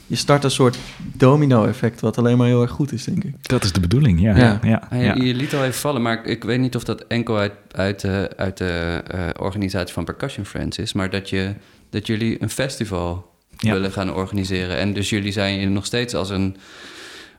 Je 0.08 0.16
start 0.16 0.44
een 0.44 0.52
soort 0.52 0.78
domino-effect... 1.14 2.02
wat 2.02 2.18
alleen 2.18 2.38
maar 2.38 2.48
heel 2.48 2.62
erg 2.62 2.72
goed 2.72 2.92
is, 2.92 3.04
denk 3.04 3.24
ik. 3.24 3.36
Dat 3.42 3.64
is 3.64 3.72
de 3.72 3.80
bedoeling, 3.80 4.22
ja. 4.22 4.38
Ja. 4.38 4.60
ja. 4.64 4.88
ja, 4.92 5.14
je, 5.14 5.34
liet 5.34 5.54
al 5.54 5.64
even 5.64 5.80
vallen, 5.80 6.02
maar 6.02 6.26
ik, 6.26 6.44
weet 6.44 6.60
niet 6.60 6.76
of 6.76 6.84
dat 6.84 7.06
enkel 7.08 7.38
uit, 7.38 7.54
uit 7.72 8.00
de, 8.00 8.30
uit 8.36 8.58
de 8.58 9.04
eh, 9.08 9.20
organisatie 9.40 9.94
van 9.94 10.06
Percussion 10.06 10.46
Friends 10.46 10.78
is, 10.78 10.94
maar 10.94 11.10
dat, 11.10 11.30
je, 11.30 11.54
dat 11.90 12.08
jullie 12.08 12.42
een 12.42 12.50
festival 12.50 13.31
Ja. 13.68 13.74
willen 13.74 13.92
gaan 13.92 14.14
organiseren. 14.14 14.78
En 14.78 14.94
dus 14.94 15.10
jullie 15.10 15.32
zijn 15.32 15.60
je 15.60 15.70
nog 15.70 15.86
steeds 15.86 16.14
als 16.14 16.30
een, 16.30 16.58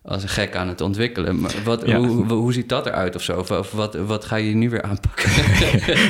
als 0.03 0.23
een 0.23 0.29
gek 0.29 0.57
aan 0.57 0.69
het 0.69 0.81
ontwikkelen. 0.81 1.41
Maar 1.41 1.55
wat, 1.65 1.83
Ja. 1.87 1.97
hoe, 1.97 2.33
hoe, 2.33 2.53
ziet 2.53 2.69
dat 2.69 2.87
eruit 2.87 3.15
of 3.15 3.23
zo? 3.23 3.39
Of, 3.39 3.51
of 3.51 3.71
wat, 3.71 3.95
wat 3.95 4.25
ga 4.25 4.37
je 4.37 4.55
nu 4.55 4.71
weer 4.71 4.83
aanpakken? 4.83 5.31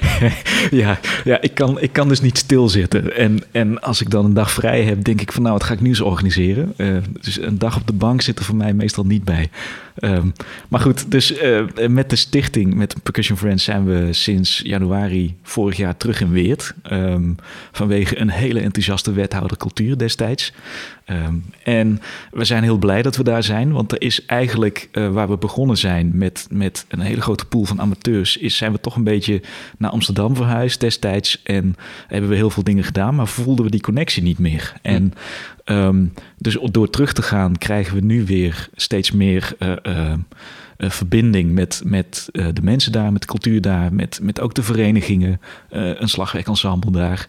ja, 0.83 0.99
ja 1.25 1.41
ik, 1.41 1.55
kan, 1.55 1.81
ik 1.81 1.93
kan 1.93 2.09
dus 2.09 2.21
niet 2.21 2.39
stilzitten. 2.39 3.17
En, 3.17 3.43
en 3.51 3.81
als 3.81 4.01
ik 4.01 4.11
dan 4.11 4.25
een 4.25 4.35
dag 4.35 4.51
vrij 4.51 4.83
heb, 4.83 5.05
denk 5.05 5.21
ik 5.21 5.33
van 5.33 5.43
nou, 5.43 5.55
wat 5.55 5.65
ga 5.65 5.73
ik 5.73 5.81
nu 5.81 5.89
eens 5.89 6.01
organiseren? 6.01 6.73
Eh, 6.77 6.97
dus 7.21 7.41
een 7.41 7.59
dag 7.59 7.77
op 7.77 7.87
de 7.87 7.93
bank 7.93 8.23
zit 8.23 8.39
er 8.39 8.45
voor 8.45 8.57
mij 8.57 8.73
meestal 8.73 9.05
niet 9.05 9.25
bij. 9.25 9.51
Ehm, 9.95 10.29
maar 10.69 10.81
goed, 10.81 11.11
dus 11.11 11.37
eh, 11.37 11.65
met 11.89 12.11
de 12.11 12.17
stichting, 12.17 12.75
met 12.75 13.03
Percussion 13.03 13.39
Friends, 13.39 13.65
zijn 13.65 13.85
we 13.85 14.13
sinds 14.13 14.61
januari 14.65 15.37
vorig 15.43 15.77
jaar 15.77 15.97
terug 15.97 16.21
in 16.21 16.31
Weert. 16.31 16.75
Ehm, 16.83 17.33
vanwege 17.73 18.19
een 18.19 18.31
hele 18.31 18.61
enthousiaste 18.61 19.13
wethouder 19.13 19.57
cultuur 19.57 19.99
destijds. 19.99 20.53
Ehm, 21.05 21.35
en 21.63 22.01
we 22.31 22.45
zijn 22.45 22.63
heel 22.63 22.77
blij 22.77 23.03
dat 23.03 23.17
we 23.17 23.23
daar 23.23 23.43
zijn, 23.43 23.73
want 23.73 23.93
er 23.93 24.03
is 24.03 24.27
eigenlijk 24.27 24.89
eh, 24.93 25.09
waar 25.09 25.29
we 25.29 25.37
begonnen 25.37 25.77
zijn 25.77 26.11
met, 26.15 26.47
met 26.51 26.85
een 26.89 27.01
hele 27.01 27.21
grote 27.21 27.45
pool 27.45 27.65
van 27.65 27.81
amateurs, 27.81 28.37
is, 28.37 28.57
zijn 28.57 28.73
we 28.73 28.81
toch 28.81 28.97
een 28.97 29.05
beetje 29.05 29.43
naar 29.79 29.91
Amsterdam 29.91 30.37
verhuisd 30.37 30.81
destijds. 30.81 31.43
En 31.43 31.77
hebben 32.07 32.31
we 32.31 32.37
heel 32.37 32.51
veel 32.51 32.63
dingen 32.63 32.85
gedaan, 32.85 33.15
maar 33.15 33.29
voelden 33.29 33.65
we 33.65 33.71
die 33.71 33.81
connectie 33.81 34.23
niet 34.23 34.39
meer. 34.39 34.73
En 34.83 35.13
ehm, 35.65 36.05
dus 36.39 36.59
door 36.71 36.91
terug 36.91 37.13
te 37.13 37.23
gaan, 37.23 37.59
krijgen 37.59 37.95
we 37.95 38.01
nu 38.01 38.25
weer 38.25 38.69
steeds 38.75 39.11
meer 39.11 39.55
eh, 39.59 39.73
eh, 39.83 40.19
eh, 40.83 40.91
verbinding 40.91 41.53
met, 41.53 41.83
met 41.85 42.29
eh, 42.33 42.47
de 42.53 42.63
mensen 42.63 42.93
daar, 42.93 43.13
met 43.13 43.21
de 43.21 43.27
cultuur 43.27 43.61
daar, 43.61 43.95
met, 43.95 44.19
met 44.23 44.41
ook 44.41 44.55
de 44.55 44.63
verenigingen, 44.63 45.41
eh, 45.69 46.01
een 46.01 46.09
slagwerkensemble 46.09 46.91
daar. 46.91 47.27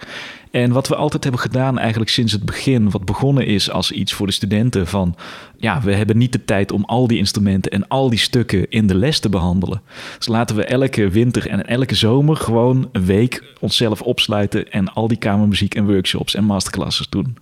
En 0.51 0.72
wat 0.72 0.88
we 0.88 0.95
altijd 0.95 1.24
hebben 1.24 1.41
gedaan, 1.41 1.80
eigenlijk 1.80 2.10
sinds 2.10 2.32
het 2.32 2.45
begin, 2.45 2.89
wat 2.89 3.06
begonnen 3.06 3.45
is 3.45 3.72
als 3.72 3.91
iets 3.91 4.14
voor 4.14 4.28
de 4.28 4.34
studenten 4.34 4.88
van, 4.88 5.16
ja, 5.58 5.82
we 5.82 5.93
hebben 5.93 6.18
niet 6.18 6.32
de 6.32 6.45
tijd 6.45 6.72
om 6.72 6.84
al 6.86 7.08
die 7.08 7.18
instrumenten 7.18 7.72
en 7.72 7.88
al 7.88 8.10
die 8.10 8.20
stukken 8.20 8.70
in 8.70 8.88
de 8.88 8.95
les 8.95 9.20
te 9.20 9.30
behandelen. 9.30 9.82
Dus 10.18 10.28
laten 10.28 10.56
we 10.56 10.66
elke 10.66 11.10
winter 11.10 11.49
en 11.49 11.68
elke 11.68 11.95
zomer 11.95 12.36
gewoon 12.36 12.89
een 12.91 13.06
week 13.06 13.43
onszelf 13.60 14.01
opsluiten 14.01 14.72
en 14.72 14.93
al 14.93 15.08
die 15.08 15.18
kamermuziek 15.18 15.76
en 15.76 15.86
workshops 15.86 16.36
en 16.36 16.43
masterclasses 16.43 17.10
doen. 17.10 17.38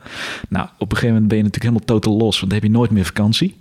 Nou, 0.50 0.68
op 0.78 0.92
een 0.92 0.98
gegeven 0.98 1.08
moment 1.08 1.28
ben 1.28 1.38
je 1.38 1.44
natuurlijk 1.44 1.74
helemaal 1.74 2.00
totaal 2.00 2.18
los, 2.18 2.40
want 2.40 2.52
dan 2.52 2.62
heb 2.62 2.72
je 2.72 2.78
nooit 2.78 2.92
meer 2.92 3.06
vakantie. 3.06 3.58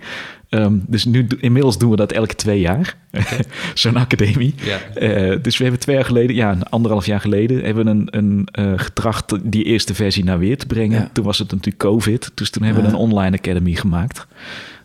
Ehm, 0.50 0.74
dus 0.86 1.04
nu, 1.04 1.26
inmiddels 1.40 1.78
doen 1.78 1.90
we 1.90 1.96
dat 1.96 2.12
elke 2.12 2.34
twee 2.34 2.60
jaar, 2.60 2.96
zo'n 3.74 3.96
academie. 3.96 4.54
ja. 4.62 4.78
Eh, 4.94 5.38
dus 5.42 5.56
we 5.56 5.62
hebben 5.62 5.80
twee 5.80 5.96
jaar 5.96 6.04
geleden, 6.04 6.36
ja, 6.36 6.56
anderhalf 6.70 7.06
jaar 7.06 7.20
geleden, 7.20 7.64
hebben 7.64 7.84
we 7.84 7.90
een, 7.90 8.08
een 8.10 8.48
eh, 8.52 8.72
getracht 8.76 9.50
die 9.50 9.64
eerste 9.64 9.94
versie 9.94 10.24
naar 10.24 10.38
weer 10.38 10.58
te 10.58 10.66
brengen. 10.66 11.00
Ja. 11.00 11.10
Toen 11.12 11.24
was 11.24 11.38
het 11.38 11.50
natuurlijk 11.50 11.78
COVID, 11.78 12.30
dus 12.34 12.50
toen 12.50 12.62
hebben 12.62 12.82
we 12.82 12.88
een 12.88 12.94
online 12.94 13.36
academy 13.36 13.74
gemaakt. 13.74 14.26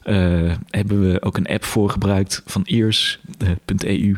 Eh, 0.05 0.51
hebben 0.69 1.11
we 1.11 1.21
ook 1.21 1.37
een 1.37 1.47
app 1.47 1.63
voor 1.63 1.89
gebruikt 1.89 2.41
van 2.45 2.63
ears.eu, 2.63 4.15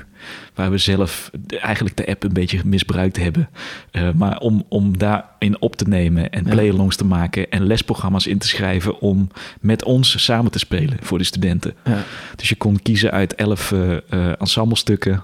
waar 0.54 0.72
we 0.72 0.78
zelf 0.78 1.32
eigenlijk 1.48 1.98
de 1.98 2.08
app 2.08 2.24
een 2.24 2.34
beetje 2.34 2.62
misbruikt 2.66 3.18
hebben. 3.18 3.50
Eh, 3.92 4.10
maar 4.16 4.40
om, 4.40 4.66
om 4.70 4.98
daarin 4.98 5.62
op 5.62 5.76
te 5.76 5.88
nemen 5.88 6.30
en 6.30 6.44
play-alongs 6.44 6.96
te 6.96 7.06
maken 7.06 7.50
en 7.50 7.66
lesprogramma's 7.66 8.26
in 8.26 8.38
te 8.38 8.48
schrijven 8.48 9.00
om 9.00 9.28
met 9.60 9.84
ons 9.84 10.24
samen 10.24 10.52
te 10.52 10.60
spelen 10.60 10.98
voor 11.02 11.18
de 11.18 11.24
studenten. 11.24 11.74
Ja. 11.84 12.04
Dus 12.36 12.50
je 12.50 12.56
kon 12.56 12.82
kiezen 12.82 13.12
uit 13.12 13.36
elf 13.36 13.72
eh, 13.72 14.42
ensemblestukken 14.42 15.24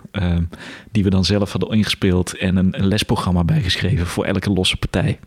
die 0.92 1.04
we 1.04 1.10
dan 1.10 1.26
zelf 1.26 1.52
hadden 1.52 1.72
ingespeeld 1.72 2.38
en 2.38 2.56
een, 2.56 2.80
een 2.80 2.88
lesprogramma 2.88 3.44
bijgeschreven 3.44 4.06
voor 4.06 4.26
elke 4.26 4.50
losse 4.50 4.78
partij. 4.78 5.20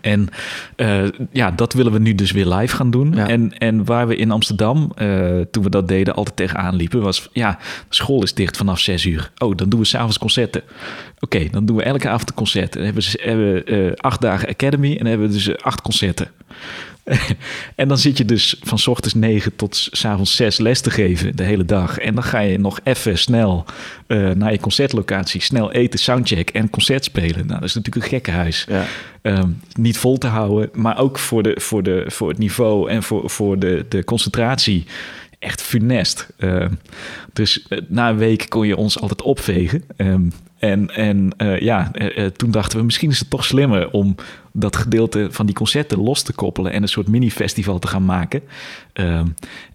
En 0.00 0.28
eh, 0.76 1.04
ja, 1.32 1.50
dat 1.50 1.72
willen 1.72 1.92
we 1.92 1.98
nu 1.98 2.14
dus 2.14 2.30
weer 2.30 2.46
live 2.46 2.76
gaan 2.76 2.90
doen. 2.90 3.12
Ja. 3.14 3.28
En, 3.28 3.58
en 3.58 3.84
waar 3.84 4.06
we 4.06 4.16
in 4.16 4.30
Amsterdam, 4.30 4.92
eh, 4.94 5.40
toen 5.50 5.62
we 5.62 5.70
dat 5.70 5.88
deden, 5.88 6.14
altijd 6.14 6.36
tegenaan 6.36 6.74
liepen, 6.74 7.00
was 7.00 7.28
ja, 7.32 7.58
school 7.88 8.22
is 8.22 8.34
dicht 8.34 8.56
vanaf 8.56 8.80
zes 8.80 9.04
uur. 9.04 9.30
Oh, 9.38 9.56
dan 9.56 9.68
doen 9.68 9.80
we 9.80 9.86
s'avonds 9.86 10.18
concerten. 10.18 10.62
Oké, 11.18 11.48
dan 11.50 11.66
doen 11.66 11.76
we 11.76 11.82
elke 11.82 12.08
avond 12.08 12.28
een 12.28 12.34
concert. 12.34 12.72
Dan 12.72 12.82
hebben 12.82 13.02
we, 13.02 13.20
hebben 13.22 13.66
eh, 13.66 13.92
acht 13.96 14.20
dagen 14.20 14.48
Academy 14.48 14.90
en 14.90 14.98
dan 14.98 15.06
hebben 15.06 15.26
we 15.28 15.32
dus 15.32 15.62
acht 15.62 15.82
concerten. 15.82 16.28
en 17.74 17.88
dan 17.88 17.98
zit 17.98 18.18
je 18.18 18.24
dus 18.24 18.56
van 18.62 18.78
's 18.78 18.86
ochtends 18.86 19.14
9 19.14 19.56
tot 19.56 19.88
's 19.92 20.04
avonds 20.04 20.36
6 20.36 20.58
les 20.58 20.80
te 20.80 20.90
geven 20.90 21.36
de 21.36 21.42
hele 21.42 21.64
dag. 21.64 21.98
En 21.98 22.14
dan 22.14 22.24
ga 22.24 22.38
je 22.38 22.58
nog 22.58 22.80
even 22.82 23.18
snel 23.18 23.64
eh, 24.06 24.30
naar 24.30 24.52
je 24.52 24.60
concertlocatie, 24.60 25.42
snel 25.42 25.72
eten, 25.72 25.98
soundcheck 25.98 26.50
en 26.50 26.70
concert 26.70 27.04
spelen. 27.04 27.46
Nou, 27.46 27.60
dat 27.60 27.68
is 27.68 27.74
natuurlijk 27.74 28.04
een 28.04 28.10
gekkenhuis. 28.10 28.66
Ja. 28.68 28.86
Ehm, 29.22 29.48
niet 29.72 29.98
vol 29.98 30.18
te 30.18 30.26
houden, 30.26 30.70
maar 30.72 30.98
ook 30.98 31.18
voor, 31.18 31.42
de, 31.42 31.60
voor, 31.60 31.82
de, 31.82 32.04
voor 32.06 32.28
het 32.28 32.38
niveau 32.38 32.90
en 32.90 33.02
voor, 33.02 33.30
voor 33.30 33.58
de, 33.58 33.86
de 33.88 34.04
concentratie 34.04 34.84
echt 35.38 35.62
funest. 35.62 36.28
Ehm, 36.38 36.72
dus 37.32 37.66
eh, 37.68 37.78
na 37.88 38.10
een 38.10 38.16
week 38.16 38.46
kon 38.48 38.66
je 38.66 38.76
ons 38.76 39.00
altijd 39.00 39.22
opvegen. 39.22 39.84
Ehm, 39.96 40.28
en 40.58 40.90
en 40.94 41.30
eh, 41.36 41.60
ja, 41.60 41.90
toen 42.36 42.50
dachten 42.50 42.78
we 42.78 42.84
misschien 42.84 43.10
is 43.10 43.18
het 43.18 43.30
toch 43.30 43.44
slimmer 43.44 43.90
om 43.90 44.14
dat 44.56 44.76
gedeelte 44.76 45.28
van 45.30 45.46
die 45.46 45.54
concerten 45.54 45.98
los 45.98 46.22
te 46.22 46.32
koppelen 46.32 46.72
en 46.72 46.82
een 46.82 46.88
soort 46.88 47.08
mini-festival 47.08 47.78
te 47.78 47.86
gaan 47.86 48.04
maken. 48.04 48.42
Ehm, 48.92 49.26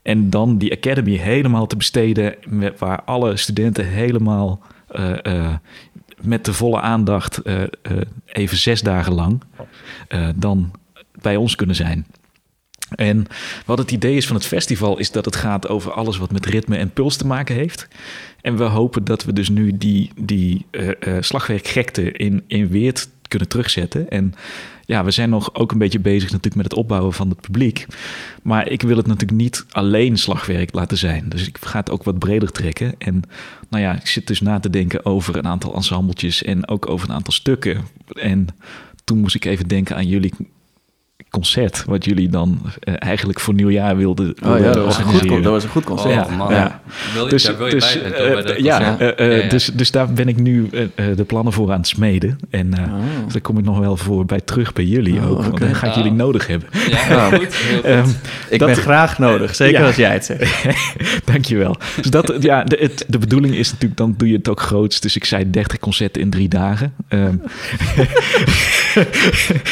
en 0.02 0.30
dan 0.30 0.58
die 0.58 0.72
academy 0.72 1.16
helemaal 1.16 1.68
te 1.68 1.78
besteden, 1.78 2.36
waar 2.78 3.04
alle 3.04 3.38
studenten 3.38 3.88
helemaal 3.88 4.62
eh, 4.88 5.26
eh, 5.26 5.56
met 6.22 6.46
de 6.46 6.54
volle 6.54 6.82
aandacht 6.82 7.38
eh, 7.38 7.64
even 8.26 8.58
zes 8.58 8.82
dagen 8.82 9.14
lang 9.14 9.44
dan 10.36 10.72
bij 11.22 11.36
ons 11.36 11.56
kunnen 11.56 11.76
zijn. 11.76 12.06
En 12.96 13.26
wat 13.66 13.78
het 13.78 13.92
idee 13.92 14.16
is 14.16 14.28
van 14.28 14.36
het 14.36 14.46
festival 14.46 14.98
is 14.98 15.12
dat 15.12 15.26
het 15.26 15.36
gaat 15.36 15.68
over 15.68 15.92
alles 15.92 16.18
wat 16.18 16.32
met 16.32 16.46
ritme 16.46 16.78
en 16.78 16.94
puls 16.94 17.16
te 17.16 17.28
maken 17.28 17.56
heeft. 17.56 17.88
En 18.42 18.58
we 18.58 18.64
hopen 18.64 19.04
dat 19.04 19.24
we 19.24 19.34
dus 19.34 19.50
nu 19.50 19.78
die, 19.78 20.12
die 20.16 20.66
eh, 20.72 21.18
slagwerkgekte 21.20 22.12
in, 22.12 22.44
in 22.48 22.68
Weert 22.68 23.10
kunnen 23.30 23.48
terugzetten. 23.48 24.10
En 24.10 24.34
ja, 24.86 25.04
we 25.04 25.12
zijn 25.12 25.30
nog 25.30 25.56
ook 25.56 25.72
een 25.72 25.78
beetje 25.78 26.00
bezig 26.00 26.32
natuurlijk 26.32 26.56
met 26.56 26.66
het 26.66 26.74
opbouwen 26.74 27.14
van 27.14 27.30
het 27.30 27.42
publiek. 27.42 27.86
Maar 28.44 28.70
ik 28.70 28.82
wil 28.82 28.98
het 28.98 29.08
natuurlijk 29.08 29.42
niet 29.42 29.66
alleen 29.70 30.18
slagwerk 30.18 30.74
laten 30.74 30.98
zijn. 30.98 31.30
Dus 31.30 31.48
ik 31.48 31.58
ga 31.62 31.80
het 31.80 31.90
ook 31.90 32.04
wat 32.04 32.20
breder 32.20 32.52
trekken. 32.52 32.96
En 32.98 33.22
nou 33.70 33.84
ja, 33.84 33.96
ik 33.96 34.08
zit 34.08 34.28
dus 34.28 34.42
na 34.42 34.60
te 34.60 34.70
denken 34.70 35.06
over 35.06 35.38
een 35.38 35.48
aantal 35.48 35.76
ensembletjes 35.76 36.44
en 36.44 36.68
ook 36.68 36.90
over 36.90 37.10
een 37.10 37.16
aantal 37.16 37.34
stukken. 37.34 37.86
En 38.14 38.48
toen 39.04 39.18
moest 39.18 39.36
ik 39.36 39.46
even 39.46 39.68
denken 39.68 39.96
aan 39.96 40.08
jullie 40.08 40.34
concert, 41.30 41.84
wat 41.86 42.06
jullie 42.06 42.30
dan 42.30 42.62
eh, 42.80 42.94
eigenlijk 43.00 43.40
voor 43.40 43.54
nieuwjaar 43.54 43.98
wilden, 43.98 44.28
Oh 44.30 44.36
ja, 44.42 44.50
wilden 44.54 44.74
dat 44.74 44.84
was 44.86 44.98
een 44.98 45.04
goed, 45.04 45.14
organiseren. 45.14 45.28
con- 45.34 45.42
dat 45.44 45.52
was 45.52 45.64
een 45.64 45.70
goed 45.70 45.84
concert. 45.84 46.26
Oh 46.28 46.38
man, 46.38 46.54
Ja. 46.54 46.82
Wil 47.14 47.24
je, 47.24 47.30
Dus, 47.30 47.44
daar 47.44 47.58
wil 47.58 47.66
je 47.66 47.72
dus, 47.74 48.00
bij 48.02 48.44
bij 48.44 48.60
ja, 48.62 48.98
daar 49.92 50.14
ben 50.14 50.28
ik 50.28 50.38
nu 50.38 50.70
eh, 50.72 50.82
eh, 50.84 51.18
de 51.18 51.24
plannen 51.24 51.54
voor 51.54 51.72
aan 51.72 51.78
het 51.78 51.88
smeden. 51.88 52.40
En 52.50 52.74
eh, 52.74 52.84
Oh. 52.94 52.94
dus 53.24 53.34
daar 53.34 53.42
kom 53.42 53.58
ik 53.58 53.66
nog 53.66 53.80
wel 53.80 53.98
voor 53.98 54.26
bij 54.26 54.40
terug 54.42 54.74
bij 54.74 54.84
jullie 54.86 55.20
Oh, 55.20 55.30
ook. 55.30 55.42
Want 55.44 55.60
dan 55.60 55.76
ga 55.76 55.86
ik 55.86 55.92
Ah. 55.92 55.98
jullie 55.98 56.12
nodig 56.12 56.48
hebben. 56.48 56.70
Ja, 56.90 56.98
heel 57.30 57.40
goed. 57.40 57.56
Ehm, 57.84 58.08
Ik 58.50 58.60
Dat- 58.60 58.68
ben 58.70 58.78
graag 58.78 59.20
nodig, 59.20 59.56
zeker 59.56 59.80
Ja. 59.80 59.86
als 59.86 59.96
jij 59.96 60.14
het 60.14 60.26
zegt. 60.26 60.66
Dankjewel. 61.32 61.76
Dus 62.02 62.12
dat, 62.12 62.34
ja, 62.40 62.64
de, 62.64 62.78
het, 62.80 63.06
de 63.08 63.18
bedoeling 63.18 63.56
is 63.56 63.68
natuurlijk, 63.72 63.98
dan 64.00 64.14
doe 64.18 64.28
je 64.30 64.36
het 64.38 64.50
ook 64.50 64.62
groots. 64.62 65.00
Dus 65.00 65.16
ik 65.16 65.26
zei 65.26 65.50
30 65.50 65.80
concerten 65.80 66.22
in 66.22 66.30
drie 66.30 66.48
dagen. 66.48 66.94
Ehm, 67.08 67.36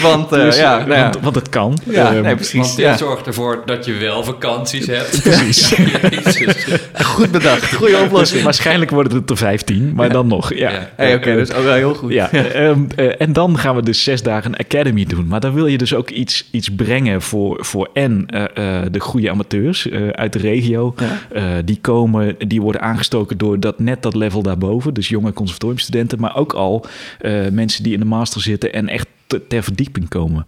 Want 0.02 0.32
eh, 0.32 0.42
dus, 0.42 0.58
ja, 0.58 0.78
nou 0.78 0.92
ja. 0.94 1.02
want, 1.02 1.20
want 1.24 1.36
het 1.36 1.47
kan. 1.50 1.78
Ja, 1.84 2.14
Ehm, 2.14 2.22
nee, 2.22 2.36
precies. 2.36 2.60
Want 2.68 2.76
Ja. 2.78 2.98
zorgt 2.98 3.28
ervoor 3.28 3.62
dat 3.66 3.86
je 3.86 3.94
wel 3.94 4.24
vakanties 4.24 4.86
hebt. 4.88 5.22
Precies. 5.24 6.66
Goed 7.04 7.32
bedacht, 7.32 7.74
goede 7.76 7.98
oplossing. 7.98 8.44
Waarschijnlijk 8.44 8.92
worden 8.92 9.18
het 9.18 9.30
er 9.30 9.38
15, 9.38 9.94
maar 9.96 10.10
dan 10.10 10.28
nog. 10.28 10.54
Ja. 10.54 10.70
Ja. 10.72 10.90
Hey, 10.96 11.16
Oké, 11.16 11.36
dus 11.36 11.54
ook 11.54 11.64
wel 11.64 11.74
heel 11.74 11.94
goed. 11.96 12.12
Ja, 12.18 12.30
ehm, 12.32 12.80
eh, 12.96 13.22
en 13.22 13.34
dan 13.34 13.58
gaan 13.58 13.76
we 13.76 13.82
dus 13.84 14.04
zes 14.04 14.22
dagen 14.24 14.52
een 14.54 14.60
academy 14.60 15.04
doen. 15.06 15.28
Maar 15.28 15.40
dan 15.40 15.54
wil 15.54 15.68
je 15.68 15.78
dus 15.78 15.94
ook 15.94 16.10
iets, 16.10 16.48
iets 16.52 16.70
brengen 16.76 17.22
voor, 17.22 17.58
voor 17.66 17.90
en 17.94 18.24
eh, 18.28 18.44
eh, 18.84 18.86
de 18.92 19.00
goede 19.00 19.30
amateurs 19.32 19.90
eh, 19.90 20.08
uit 20.10 20.34
de 20.34 20.40
regio. 20.40 20.94
Ja. 20.98 21.20
Eh, 21.38 21.44
die 21.66 21.78
komen, 21.82 22.36
die 22.48 22.62
worden 22.62 22.82
aangestoken 22.82 23.38
door 23.38 23.60
dat, 23.60 23.80
net 23.80 24.02
dat 24.02 24.16
level 24.16 24.42
daarboven. 24.42 24.94
Dus 24.94 25.08
jonge 25.08 25.34
conservatoriumstudenten, 25.34 26.20
maar 26.20 26.36
ook 26.36 26.54
al 26.54 26.86
eh, 27.20 27.32
mensen 27.52 27.84
die 27.84 27.94
in 27.94 28.00
de 28.00 28.06
master 28.06 28.42
zitten 28.42 28.74
en 28.74 28.88
echt 28.90 29.08
ter 29.48 29.64
verdieping 29.64 30.08
komen. 30.08 30.46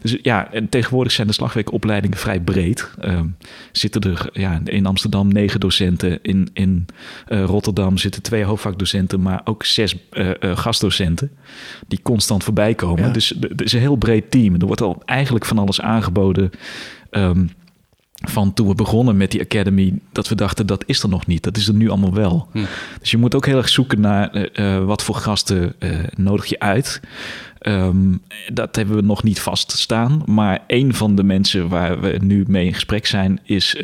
Dus 0.00 0.16
ja, 0.22 0.52
en 0.52 0.68
tegenwoordig 0.68 1.12
zijn 1.12 1.26
de 1.26 1.32
slagwerkopleidingen 1.32 2.18
vrij 2.18 2.40
breed. 2.40 2.90
Ehm, 3.00 3.26
zitten 3.72 4.02
er 4.02 4.28
ja, 4.32 4.60
in 4.64 4.86
Amsterdam 4.86 5.32
negen 5.32 5.60
docenten, 5.60 6.18
in, 6.22 6.50
in 6.52 6.86
eh, 7.26 7.44
Rotterdam 7.44 7.98
zitten 7.98 8.22
twee 8.22 8.44
hoofdvakdocenten, 8.44 9.22
maar 9.22 9.40
ook 9.44 9.64
zes 9.64 9.96
eh, 10.10 10.30
eh, 10.30 10.56
gastdocenten 10.56 11.30
die 11.86 12.02
constant 12.02 12.44
voorbij 12.44 12.74
komen. 12.74 13.04
Ja. 13.04 13.12
Dus 13.12 13.34
het 13.40 13.62
is 13.62 13.72
een 13.72 13.80
heel 13.80 13.96
breed 13.96 14.30
team. 14.30 14.54
Er 14.54 14.66
wordt 14.66 14.82
al 14.82 15.02
eigenlijk 15.04 15.44
van 15.44 15.58
alles 15.58 15.80
aangeboden. 15.80 16.50
Ehm, 17.10 17.46
van 18.26 18.54
toen 18.54 18.68
we 18.68 18.74
begonnen 18.74 19.16
met 19.16 19.30
die 19.30 19.40
Academy, 19.40 19.98
dat 20.12 20.28
we 20.28 20.34
dachten 20.34 20.66
dat 20.66 20.84
is 20.86 21.02
er 21.02 21.08
nog 21.08 21.26
niet. 21.26 21.42
Dat 21.42 21.56
is 21.56 21.68
er 21.68 21.74
nu 21.74 21.88
allemaal 21.88 22.14
wel. 22.14 22.48
Hm. 22.52 22.64
Dus 23.00 23.10
je 23.10 23.16
moet 23.16 23.34
ook 23.34 23.46
heel 23.46 23.56
erg 23.56 23.68
zoeken 23.68 24.00
naar 24.00 24.30
eh, 24.30 24.76
eh, 24.76 24.84
wat 24.84 25.02
voor 25.02 25.14
gasten 25.14 25.74
eh, 25.78 25.90
nodig 26.16 26.46
je 26.46 26.58
uit. 26.58 27.00
Ehm, 27.58 28.14
dat 28.52 28.76
hebben 28.76 28.96
we 28.96 29.02
nog 29.02 29.22
niet 29.22 29.40
vaststaan. 29.40 30.22
Maar 30.26 30.64
een 30.66 30.94
van 30.94 31.14
de 31.14 31.22
mensen 31.22 31.68
waar 31.68 32.00
we 32.00 32.18
nu 32.22 32.44
mee 32.48 32.66
in 32.66 32.74
gesprek 32.74 33.06
zijn 33.06 33.40
is 33.44 33.76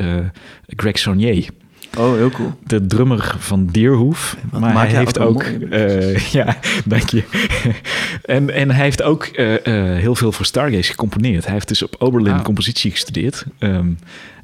Greg 0.67 0.97
Saunier 0.97 1.49
Oh, 1.97 2.13
heel 2.15 2.29
cool. 2.29 2.53
de 2.63 2.85
drummer 2.85 3.35
van 3.39 3.65
Deerhoef. 3.65 4.37
Wat 4.51 4.61
maar 4.61 4.89
hij 4.89 4.97
heeft 4.97 5.19
ook 5.19 5.43
eh, 5.43 6.17
ja, 6.37 6.57
dank 6.85 7.09
je. 7.09 7.23
en, 8.35 8.49
en 8.53 8.71
hij 8.71 8.83
heeft 8.83 9.01
ook 9.01 9.23
eh, 9.25 9.53
eh, 9.93 9.99
heel 9.99 10.15
veel 10.15 10.31
voor 10.31 10.45
Stargaze 10.45 10.89
gecomponeerd. 10.91 11.43
Hij 11.45 11.53
heeft 11.53 11.67
dus 11.67 11.83
op 11.83 11.95
Oberlin 11.99 12.33
Ah. 12.33 12.43
compositie 12.43 12.91
gestudeerd. 12.91 13.45
ehm, 13.59 13.87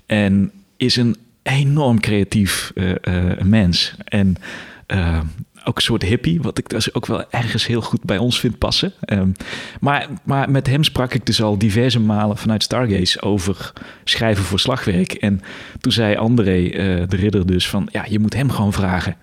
en 0.05 0.51
is 0.77 0.95
een 0.95 1.15
enorm 1.43 1.99
creatief 1.99 2.71
eh, 2.75 2.91
eh, 3.01 3.41
mens. 3.41 3.95
En 4.03 4.35
ook 5.63 5.75
een 5.75 5.81
soort 5.81 6.03
hippie, 6.03 6.41
wat 6.41 6.57
ik 6.57 6.69
dus 6.69 6.93
ook 6.93 7.05
wel 7.05 7.31
ergens 7.31 7.67
heel 7.67 7.81
goed 7.81 8.03
bij 8.03 8.17
ons 8.17 8.39
vind 8.39 8.57
passen. 8.57 8.93
Ehm, 9.01 9.29
maar, 9.79 10.07
maar 10.23 10.51
met 10.51 10.67
hem 10.67 10.83
sprak 10.83 11.13
ik 11.13 11.25
dus 11.25 11.41
al 11.41 11.57
diverse 11.57 11.99
malen 11.99 12.37
vanuit 12.37 12.63
Stargaze 12.63 13.21
over 13.21 13.73
schrijven 14.03 14.43
voor 14.43 14.59
slagwerk. 14.59 15.13
En 15.13 15.41
toen 15.79 15.91
zei 15.91 16.15
André, 16.15 16.69
eh, 16.69 17.07
de 17.07 17.15
ridder, 17.15 17.45
dus 17.45 17.69
van 17.69 17.87
ja, 17.91 18.05
je 18.09 18.19
moet 18.19 18.33
hem 18.33 18.49
gewoon 18.49 18.73
vragen. 18.73 19.15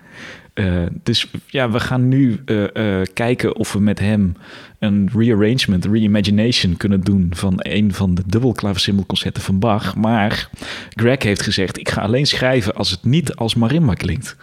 Eh, 0.53 0.83
dus 1.03 1.31
ja, 1.45 1.69
we 1.69 1.79
gaan 1.79 2.07
nu 2.07 2.41
eh, 2.45 3.01
kijken 3.13 3.55
of 3.55 3.73
we 3.73 3.79
met 3.79 3.99
hem 3.99 4.35
een 4.79 5.09
rearrangement, 5.15 5.85
reimagination 5.85 6.77
kunnen 6.77 7.01
doen 7.01 7.31
van 7.35 7.53
een 7.57 7.93
van 7.93 8.15
de 8.15 8.23
dubbelklaversymbolconcerten 8.25 9.41
van 9.41 9.59
Bach. 9.59 9.95
Maar 9.95 10.49
Greg 10.89 11.23
heeft 11.23 11.41
gezegd, 11.41 11.79
ik 11.79 11.89
ga 11.89 12.01
alleen 12.01 12.25
schrijven 12.25 12.75
als 12.75 12.91
het 12.91 13.03
niet 13.03 13.35
als 13.35 13.55
marimba 13.55 13.93
klinkt. 13.93 14.37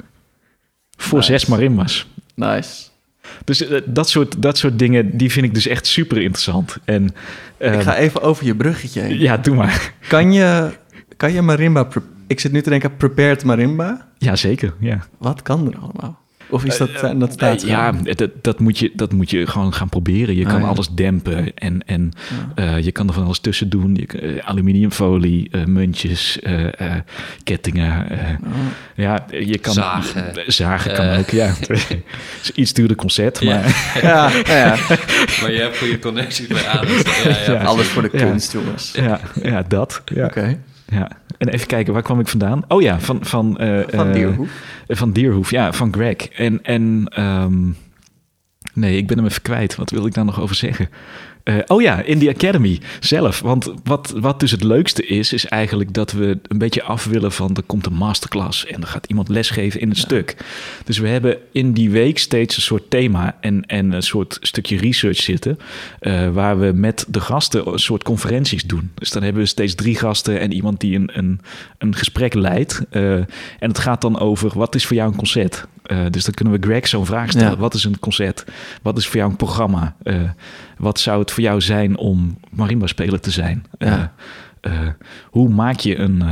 Voor 0.96 1.18
Nice. 1.18 1.30
zes 1.30 1.46
marimba's. 1.46 2.06
Nice. 2.34 2.84
Dus 3.44 3.66
eh, 3.68 3.80
dat, 3.84 4.08
soort, 4.08 4.42
dat 4.42 4.58
soort 4.58 4.78
dingen, 4.78 5.16
die 5.16 5.32
vind 5.32 5.46
ik 5.46 5.54
dus 5.54 5.66
echt 5.66 5.86
super 5.86 6.16
interessant. 6.22 6.76
En, 6.84 7.04
ik 7.58 7.80
ga 7.80 7.96
even 7.96 8.22
over 8.22 8.46
je 8.46 8.54
bruggetje 8.54 9.00
heen. 9.00 9.18
Ja, 9.18 9.36
doe 9.36 9.54
maar. 9.54 9.92
Kan 10.08 10.32
je, 10.32 10.70
kan 11.16 11.32
je 11.32 11.42
marimba... 11.42 11.88
Ik 12.26 12.40
zit 12.40 12.52
nu 12.52 12.62
te 12.62 12.70
denken, 12.70 12.96
prepared 12.96 13.44
marimba. 13.44 14.08
Ja, 14.18 14.36
zeker. 14.36 14.74
Ja. 14.80 15.06
Wat 15.18 15.42
kan 15.42 15.66
er 15.72 15.78
allemaal? 15.78 16.20
Of 16.48 16.64
is 16.64 16.76
dat, 16.76 16.90
zijn 16.98 17.18
dat 17.18 17.32
staat 17.32 17.62
ja, 17.62 17.92
dat, 17.92 18.30
dat, 18.42 18.60
moet 18.60 18.78
je, 18.78 18.90
dat 18.94 19.12
moet 19.12 19.30
je 19.30 19.46
gewoon 19.46 19.74
gaan 19.74 19.88
proberen. 19.88 20.36
Je 20.36 20.44
Ah, 20.44 20.50
kan 20.50 20.60
ja. 20.60 20.66
alles 20.66 20.88
dempen 20.88 21.54
en, 21.54 21.82
en 21.86 22.12
eh, 22.54 22.84
je 22.84 22.92
kan 22.92 23.08
er 23.08 23.14
van 23.14 23.24
alles 23.24 23.38
tussen 23.38 23.68
doen. 23.68 23.94
Je, 23.94 24.06
eh, 24.06 24.48
aluminiumfolie, 24.48 25.48
eh, 25.50 25.64
muntjes, 25.64 26.40
eh, 26.40 26.80
eh, 26.80 26.94
kettingen. 27.44 28.10
eh, 28.10 28.18
ja, 28.94 29.24
je 29.30 29.58
kan 29.58 29.72
Zagen. 29.72 30.32
Zagen 30.46 30.92
kan 30.94 31.08
ook, 31.18 31.30
ja. 31.30 31.46
Het 31.56 31.96
is 32.42 32.50
iets 32.50 32.72
duurder 32.72 32.96
concert, 32.96 33.42
maar 33.42 33.76
Ja, 34.02 34.30
ja, 34.30 34.30
ja. 34.46 34.76
Maar 35.40 35.52
je 35.52 35.58
hebt 35.60 35.78
goede 35.78 35.98
connecties 35.98 36.46
bij 36.46 36.66
Adams. 36.68 37.02
Ja, 37.24 37.30
ja, 37.30 37.52
Ja. 37.52 37.62
alles 37.64 37.86
voor 37.86 38.02
de 38.02 38.08
Ja. 38.12 38.24
kunst, 38.24 38.52
jongens. 38.52 38.92
ja, 38.96 39.20
ja, 39.42 39.62
dat. 39.62 40.02
Ja, 40.04 40.24
Oké. 40.24 40.58
ja. 40.88 41.08
En 41.38 41.48
even 41.48 41.66
kijken, 41.66 41.92
waar 41.92 42.02
kwam 42.02 42.20
ik 42.20 42.28
vandaan? 42.28 42.62
Oh 42.68 42.82
ja, 42.82 43.00
van... 43.00 43.18
Van, 43.24 43.58
eh, 43.58 43.80
Van 43.88 44.06
eh, 44.06 44.12
Dierhoef. 44.12 44.48
Van 44.88 45.12
Dierhoef, 45.12 45.50
ja, 45.50 45.72
van 45.72 45.92
Greg. 45.92 46.16
En, 46.16 46.62
en 46.62 47.06
ehm, 47.08 47.68
nee, 48.72 48.96
ik 48.96 49.06
ben 49.06 49.16
hem 49.16 49.26
even 49.26 49.42
kwijt. 49.42 49.74
Wat 49.74 49.90
wil 49.90 50.06
ik 50.06 50.14
daar 50.14 50.24
nog 50.24 50.40
over 50.40 50.56
zeggen? 50.56 50.88
Eh, 51.46 51.56
oh 51.66 51.82
ja, 51.82 52.02
in 52.02 52.18
die 52.18 52.28
Academy 52.28 52.80
zelf. 53.00 53.40
Want 53.40 53.72
wat, 53.84 54.14
wat 54.16 54.40
dus 54.40 54.50
het 54.50 54.62
leukste 54.62 55.06
is, 55.06 55.32
is 55.32 55.46
eigenlijk 55.46 55.94
dat 55.94 56.12
we 56.12 56.38
een 56.42 56.58
beetje 56.58 56.82
af 56.82 57.04
willen 57.04 57.32
van... 57.32 57.56
er 57.56 57.62
komt 57.62 57.86
een 57.86 57.94
masterclass 57.94 58.66
en 58.66 58.80
er 58.80 58.86
gaat 58.86 59.06
iemand 59.06 59.28
lesgeven 59.28 59.80
in 59.80 59.88
het 59.88 59.98
stuk. 59.98 60.36
Dus 60.84 60.98
we 60.98 61.08
hebben 61.08 61.38
in 61.52 61.72
die 61.72 61.90
week 61.90 62.18
steeds 62.18 62.56
een 62.56 62.62
soort 62.62 62.90
thema 62.90 63.36
en, 63.40 63.66
en 63.66 63.92
een 63.92 64.02
soort 64.02 64.38
stukje 64.40 64.76
research 64.76 65.16
zitten... 65.16 65.58
eh, 66.00 66.30
waar 66.30 66.58
we 66.58 66.72
met 66.74 67.04
de 67.08 67.20
gasten 67.20 67.72
een 67.72 67.78
soort 67.78 68.02
conferenties 68.02 68.64
doen. 68.64 68.90
Dus 68.94 69.10
dan 69.10 69.22
hebben 69.22 69.42
we 69.42 69.48
steeds 69.48 69.74
drie 69.74 69.96
gasten 69.96 70.40
en 70.40 70.52
iemand 70.52 70.80
die 70.80 70.96
een, 70.96 71.10
een, 71.12 71.40
een 71.78 71.94
gesprek 71.94 72.34
leidt. 72.34 72.82
Eh, 72.90 73.14
en 73.14 73.26
het 73.58 73.78
gaat 73.78 74.00
dan 74.00 74.18
over, 74.18 74.50
wat 74.54 74.74
is 74.74 74.86
voor 74.86 74.96
jou 74.96 75.10
een 75.10 75.16
concert? 75.16 75.66
Eh, 75.86 75.98
dus 76.10 76.24
dan 76.24 76.34
kunnen 76.34 76.60
we 76.60 76.66
Greg 76.66 76.86
zo'n 76.88 77.06
vraag 77.06 77.30
stellen. 77.30 77.50
Ja. 77.50 77.56
Wat 77.56 77.74
is 77.74 77.84
een 77.84 77.98
concert? 77.98 78.44
Wat 78.82 78.98
is 78.98 79.06
voor 79.06 79.16
jou 79.16 79.30
een 79.30 79.36
programma? 79.36 79.94
Eh, 80.02 80.14
wat 80.78 81.00
zou 81.00 81.20
het 81.20 81.30
voor 81.30 81.42
jou 81.42 81.60
zijn 81.60 81.96
om 81.96 82.38
marimba-speler 82.50 83.20
te 83.20 83.30
zijn? 83.30 83.64
Eh, 83.78 83.88
Ja. 83.88 84.12
hoe 85.30 85.48
maak 85.48 85.78
je 85.80 85.98
een, 85.98 86.22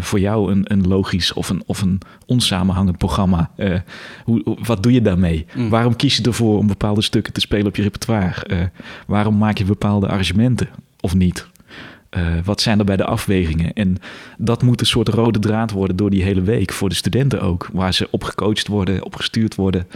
voor 0.00 0.20
jou 0.20 0.52
een, 0.52 0.62
een 0.72 0.88
logisch 0.88 1.32
of 1.32 1.48
een, 1.48 1.62
of 1.66 1.82
een 1.82 2.00
onsamenhangend 2.26 2.98
programma? 2.98 3.50
Hoe, 4.24 4.56
wat 4.62 4.82
doe 4.82 4.92
je 4.92 5.02
daarmee? 5.02 5.46
Mm. 5.54 5.68
Waarom 5.68 5.96
kies 5.96 6.16
je 6.16 6.22
ervoor 6.22 6.58
om 6.58 6.66
bepaalde 6.66 7.02
stukken 7.02 7.32
te 7.32 7.40
spelen 7.40 7.66
op 7.66 7.76
je 7.76 7.82
repertoire? 7.82 8.70
Waarom 9.06 9.38
maak 9.38 9.58
je 9.58 9.64
bepaalde 9.64 10.08
arrangementen 10.08 10.68
of 11.00 11.14
niet? 11.14 11.46
Eh, 12.12 12.38
wat 12.44 12.60
zijn 12.60 12.78
er 12.78 12.84
bij 12.84 12.96
de 12.96 13.04
afwegingen? 13.04 13.72
En 13.72 13.96
dat 14.38 14.62
moet 14.62 14.80
een 14.80 14.86
soort 14.86 15.08
rode 15.08 15.38
draad 15.38 15.70
worden 15.70 15.96
door 15.96 16.10
die 16.10 16.22
hele 16.22 16.42
week 16.42 16.72
voor 16.72 16.88
de 16.88 16.94
studenten 16.94 17.40
ook. 17.40 17.68
Waar 17.72 17.94
ze 17.94 18.08
op 18.10 18.24
gecoacht 18.24 18.66
worden, 18.66 19.04
op 19.04 19.16
gestuurd 19.16 19.54
worden. 19.54 19.86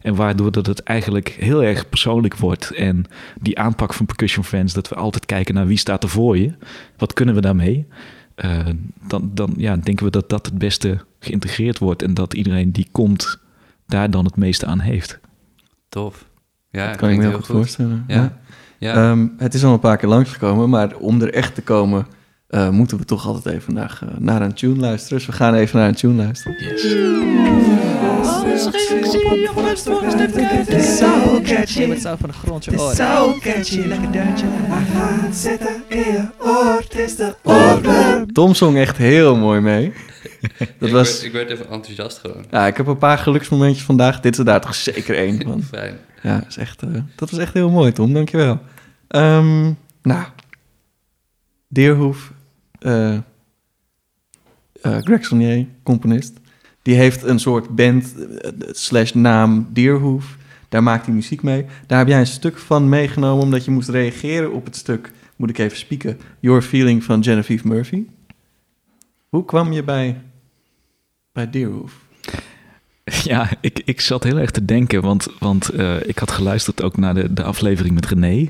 En 0.00 0.14
waardoor 0.14 0.52
dat 0.52 0.66
het 0.66 0.82
eigenlijk 0.82 1.28
heel 1.28 1.62
erg 1.62 1.88
persoonlijk 1.88 2.36
wordt. 2.36 2.70
En 2.70 3.04
die 3.40 3.58
aanpak 3.58 3.94
van 3.94 4.06
Percussion 4.06 4.44
Friends, 4.44 4.72
dat 4.72 4.88
we 4.88 4.94
altijd 4.94 5.26
kijken 5.26 5.54
naar 5.54 5.66
wie 5.66 5.76
staat 5.76 6.02
er 6.02 6.08
voor 6.08 6.38
je. 6.38 6.52
Wat 6.96 7.12
kunnen 7.12 7.34
we 7.34 7.40
daarmee? 7.40 7.86
Eh, 8.34 8.58
dan, 9.06 9.30
dan 9.34 9.54
ja, 9.56 9.76
denken 9.76 10.04
we 10.04 10.10
dat 10.10 10.28
dat 10.28 10.46
het 10.46 10.58
beste 10.58 10.98
geïntegreerd 11.18 11.78
wordt. 11.78 12.02
En 12.02 12.14
dat 12.14 12.34
iedereen 12.34 12.72
die 12.72 12.88
komt 12.92 13.38
daar 13.86 14.10
dan 14.10 14.24
het 14.24 14.36
meeste 14.36 14.66
aan 14.66 14.80
heeft. 14.80 15.18
Tof. 15.88 16.24
Ja, 16.70 16.86
Dat 16.88 16.96
kan 16.96 17.08
ik 17.08 17.16
me 17.16 17.22
heel 17.22 17.32
goed 17.32 17.46
voorstellen. 17.46 18.04
Ja. 18.06 18.14
Ja. 18.14 18.38
Ehm, 18.80 19.26
het 19.38 19.54
is 19.54 19.64
al 19.64 19.72
een 19.72 19.78
paar 19.78 19.96
keer 19.96 20.08
langsgekomen, 20.08 20.68
maar 20.70 20.96
om 20.98 21.22
er 21.22 21.34
echt 21.34 21.54
te 21.54 21.62
komen... 21.62 22.06
eh, 22.48 22.68
moeten 22.68 22.98
we 22.98 23.04
toch 23.04 23.26
altijd 23.26 23.54
even 23.54 23.74
naar, 23.74 23.98
eh, 24.02 24.08
naar 24.18 24.42
een 24.42 24.54
tune 24.54 24.76
luisteren. 24.80 25.18
Dus 25.18 25.26
we 25.26 25.32
gaan 25.32 25.54
even 25.54 25.78
naar 25.78 25.88
een 25.88 25.94
tune 25.94 26.14
luisteren. 26.22 26.56
Zo 30.98 31.40
catchy. 31.42 31.80
Je 31.80 31.88
bent 31.88 32.00
zo 32.02 32.14
van 32.20 32.28
de 32.28 32.34
grond 32.34 32.64
je 32.64 32.80
oren. 32.80 32.96
Zo 32.96 33.34
catchy. 33.40 33.80
Lekker 33.86 34.12
deuntje. 34.12 34.46
Tom 38.32 38.54
zong 38.54 38.76
echt 38.76 38.96
heel 38.96 39.36
mooi 39.36 39.60
mee. 39.60 39.92
Dat 40.78 40.88
ik, 40.88 40.94
was... 40.94 41.10
werd, 41.10 41.22
ik 41.22 41.32
werd 41.32 41.50
even 41.50 41.70
enthousiast 41.70 42.18
gewoon. 42.18 42.44
Ja, 42.50 42.66
ik 42.66 42.76
heb 42.76 42.86
een 42.86 42.98
paar 42.98 43.18
geluksmomentjes 43.18 43.84
vandaag. 43.84 44.20
Dit 44.20 44.32
is 44.32 44.38
er 44.38 44.44
daar 44.44 44.60
toch 44.60 44.74
zeker 44.74 45.16
één 45.16 45.42
van. 45.42 45.62
Fijn. 45.74 45.96
Ja, 46.22 46.44
is 46.48 46.56
echt, 46.56 46.82
eh, 46.82 46.88
dat 47.16 47.30
was 47.30 47.40
echt 47.40 47.54
heel 47.54 47.70
mooi, 47.70 47.92
Tom. 47.92 48.12
Dankjewel. 48.12 48.60
Ehm 49.08 49.72
nou, 50.02 50.24
Deerhoef, 51.68 52.32
eh, 52.78 53.18
Greg 54.82 55.24
Saunier, 55.24 55.66
componist. 55.82 56.40
Die 56.82 56.94
heeft 56.94 57.22
een 57.22 57.38
soort 57.38 57.68
band 57.68 58.14
slash 58.70 59.12
naam 59.12 59.68
Deerhoef. 59.72 60.36
Daar 60.68 60.82
maakt 60.82 61.06
hij 61.06 61.14
muziek 61.14 61.42
mee. 61.42 61.66
Daar 61.86 61.98
heb 61.98 62.08
jij 62.08 62.18
een 62.18 62.26
stuk 62.26 62.58
van 62.58 62.88
meegenomen 62.88 63.44
omdat 63.44 63.64
je 63.64 63.70
moest 63.70 63.88
reageren 63.88 64.52
op 64.52 64.64
het 64.64 64.76
stuk, 64.76 65.12
moet 65.36 65.50
ik 65.50 65.58
even 65.58 65.76
spieken, 65.76 66.20
Your 66.40 66.62
Feeling 66.62 67.04
van 67.04 67.24
Genevieve 67.24 67.68
Murphy. 67.68 68.04
Hoe 69.28 69.44
kwam 69.44 69.72
je 69.72 69.82
bij, 69.82 70.20
bij 71.34 71.50
Deerhoef? 71.50 71.92
Ja, 73.22 73.50
ik, 73.60 73.82
ik 73.84 74.00
zat 74.00 74.24
heel 74.24 74.38
erg 74.38 74.50
te 74.50 74.64
denken, 74.64 75.02
want, 75.02 75.26
want 75.38 75.68
eh, 75.68 76.08
ik 76.08 76.18
had 76.18 76.30
geluisterd 76.30 76.82
ook 76.82 76.96
naar 76.96 77.14
de, 77.14 77.32
de 77.32 77.42
aflevering 77.42 77.94
met 77.94 78.06
René. 78.06 78.48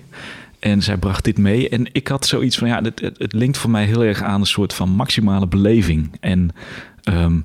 En 0.59 0.82
zij 0.82 0.97
bracht 0.97 1.24
dit 1.24 1.39
mee. 1.39 1.68
En 1.68 1.89
ik 1.93 2.09
had 2.09 2.26
zoiets 2.26 2.59
van, 2.59 2.68
ja, 2.68 2.82
het, 2.82 3.01
het, 3.01 3.18
het 3.18 3.32
linkt 3.32 3.59
voor 3.59 3.70
mij 3.70 3.85
heel 3.85 4.05
erg 4.05 4.22
aan 4.22 4.41
een 4.41 4.47
soort 4.47 4.74
van 4.74 4.89
maximale 4.89 5.47
beleving. 5.47 6.16
En 6.20 6.51
ehm, 7.03 7.41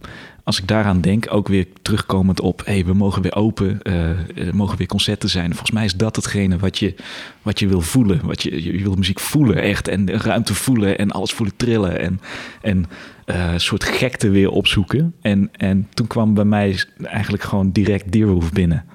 als 0.49 0.59
ik 0.59 0.67
daaraan 0.67 1.01
denk, 1.01 1.25
ook 1.29 1.47
weer 1.47 1.67
terugkomend 1.81 2.41
op, 2.41 2.61
hey, 2.65 2.85
we 2.85 2.93
mogen 2.93 3.21
weer 3.21 3.35
open, 3.35 3.81
er 3.83 4.55
mogen 4.55 4.77
weer 4.77 4.87
concerten 4.87 5.29
zijn. 5.29 5.49
Volgens 5.49 5.71
mij 5.71 5.85
is 5.85 5.95
dat 5.95 6.15
hetgene 6.15 6.57
wat 6.57 6.77
je, 6.77 6.95
wat 7.41 7.59
je 7.59 7.67
wil 7.67 7.81
voelen. 7.81 8.25
Wat 8.25 8.43
je, 8.43 8.63
je 8.63 8.83
wil 8.83 8.95
muziek 8.95 9.19
voelen, 9.19 9.61
echt. 9.61 9.87
En 9.87 10.05
de 10.05 10.17
ruimte 10.17 10.53
voelen 10.53 10.97
en 10.97 11.11
alles 11.11 11.31
voelen 11.31 11.55
trillen. 11.55 11.99
En, 11.99 12.21
en 12.61 12.85
eh, 13.25 13.53
soort 13.57 13.83
gekte 13.83 14.29
weer 14.29 14.49
opzoeken. 14.49 15.15
En, 15.21 15.49
en 15.51 15.87
toen 15.93 16.07
kwam 16.07 16.33
bij 16.33 16.45
mij 16.45 16.83
eigenlijk 17.03 17.43
gewoon 17.43 17.71
direct 17.71 18.11
Deerhoof 18.11 18.51
binnen. 18.51 18.85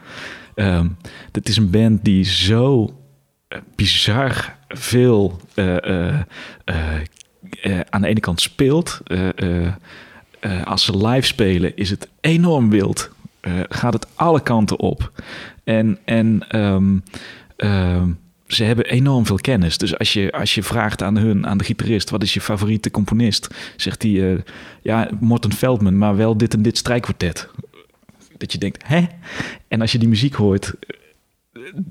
Ehm 0.54 0.86
dit 1.30 1.48
is 1.48 1.56
een 1.56 1.70
band 1.70 2.04
die 2.04 2.24
zo 2.24 2.96
bizar 3.74 4.56
veel 4.68 5.40
aan 7.90 8.02
de 8.02 8.08
ene 8.08 8.20
kant 8.20 8.40
speelt. 8.40 9.00
Eh, 10.44 10.62
als 10.64 10.84
ze 10.84 11.06
live 11.06 11.26
spelen 11.26 11.76
is 11.76 11.90
het 11.90 12.08
enorm 12.20 12.70
wild. 12.70 13.10
Eh, 13.40 13.52
gaat 13.68 13.92
het 13.92 14.06
alle 14.14 14.42
kanten 14.42 14.78
op. 14.78 15.12
En, 15.64 15.98
en 16.04 16.44
ehm, 16.48 16.98
ehm, 17.56 18.10
ze 18.46 18.64
hebben 18.64 18.84
enorm 18.84 19.26
veel 19.26 19.36
kennis. 19.36 19.78
Dus 19.78 19.98
als 19.98 20.12
je, 20.12 20.32
als 20.32 20.54
je 20.54 20.62
vraagt 20.62 21.02
aan 21.02 21.16
hun, 21.16 21.46
aan 21.46 21.58
de 21.58 21.64
gitarist, 21.64 22.10
wat 22.10 22.22
is 22.22 22.34
je 22.34 22.40
favoriete 22.40 22.90
componist? 22.90 23.54
Zegt 23.76 24.02
hij, 24.02 24.32
eh, 24.32 24.40
ja, 24.82 25.08
Morten 25.20 25.52
Feldman, 25.52 25.98
maar 25.98 26.16
wel 26.16 26.36
dit 26.36 26.54
en 26.54 26.62
dit 26.62 26.78
strijkkwartet. 26.78 27.48
Dat 28.36 28.52
je 28.52 28.58
denkt, 28.58 28.86
hè? 28.86 29.04
En 29.68 29.80
als 29.80 29.92
je 29.92 29.98
die 29.98 30.08
muziek 30.08 30.34
hoort, 30.34 30.74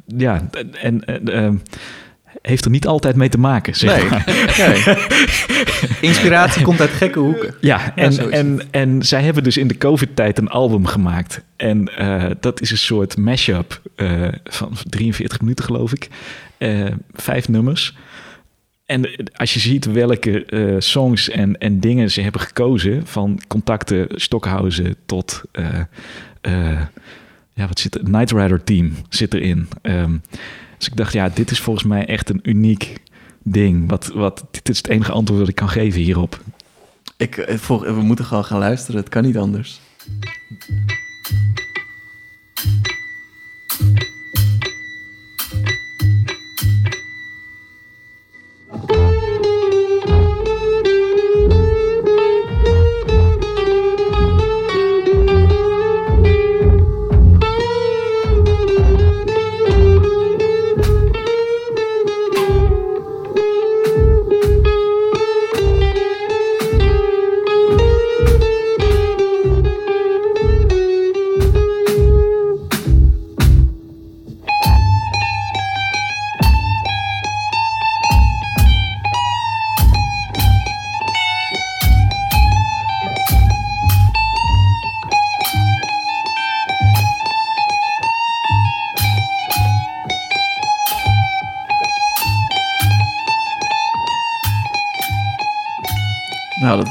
ja, 0.08 0.50
en... 0.82 1.06
en 1.06 1.62
heeft 2.42 2.66
er 2.66 2.72
niet 2.72 2.88
altijd 2.88 3.16
mee 3.16 3.30
te 3.30 3.40
maken, 3.40 3.76
zeg 3.76 4.10
maar. 4.10 4.24
Nee. 4.58 4.98
Inspiratie 6.02 6.64
komt 6.64 6.80
uit 6.80 6.90
gekke 6.90 7.20
hoeken. 7.20 7.56
Ja, 7.60 7.96
en, 7.96 8.32
en, 8.32 8.62
en 8.72 9.04
zij 9.04 9.24
hebben 9.24 9.44
dus 9.44 9.58
in 9.58 9.68
de 9.68 9.78
COVID-tijd 9.78 10.38
een 10.38 10.50
album 10.50 10.86
gemaakt. 10.86 11.42
En 11.56 11.98
eh, 11.98 12.26
dat 12.40 12.62
is 12.62 12.72
een 12.72 12.78
soort 12.78 13.18
mashup 13.18 13.82
eh, 13.96 14.28
van 14.44 14.78
43 14.90 15.42
minuten, 15.42 15.66
geloof 15.66 15.94
ik. 15.94 16.10
Eh, 16.58 16.86
vijf 17.14 17.48
nummers. 17.48 17.96
En 18.86 19.10
als 19.34 19.54
je 19.54 19.60
ziet 19.60 19.86
welke 19.86 20.76
songs 20.80 21.30
en, 21.30 21.58
en 21.58 21.80
dingen 21.80 22.12
ze 22.12 22.22
hebben 22.22 22.42
gekozen... 22.42 23.08
van 23.08 23.42
contacten 23.48 24.08
Stockhausen 24.10 24.96
tot... 25.06 25.42
ja, 27.54 27.68
wat 27.68 27.80
zit 27.80 27.96
er? 27.96 28.10
Night 28.10 28.32
Rider 28.32 28.64
Team 28.64 28.94
zit 29.10 29.34
erin. 29.34 29.68
Ehm, 29.82 30.16
dus 30.84 30.92
ik 30.92 30.98
dacht, 30.98 31.14
ja, 31.14 31.30
dit 31.30 31.52
is 31.52 31.60
volgens 31.60 31.86
mij 31.86 32.06
echt 32.06 32.30
een 32.30 32.40
uniek 32.44 32.98
ding. 33.44 33.90
Wat, 33.90 34.08
wat, 34.08 34.46
dit 34.52 34.70
is 34.70 34.78
het 34.78 34.88
enige 34.88 35.12
antwoord 35.12 35.40
dat 35.40 35.50
ik 35.50 35.56
kan 35.56 35.70
geven 35.70 36.02
hierop. 36.02 36.40
Ik, 37.18 37.38
eh, 37.38 37.58
vol- 37.58 37.82
we 37.82 38.02
moeten 38.02 38.26
gewoon 38.26 38.46
gaan 38.46 38.60
luisteren. 38.60 39.00
Het 39.00 39.10
kan 39.10 39.24
niet 39.24 39.38
anders. 39.38 39.82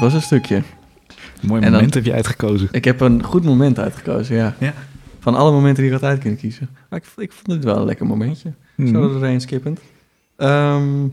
Was 0.03 0.13
een 0.13 0.21
stukje. 0.21 0.61
Mooi 1.41 1.61
En 1.61 1.61
dan- 1.61 1.71
moment 1.75 1.93
heb 1.93 2.05
je 2.05 2.13
uitgekozen. 2.13 2.67
Ik 2.71 2.85
heb 2.85 2.99
een 3.01 3.23
goed 3.23 3.43
moment 3.43 3.79
uitgekozen, 3.79 4.35
ja. 4.35 4.55
Ja. 4.59 4.73
Van 5.19 5.35
alle 5.35 5.51
momenten 5.51 5.83
die 5.83 5.91
ik 5.93 5.99
had 5.99 6.09
uit 6.09 6.19
kunnen 6.19 6.39
kiezen. 6.39 6.69
Maar 6.89 6.99
ik, 6.99 7.23
ik 7.23 7.31
vond 7.31 7.47
het 7.51 7.63
wel 7.63 7.77
een 7.77 7.85
lekker 7.85 8.05
momentje. 8.05 8.53
Mhm. 8.75 8.87
Zo 8.93 9.03
er 9.03 9.09
doorheen 9.09 9.41
skippend. 9.41 9.79
Ehm, 10.37 11.07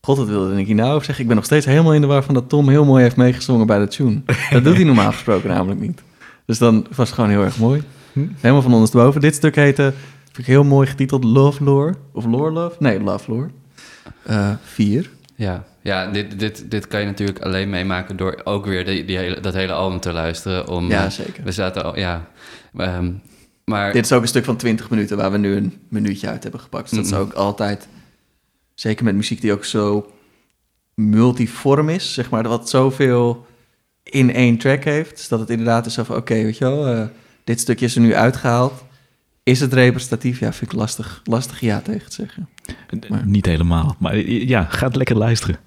God, 0.00 0.16
wat 0.16 0.28
wilde 0.28 0.58
ik 0.60 0.66
hier 0.66 0.74
nou 0.74 0.90
over 0.92 1.04
zeggen? 1.04 1.22
Ik 1.22 1.26
ben 1.26 1.36
nog 1.36 1.44
steeds 1.46 1.66
helemaal 1.66 1.94
in 1.94 2.00
de 2.00 2.06
war 2.06 2.22
van 2.22 2.34
dat 2.34 2.48
Tom 2.48 2.68
heel 2.68 2.84
mooi 2.84 3.02
heeft 3.02 3.16
meegezongen 3.16 3.66
bij 3.66 3.78
de 3.78 3.88
tune. 3.88 4.20
Dat 4.50 4.64
doet 4.64 4.74
hij 4.74 4.84
normaal 4.92 5.12
gesproken 5.12 5.48
namelijk 5.48 5.80
niet. 5.80 6.02
Dus 6.46 6.58
dan 6.58 6.86
was 6.96 7.06
het 7.06 7.14
gewoon 7.14 7.30
heel 7.30 7.44
erg 7.44 7.58
mooi. 7.58 7.82
Hm. 8.12 8.20
Helemaal 8.40 8.62
van 8.62 8.72
ondersteboven. 8.72 9.20
Dit 9.20 9.34
stuk 9.34 9.54
heette, 9.54 9.92
vind 10.24 10.38
ik 10.38 10.46
heel 10.46 10.64
mooi 10.64 10.86
getiteld, 10.86 11.24
Love 11.24 11.64
Lore. 11.64 11.94
Of 12.12 12.24
Lore 12.24 12.50
Love? 12.50 12.76
Nee, 12.78 13.00
Love 13.00 13.30
Lore. 13.30 13.48
Eh, 14.22 14.50
vier. 14.62 15.10
Ja, 15.34 15.64
ja 15.88 16.10
dit, 16.10 16.38
dit, 16.38 16.70
dit 16.70 16.86
kan 16.86 17.00
je 17.00 17.06
natuurlijk 17.06 17.38
alleen 17.40 17.70
meemaken 17.70 18.16
door 18.16 18.40
ook 18.44 18.66
weer 18.66 18.84
die, 18.84 19.04
die 19.04 19.16
hele, 19.16 19.40
dat 19.40 19.54
hele 19.54 19.72
album 19.72 20.00
te 20.00 20.12
luisteren. 20.12 20.68
Om, 20.68 20.88
Ja, 20.88 21.04
eh, 21.04 21.10
zeker. 21.10 21.44
We 21.44 21.52
zaten 21.52 21.84
al, 21.84 21.98
ja. 21.98 22.26
ehm, 22.76 23.12
maar 23.64 23.92
Dit 23.92 24.04
is 24.04 24.12
ook 24.12 24.22
een 24.22 24.28
stuk 24.28 24.44
van 24.44 24.56
20 24.56 24.90
minuten 24.90 25.16
waar 25.16 25.32
we 25.32 25.38
nu 25.38 25.56
een 25.56 25.78
minuutje 25.88 26.28
uit 26.28 26.42
hebben 26.42 26.60
gepakt. 26.60 26.88
Dus 26.88 26.98
dat 26.98 27.06
is 27.06 27.12
Mhm. 27.12 27.20
ook 27.20 27.32
altijd, 27.32 27.88
zeker 28.74 29.04
met 29.04 29.14
muziek 29.14 29.40
die 29.40 29.52
ook 29.52 29.64
zo 29.64 30.12
multiform 30.94 31.88
is, 31.88 32.14
zeg 32.14 32.30
maar, 32.30 32.48
wat 32.48 32.68
zoveel 32.68 33.46
in 34.02 34.34
één 34.34 34.58
track 34.58 34.84
heeft. 34.84 35.16
Dus 35.16 35.28
dat 35.28 35.40
het 35.40 35.50
inderdaad 35.50 35.86
is 35.86 35.94
van, 35.94 36.16
oké, 36.16 36.34
weet 36.34 36.58
je 36.58 36.64
wel, 36.64 36.86
eh, 36.86 37.06
dit 37.44 37.60
stukje 37.60 37.84
is 37.86 37.94
er 37.94 38.00
nu 38.00 38.14
uitgehaald. 38.14 38.84
Is 39.42 39.60
het 39.60 39.72
representatief? 39.72 40.38
Ja, 40.40 40.52
vind 40.52 40.72
ik 40.72 40.78
lastig, 40.78 41.20
lastig 41.24 41.60
ja 41.60 41.80
tegen 41.80 42.08
te 42.08 42.14
zeggen. 42.14 42.48
Maar- 43.08 43.26
Niet 43.26 43.46
helemaal. 43.46 43.96
Maar 43.98 44.16
ja, 44.26 44.64
ga 44.64 44.86
het 44.86 44.96
lekker 44.96 45.16
luisteren. 45.16 45.58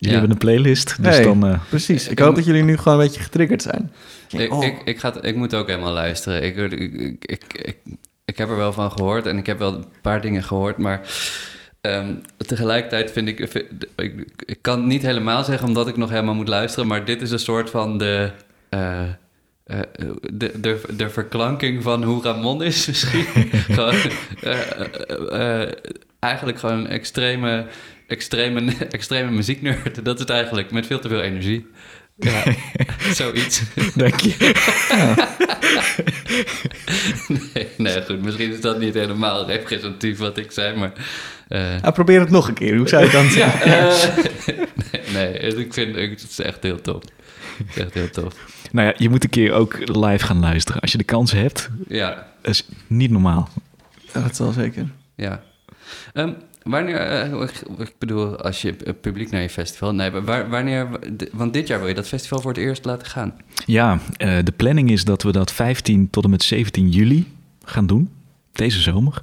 Jullie 0.00 0.14
Ja. 0.14 0.20
hebben 0.20 0.30
een 0.30 0.44
playlist, 0.52 1.02
dus 1.02 1.14
Hey. 1.14 1.24
dan... 1.24 1.46
eh, 1.46 1.60
Precies. 1.68 2.04
Ik 2.04 2.10
Ik- 2.10 2.18
hoop 2.18 2.34
dat 2.34 2.44
jullie 2.44 2.62
nu 2.62 2.76
gewoon 2.76 2.98
een 3.00 3.06
beetje 3.06 3.20
getriggerd 3.20 3.62
zijn. 3.62 3.92
ik, 4.30 4.52
Oh. 4.52 4.64
ik, 4.64 4.82
ik, 4.84 4.98
ga, 4.98 5.22
ik 5.22 5.36
moet 5.36 5.54
ook 5.54 5.66
helemaal 5.68 5.92
luisteren. 5.92 6.42
Ik, 6.44 6.56
ik, 6.56 6.72
ik, 6.72 7.24
ik, 7.24 7.42
ik, 7.62 7.76
ik 8.24 8.38
heb 8.38 8.48
er 8.48 8.56
wel 8.56 8.72
van 8.72 8.90
gehoord 8.92 9.26
en 9.26 9.38
ik 9.38 9.46
heb 9.46 9.58
wel 9.58 9.74
een 9.74 9.84
paar 10.02 10.20
dingen 10.20 10.42
gehoord, 10.42 10.76
maar 10.78 11.00
ehm, 11.80 12.14
tegelijkertijd 12.36 13.10
vind 13.12 13.28
ik, 13.28 13.46
vind- 13.50 13.66
ik... 13.96 14.24
Ik 14.44 14.58
kan 14.60 14.76
het 14.76 14.86
niet 14.86 15.02
helemaal 15.02 15.44
zeggen 15.44 15.68
omdat 15.68 15.88
ik 15.88 15.96
nog 15.96 16.10
helemaal 16.10 16.34
moet 16.34 16.48
luisteren, 16.48 16.86
maar 16.88 17.04
dit 17.04 17.22
is 17.22 17.30
een 17.30 17.38
soort 17.38 17.70
van 17.70 17.98
de... 17.98 18.30
eh, 18.68 19.02
eh, 19.64 19.78
de, 20.32 20.52
de, 20.60 20.80
de 20.96 21.08
verklanking 21.10 21.82
van 21.82 22.02
hoe 22.02 22.22
Ramon 22.22 22.62
is 22.62 22.86
misschien. 22.86 23.24
gewoon, 23.74 23.94
eh, 24.42 24.60
eh, 24.70 25.62
eh, 25.62 25.72
eigenlijk 26.18 26.58
gewoon 26.58 26.78
een 26.78 26.86
extreme, 26.88 27.66
extreme, 28.10 28.72
extreme 28.90 29.30
muzieknerd. 29.30 30.04
Dat 30.04 30.14
is 30.14 30.20
het 30.20 30.30
eigenlijk, 30.30 30.70
met 30.70 30.86
veel 30.86 31.00
te 31.00 31.08
veel 31.08 31.20
energie. 31.20 31.66
Ja, 32.16 32.42
zoiets. 33.14 33.62
Dank 33.96 34.20
je. 34.20 34.52
Nee, 37.54 37.68
nee, 37.76 38.02
goed. 38.04 38.22
Misschien 38.22 38.52
is 38.52 38.60
dat 38.60 38.78
niet 38.78 38.94
helemaal 38.94 39.46
representatief 39.46 40.18
wat 40.18 40.38
ik 40.38 40.50
zei, 40.52 40.76
maar... 40.78 40.92
eh, 41.48 41.82
Ah, 41.82 41.92
probeer 41.92 42.20
het 42.20 42.30
nog 42.30 42.48
een 42.48 42.54
keer. 42.54 42.76
Hoe 42.76 42.88
zou 42.88 43.04
je 43.04 43.08
het 43.10 43.16
dan 43.22 43.30
zeggen? 43.30 43.72
eh, 43.72 44.66
nee, 45.12 45.28
nee, 45.30 45.38
ik 45.56 45.74
vind 45.74 45.96
het 45.96 46.26
is 46.30 46.38
echt 46.40 46.62
heel 46.62 46.80
tof. 46.80 47.02
Het 47.56 47.66
is 47.76 47.82
echt 47.82 47.94
heel 47.94 48.10
tof. 48.10 48.34
Nou 48.72 48.86
ja, 48.88 48.94
je 48.96 49.08
moet 49.08 49.24
een 49.24 49.30
keer 49.30 49.52
ook 49.52 49.78
live 49.88 50.24
gaan 50.24 50.40
luisteren. 50.40 50.80
Als 50.80 50.92
je 50.92 50.98
de 50.98 51.04
kans 51.04 51.32
hebt, 51.32 51.68
Ja, 51.88 52.26
dat 52.42 52.50
is 52.52 52.68
niet 52.86 53.10
normaal. 53.10 53.48
Ja, 54.14 54.20
dat 54.20 54.36
zal 54.36 54.52
zeker. 54.52 54.86
ja. 55.14 55.42
Ehm, 56.12 56.32
wanneer, 56.62 56.96
eh, 56.96 57.40
ik, 57.42 57.62
ik 57.78 57.94
bedoel, 57.98 58.36
als 58.36 58.62
je 58.62 58.72
publiek 59.00 59.30
naar 59.30 59.42
je 59.42 59.50
festival... 59.50 59.94
Nee, 59.94 60.10
maar 60.10 60.24
waar- 60.24 60.48
wanneer... 60.48 60.88
Want 61.32 61.52
dit 61.52 61.66
jaar 61.68 61.78
wil 61.78 61.88
je 61.88 61.94
dat 61.94 62.08
festival 62.08 62.40
voor 62.40 62.50
het 62.50 62.60
eerst 62.60 62.84
laten 62.84 63.06
gaan. 63.06 63.34
Ja, 63.66 63.98
eh, 64.16 64.38
de 64.44 64.52
planning 64.52 64.90
is 64.90 65.04
dat 65.04 65.22
we 65.22 65.32
dat 65.32 65.52
15 65.52 66.10
tot 66.10 66.24
en 66.24 66.30
met 66.30 66.42
17 66.42 66.88
juli 66.88 67.32
gaan 67.64 67.86
doen. 67.86 68.10
Deze 68.52 68.80
zomer. 68.80 69.22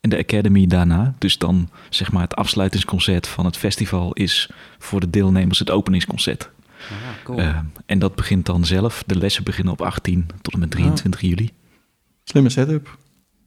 En 0.00 0.10
de 0.10 0.18
Academy 0.18 0.66
daarna. 0.66 1.14
Dus 1.18 1.38
dan 1.38 1.68
zeg 1.90 2.12
maar 2.12 2.22
het 2.22 2.34
afsluitingsconcert 2.36 3.26
van 3.26 3.44
het 3.44 3.56
festival 3.56 4.12
is 4.12 4.50
voor 4.78 5.00
de 5.00 5.10
deelnemers 5.10 5.58
het 5.58 5.70
openingsconcert. 5.70 6.50
Ah, 6.90 7.24
cool. 7.24 7.38
Eh, 7.38 7.58
en 7.86 7.98
dat 7.98 8.14
begint 8.14 8.46
dan 8.46 8.64
zelf. 8.64 9.02
De 9.06 9.18
lessen 9.18 9.44
beginnen 9.44 9.72
op 9.72 9.80
18 9.82 10.26
tot 10.42 10.52
en 10.54 10.58
met 10.60 10.70
23 10.70 11.20
juli. 11.20 11.50
Slimme 12.24 12.48
setup. 12.50 12.96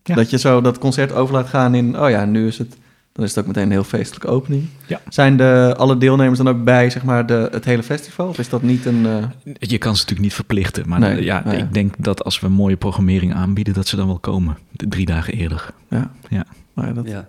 Ja. 0.03 0.15
Dat 0.15 0.29
je 0.29 0.37
zo 0.37 0.61
dat 0.61 0.77
concert 0.77 1.11
over 1.11 1.33
laat 1.33 1.47
gaan 1.49 1.75
in, 1.75 1.99
oh 1.99 2.09
ja, 2.09 2.25
nu 2.25 2.47
is 2.47 2.57
het, 2.57 2.77
dan 3.19 3.27
is 3.27 3.35
het 3.35 3.39
ook 3.43 3.47
meteen 3.47 3.63
een 3.65 3.71
heel 3.71 3.83
feestelijke 3.83 4.27
opening. 4.27 4.67
Ja. 4.87 5.01
Zijn 5.09 5.37
de, 5.37 5.73
alle 5.77 5.97
deelnemers 5.97 6.37
dan 6.37 6.49
ook 6.49 6.63
bij, 6.63 6.89
zeg 6.89 7.03
maar, 7.03 7.25
de, 7.25 7.47
het 7.51 7.65
hele 7.65 7.83
festival? 7.83 8.27
Of 8.27 8.39
is 8.39 8.49
dat 8.49 8.61
niet 8.61 8.85
een... 8.85 9.05
eh, 9.05 9.53
Je 9.59 9.77
kan 9.77 9.93
ze 9.93 9.99
natuurlijk 10.01 10.19
niet 10.21 10.33
verplichten. 10.33 10.89
Maar 10.89 10.99
Nee, 10.99 11.23
ja, 11.23 11.41
nou 11.45 11.57
ja. 11.57 11.63
ik 11.63 11.73
denk 11.73 11.93
dat 11.97 12.23
als 12.23 12.39
we 12.39 12.45
een 12.45 12.51
mooie 12.53 12.77
programmering 12.77 13.33
aanbieden, 13.33 13.73
dat 13.73 13.87
ze 13.87 13.95
dan 13.95 14.07
wel 14.07 14.19
komen. 14.19 14.57
De 14.71 14.87
drie 14.87 15.05
dagen 15.05 15.33
eerder. 15.33 15.69
ja. 15.89 16.11
Ja. 16.29 16.45
Nou 16.75 16.87
ja, 16.87 16.93
dat 16.93 17.07
ja, 17.07 17.27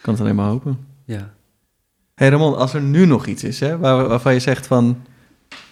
kan 0.00 0.12
het 0.14 0.22
alleen 0.22 0.34
maar 0.34 0.46
hopen. 0.48 0.78
ja. 1.04 1.30
hey 2.14 2.28
Ramon, 2.28 2.56
als 2.56 2.74
er 2.74 2.82
nu 2.82 3.06
nog 3.06 3.26
iets 3.26 3.44
is, 3.44 3.60
hè, 3.60 3.78
waar, 3.78 4.08
waarvan 4.08 4.32
je 4.34 4.40
zegt 4.40 4.66
van... 4.66 4.96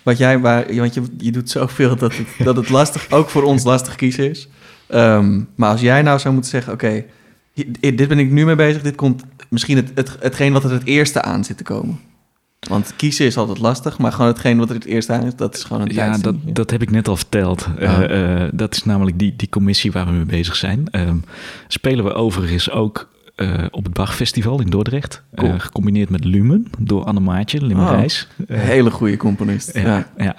Wat 0.02 0.18
jij, 0.18 0.38
waar, 0.38 0.74
want 0.76 0.94
je, 0.94 1.02
je 1.18 1.32
doet 1.32 1.50
zoveel 1.50 1.96
dat 1.96 2.16
het, 2.16 2.26
dat 2.44 2.56
het 2.56 2.68
lastig, 2.68 3.10
ook 3.10 3.28
voor 3.28 3.42
ons 3.42 3.64
lastig 3.64 3.94
kiezen 3.96 4.30
is. 4.30 4.48
Ehm, 4.86 5.40
maar 5.54 5.70
als 5.70 5.80
jij 5.80 6.02
nou 6.02 6.18
zou 6.18 6.32
moeten 6.34 6.50
zeggen, 6.52 6.72
oké, 6.72 7.04
dit 7.80 8.08
ben 8.08 8.18
ik 8.18 8.30
nu 8.30 8.44
mee 8.44 8.54
bezig. 8.54 8.82
Dit 8.82 8.94
komt 8.94 9.22
misschien 9.48 9.76
het, 9.76 9.90
het, 9.94 10.16
hetgeen 10.20 10.52
wat 10.52 10.64
er 10.64 10.70
het 10.70 10.84
eerste 10.84 11.22
aan 11.22 11.44
zit 11.44 11.56
te 11.56 11.62
komen. 11.64 11.98
Want 12.68 12.92
kiezen 12.96 13.26
is 13.26 13.36
altijd 13.36 13.58
lastig, 13.58 13.98
maar 13.98 14.12
gewoon 14.12 14.26
hetgeen 14.26 14.58
wat 14.58 14.68
er 14.68 14.74
het 14.74 14.84
eerste 14.84 15.12
aan 15.12 15.24
is, 15.24 15.34
dat 15.36 15.54
is 15.54 15.64
gewoon 15.64 15.82
een 15.82 15.94
Ja, 15.94 16.18
dat, 16.18 16.34
dat 16.44 16.70
heb 16.70 16.82
ik 16.82 16.90
net 16.90 17.08
al 17.08 17.16
verteld. 17.16 17.68
Eh, 17.78 18.42
eh, 18.42 18.48
dat 18.52 18.74
is 18.74 18.84
namelijk 18.84 19.18
die, 19.18 19.34
die 19.36 19.48
commissie 19.48 19.92
waar 19.92 20.06
we 20.06 20.12
mee 20.12 20.24
bezig 20.24 20.56
zijn. 20.56 20.88
Ehm, 20.90 21.16
spelen 21.68 22.04
we 22.04 22.12
overigens 22.12 22.70
ook 22.70 23.08
eh, 23.36 23.64
op 23.70 23.84
het 23.84 23.92
Bachfestival 23.92 24.60
in 24.60 24.66
Dordrecht. 24.70 25.22
Eh, 25.30 25.44
Cool. 25.44 25.58
gecombineerd 25.58 26.08
met 26.10 26.24
Lumen 26.24 26.66
door 26.78 27.04
Anne 27.04 27.20
Maatje, 27.20 27.64
Limmerijs. 27.64 28.28
Een 28.46 28.58
hele 28.58 28.90
goede 28.90 29.16
componist. 29.16 29.74
Ja, 29.74 29.82
Ja. 29.82 30.06
ja. 30.18 30.36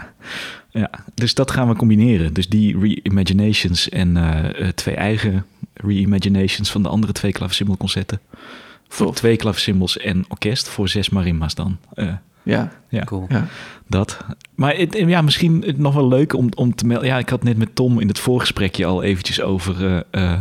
ja. 0.69 0.89
dus 1.13 1.33
dat 1.33 1.51
gaan 1.51 1.67
we 1.67 1.75
combineren. 1.75 2.33
Dus 2.33 2.49
die 2.49 2.79
reimaginations 2.79 3.89
en 3.89 4.17
eh, 4.17 4.61
eh, 4.67 4.73
twee 4.73 4.95
eigen 4.95 5.45
reimaginations 5.83 6.71
van 6.71 6.83
de 6.83 6.89
andere 6.89 7.13
twee 7.13 7.31
klavecimbelconcerten. 7.31 8.19
Voor 8.87 9.05
Tof. 9.05 9.15
twee 9.15 9.35
klavecimbals 9.35 9.97
en 9.97 10.25
orkest 10.27 10.69
voor 10.69 10.89
zes 10.89 11.09
marimba's 11.09 11.55
dan. 11.55 11.77
Eh, 11.93 12.07
Ja. 12.43 12.71
ja, 12.89 13.03
Cool. 13.03 13.25
Ja. 13.29 13.47
dat. 13.87 14.17
Maar 14.55 14.75
het, 14.75 14.93
ja, 15.07 15.21
misschien 15.21 15.63
het 15.65 15.77
nog 15.77 15.93
wel 15.93 16.07
leuk 16.07 16.33
om, 16.33 16.49
om 16.55 16.75
te 16.75 16.85
melden. 16.85 17.07
Ja, 17.07 17.17
ik 17.17 17.29
had 17.29 17.43
net 17.43 17.57
met 17.57 17.75
Tom 17.75 17.99
in 17.99 18.07
het 18.07 18.19
voorgesprekje 18.19 18.85
al 18.85 19.03
eventjes 19.03 19.41
over 19.41 20.03
eh, 20.11 20.31
eh, 20.31 20.39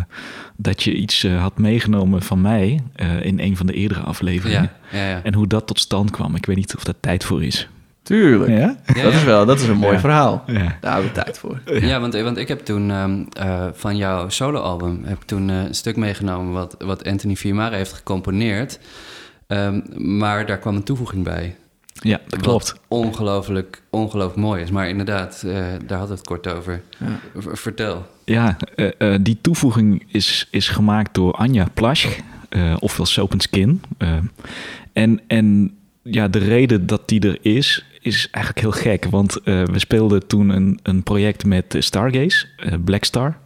dat 0.57 0.82
je 0.82 0.95
iets 0.95 1.24
eh, 1.24 1.41
had 1.41 1.59
meegenomen 1.59 2.22
van 2.22 2.41
mij 2.41 2.80
eh, 2.95 3.24
in 3.24 3.41
een 3.41 3.57
van 3.57 3.66
de 3.66 3.72
eerdere 3.72 4.01
afleveringen. 4.01 4.70
Ja, 4.93 4.99
ja, 4.99 5.09
ja. 5.09 5.22
En 5.22 5.34
hoe 5.34 5.47
dat 5.47 5.66
tot 5.66 5.80
stand 5.80 6.11
kwam. 6.11 6.34
Ik 6.34 6.47
weet 6.47 6.57
niet 6.57 6.76
of 6.76 6.84
daar 6.84 7.01
tijd 7.01 7.24
voor 7.24 7.45
is. 7.45 7.68
Tuurlijk. 8.07 8.51
Ja? 8.51 8.57
Ja, 8.57 8.75
Dat 8.87 8.97
ja. 8.97 9.09
is 9.19 9.25
wel, 9.25 9.47
dat 9.47 9.61
is 9.61 9.69
een 9.69 9.77
mooi 9.77 9.93
Ja. 9.93 10.01
verhaal. 10.01 10.43
Ja. 10.47 10.77
Daar 10.81 10.93
hebben 10.93 11.13
we 11.13 11.23
tijd 11.23 11.39
voor. 11.39 11.61
Ja, 11.81 12.01
want, 12.01 12.15
want 12.21 12.37
ik 12.37 12.49
heb 12.49 12.61
toen 12.65 12.91
ehm, 12.91 13.23
eh, 13.33 13.67
van 13.73 13.97
jouw 13.97 14.29
soloalbum 14.29 15.01
heb 15.05 15.17
ik 15.17 15.25
toen 15.25 15.51
eh, 15.51 15.63
een 15.63 15.75
stuk 15.75 15.97
meegenomen 15.97 16.53
wat, 16.53 16.77
wat 16.79 17.05
Anthony 17.09 17.37
Fiumara 17.37 17.77
heeft 17.77 17.93
gecomponeerd. 17.93 18.79
Ehm, 19.47 19.81
maar 20.19 20.47
daar 20.47 20.59
kwam 20.59 20.77
een 20.77 20.83
toevoeging 20.83 21.25
bij. 21.25 21.57
Ja, 21.93 22.21
dat 22.29 22.41
klopt. 22.41 22.73
Wat 22.73 22.81
ongelooflijk, 22.89 23.83
ongelooflijk 23.91 24.41
mooi 24.41 24.63
is. 24.63 24.71
Maar 24.71 24.89
inderdaad, 24.89 25.43
eh, 25.47 25.53
daar 25.87 25.99
hadden 25.99 26.09
we 26.09 26.15
het 26.15 26.25
kort 26.25 26.47
over. 26.49 26.83
Vertel. 27.37 28.07
Ja, 28.25 28.57
eh, 28.75 28.89
eh, 28.99 29.19
die 29.23 29.39
toevoeging 29.41 30.05
is, 30.07 30.49
is 30.51 30.69
gemaakt 30.69 31.15
door 31.15 31.33
Anja 31.33 31.67
Plasch, 31.75 32.19
eh 32.49 32.77
ofwel 32.79 33.07
Soap 33.07 33.33
and 33.33 33.43
Skin. 33.43 33.83
Eh, 33.99 34.13
en, 34.93 35.21
en 35.27 35.77
ja, 36.03 36.29
de 36.29 36.39
reden 36.39 36.87
dat 36.87 37.09
die 37.09 37.21
er 37.21 37.39
is, 37.41 37.85
is 38.07 38.29
eigenlijk 38.31 38.65
heel 38.65 38.83
gek. 38.83 39.05
Want 39.05 39.41
eh, 39.41 39.65
we 39.65 39.79
speelden 39.79 40.27
toen 40.27 40.49
een, 40.49 40.79
een 40.83 41.03
project 41.03 41.45
met 41.45 41.75
eh, 41.75 41.81
Stargaze, 41.81 42.47
eh, 42.57 42.73
Black 42.85 43.05
Star, 43.05 43.39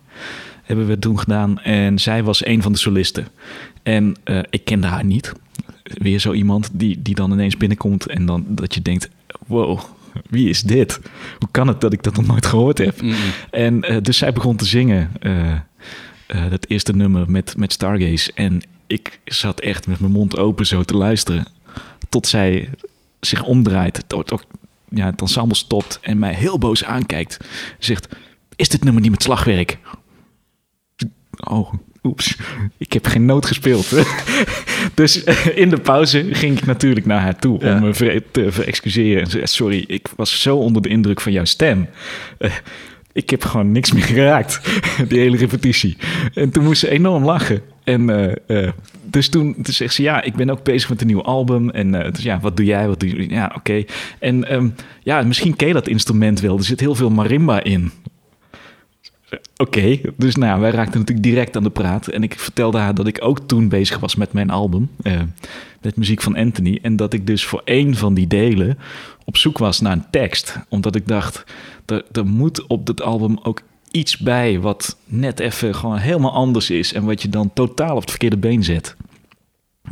hebben 0.63 0.87
we 0.87 0.99
toen 0.99 1.19
gedaan. 1.19 1.61
En 1.61 1.99
zij 1.99 2.23
was 2.23 2.47
een 2.47 2.63
van 2.63 2.73
de 2.73 2.79
solisten. 2.79 3.27
En 3.83 4.17
ik 4.51 4.65
kende 4.65 4.87
haar 4.87 5.05
niet. 5.05 5.33
Weer 5.83 6.19
zo 6.19 6.33
iemand 6.33 6.71
die, 6.73 7.03
die 7.03 7.15
dan 7.15 7.33
ineens 7.33 7.57
binnenkomt 7.57 8.07
en 8.07 8.27
dan 8.27 8.45
dat 8.49 8.75
je 8.75 8.83
denkt, 8.83 9.09
wow, 9.47 9.81
wie 10.29 10.49
is 10.49 10.63
dit? 10.63 11.01
Hoe 11.39 11.49
kan 11.51 11.69
het 11.69 11.81
dat 11.81 11.93
ik 11.93 12.03
dat 12.03 12.17
nog 12.17 12.27
nooit 12.27 12.47
gehoord 12.47 12.79
heb? 12.79 13.01
En 13.51 13.81
dus 14.03 14.19
zij 14.19 14.33
begon 14.33 14.57
te 14.57 14.65
zingen, 14.65 15.11
dat 16.51 16.67
eerste 16.69 16.93
nummer 16.93 17.31
met, 17.31 17.57
met 17.57 17.73
Stargaze. 17.73 18.33
En 18.35 18.63
ik 18.87 19.21
zat 19.25 19.61
echt 19.61 19.87
met 19.87 20.01
mijn 20.01 20.13
mond 20.13 20.39
open 20.39 20.67
zo 20.67 20.83
te 20.83 20.97
luisteren. 20.97 21.47
Tot 22.09 22.27
zij 22.27 22.69
zich 23.21 23.43
omdraait, 23.45 24.05
tot, 24.07 24.45
ja, 24.89 25.07
het 25.07 25.21
ensemble 25.21 25.57
stopt 25.57 25.99
en 26.03 26.19
mij 26.19 26.35
heel 26.35 26.59
boos 26.59 26.85
aankijkt. 26.85 27.37
Zegt, 27.79 28.09
is 28.57 28.69
dit 28.69 28.85
nummer 28.85 29.03
niet 29.03 29.11
met 29.11 29.23
slagwerk? 29.23 29.79
Oh, 31.49 31.73
oeps. 32.03 32.37
Ik 32.77 32.93
heb 32.93 33.07
geen 33.07 33.25
noot 33.25 33.47
gespeeld. 33.47 33.91
dus 34.95 35.25
eh, 35.25 35.57
in 35.57 35.71
de 35.71 35.81
pauze 35.81 36.27
ging 36.31 36.59
ik 36.59 36.67
natuurlijk 36.67 37.07
naar 37.07 37.21
haar 37.21 37.39
toe 37.39 37.65
Ja. 37.65 37.75
om 37.75 37.81
me 37.81 38.23
te 38.31 38.53
verexcuseren. 38.53 39.23
En 39.23 39.31
zei, 39.31 39.47
sorry, 39.47 39.85
ik 39.87 40.09
was 40.17 40.41
zo 40.43 40.57
onder 40.57 40.83
de 40.83 40.89
indruk 40.89 41.21
van 41.21 41.33
jouw 41.33 41.45
stem. 41.45 41.89
Eh, 42.39 42.53
ik 43.13 43.31
heb 43.31 43.45
gewoon 43.45 43.73
niks 43.73 43.93
meer 43.93 44.03
geraakt, 44.03 44.61
die 45.09 45.19
hele 45.19 45.37
repetitie. 45.37 45.97
En 46.35 46.51
toen 46.51 46.65
moest 46.65 46.81
ze 46.81 46.91
enorm 46.91 47.25
lachen. 47.25 47.63
En 47.85 48.11
eh, 48.47 48.69
dus 49.11 49.29
toen, 49.29 49.55
toen 49.63 49.75
zegt 49.75 49.95
ze, 49.95 50.03
ja, 50.03 50.23
ik 50.23 50.35
ben 50.35 50.51
ook 50.51 50.63
bezig 50.63 50.89
met 50.89 51.01
een 51.01 51.07
nieuw 51.07 51.23
album. 51.23 51.71
En 51.71 51.95
eh, 51.95 52.13
dus 52.13 52.23
ja, 52.23 52.41
wat 52.41 52.57
doe 52.57 52.67
jij? 52.67 52.89
Wat 52.89 53.01
doe 53.01 53.17
je? 53.17 53.29
Ja, 53.29 53.53
oké. 53.57 53.85
En 54.19 54.45
ehm, 54.49 54.69
ja, 55.03 55.23
misschien 55.23 55.57
ken 55.57 55.73
dat 55.73 55.89
instrument 55.89 56.41
wel. 56.41 56.57
Er 56.57 56.65
zit 56.65 56.81
heel 56.81 56.95
veel 56.95 57.11
marimba 57.11 57.63
in. 57.63 57.93
Oké, 59.57 60.01
dus 60.17 60.35
nou, 60.35 60.61
wij 60.61 60.71
raakten 60.71 60.99
natuurlijk 60.99 61.27
direct 61.27 61.57
aan 61.57 61.63
de 61.63 61.71
praat. 61.71 62.07
En 62.07 62.23
ik 62.23 62.39
vertelde 62.39 62.79
haar 62.79 62.95
dat 62.95 63.07
ik 63.07 63.19
ook 63.23 63.41
toen 63.41 63.69
bezig 63.69 63.99
was 63.99 64.15
met 64.15 64.33
mijn 64.33 64.51
album. 64.51 64.91
eh, 65.03 65.21
met 65.81 65.97
muziek 65.97 66.23
van 66.23 66.37
Anthony. 66.37 66.79
En 66.83 66.97
dat 66.97 67.13
ik 67.13 67.27
dus 67.27 67.45
voor 67.45 67.63
één 67.65 67.95
van 67.95 68.15
die 68.15 68.27
delen 68.27 68.79
op 69.25 69.37
zoek 69.37 69.59
was 69.59 69.81
naar 69.81 69.93
een 69.93 70.11
tekst. 70.11 70.59
Omdat 70.69 70.95
ik 70.95 71.09
dacht, 71.09 71.45
er, 71.87 72.05
er 72.13 72.27
moet 72.27 72.67
op 72.67 72.87
dat 72.87 73.03
album 73.03 73.39
ook 73.43 73.63
iets 73.91 74.19
bij... 74.19 74.61
wat 74.61 74.97
net 75.05 75.41
even 75.41 75.75
gewoon 75.75 75.97
helemaal 75.97 76.33
anders 76.33 76.71
is. 76.71 76.93
En 76.93 77.05
wat 77.05 77.23
je 77.23 77.29
dan 77.29 77.53
totaal 77.53 77.95
op 77.95 78.01
het 78.01 78.11
verkeerde 78.11 78.37
been 78.37 78.65
zet. 78.65 78.97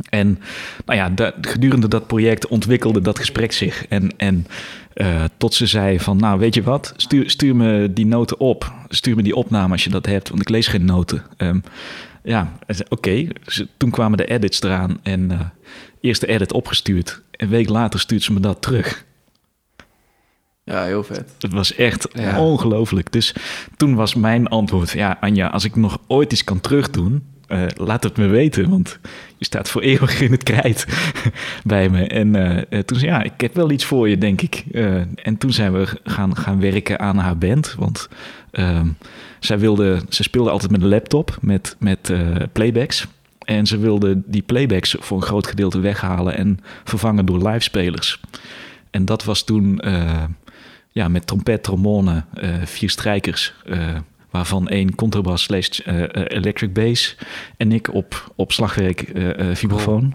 En 0.09 0.39
nou 0.85 1.15
ja, 1.15 1.33
gedurende 1.41 1.87
dat 1.87 2.07
project 2.07 2.47
ontwikkelde 2.47 3.01
dat 3.01 3.19
gesprek 3.19 3.51
zich. 3.51 3.87
En, 3.87 4.17
en 4.17 4.47
eh, 4.93 5.23
tot 5.37 5.53
ze 5.53 5.65
zei 5.65 5.99
van, 5.99 6.17
nou 6.17 6.39
weet 6.39 6.55
je 6.55 6.63
wat, 6.63 6.93
stuur, 6.97 7.29
stuur 7.29 7.55
me 7.55 7.93
die 7.93 8.05
noten 8.05 8.39
op. 8.39 8.73
Stuur 8.87 9.15
me 9.15 9.23
die 9.23 9.35
opname 9.35 9.71
als 9.71 9.83
je 9.83 9.89
dat 9.89 10.05
hebt, 10.05 10.29
want 10.29 10.41
ik 10.41 10.49
lees 10.49 10.67
geen 10.67 10.85
noten. 10.85 11.23
Ehm, 11.37 11.59
ja, 12.23 12.53
oké. 12.89 13.27
Toen 13.77 13.89
kwamen 13.89 14.17
de 14.17 14.25
edits 14.25 14.61
eraan 14.61 14.99
en 15.03 15.31
eh 15.31 15.39
eerste 16.01 16.27
edit 16.27 16.53
opgestuurd. 16.53 17.21
Een 17.31 17.49
week 17.49 17.69
later 17.69 17.99
stuurt 17.99 18.23
ze 18.23 18.33
me 18.33 18.39
dat 18.39 18.61
terug. 18.61 19.05
Ja, 20.69 20.83
heel 20.83 21.03
vet. 21.03 21.31
Het 21.39 21.53
was 21.53 21.75
echt 21.75 22.07
Ja. 22.13 22.41
ongelooflijk. 22.41 23.11
Dus 23.11 23.35
toen 23.77 23.95
was 23.95 24.15
mijn 24.15 24.47
antwoord: 24.47 24.91
Ja, 24.91 25.17
Anja, 25.19 25.47
als 25.47 25.63
ik 25.63 25.75
nog 25.75 25.97
ooit 26.07 26.31
iets 26.31 26.43
kan 26.43 26.59
terugdoen, 26.61 27.23
eh, 27.49 27.63
laat 27.75 28.03
het 28.03 28.17
me 28.17 28.27
weten. 28.27 28.69
Want 28.69 28.99
je 29.37 29.45
staat 29.45 29.69
voor 29.69 29.81
eeuwig 29.81 30.21
in 30.21 30.31
het 30.31 30.43
krijt 30.43 30.85
bij 31.63 31.89
me. 31.89 32.07
En 32.07 32.35
eh, 32.35 32.57
eh, 32.69 32.83
toen 32.85 32.97
zei 32.99 33.11
ja, 33.11 33.23
ik 33.23 33.41
heb 33.41 33.55
wel 33.55 33.71
iets 33.71 33.85
voor 33.85 34.09
je, 34.09 34.17
denk 34.17 34.41
ik. 34.41 34.63
En 35.15 35.37
toen 35.37 35.51
zijn 35.51 35.73
we 35.73 35.87
gaan, 36.03 36.37
gaan 36.37 36.59
werken 36.59 36.99
aan 36.99 37.17
haar 37.17 37.37
band. 37.37 37.75
Want 37.77 38.09
ehm, 38.51 38.87
zij 39.39 39.59
wilde, 39.59 40.01
ze 40.09 40.23
speelde 40.23 40.49
altijd 40.49 40.71
met 40.71 40.81
een 40.81 40.87
laptop 40.87 41.37
met, 41.41 41.75
met 41.79 42.13
playbacks. 42.51 43.07
En 43.45 43.67
ze 43.67 43.77
wilde 43.77 44.21
die 44.25 44.41
playbacks 44.41 44.95
voor 44.99 45.17
een 45.17 45.23
groot 45.23 45.47
gedeelte 45.47 45.79
weghalen 45.79 46.37
en 46.37 46.59
vervangen 46.83 47.25
door 47.25 47.47
livespelers. 47.49 48.19
En 48.91 49.05
dat 49.05 49.23
was 49.23 49.43
toen 49.43 49.81
ja, 50.99 51.07
met 51.07 51.27
trompet, 51.27 51.63
trombone, 51.63 52.23
eh, 52.33 52.49
vier 52.63 52.89
strijkers, 52.89 53.53
eh, 53.65 53.95
waarvan 54.29 54.67
één 54.67 54.95
contrabas 54.95 55.43
slash 55.43 55.79
eh, 55.79 56.03
electric 56.13 56.73
bass 56.73 57.17
en 57.57 57.71
ik 57.71 57.93
op, 57.93 58.31
op 58.35 58.51
slagwerk 58.51 59.11
vibrafoon. 59.53 60.13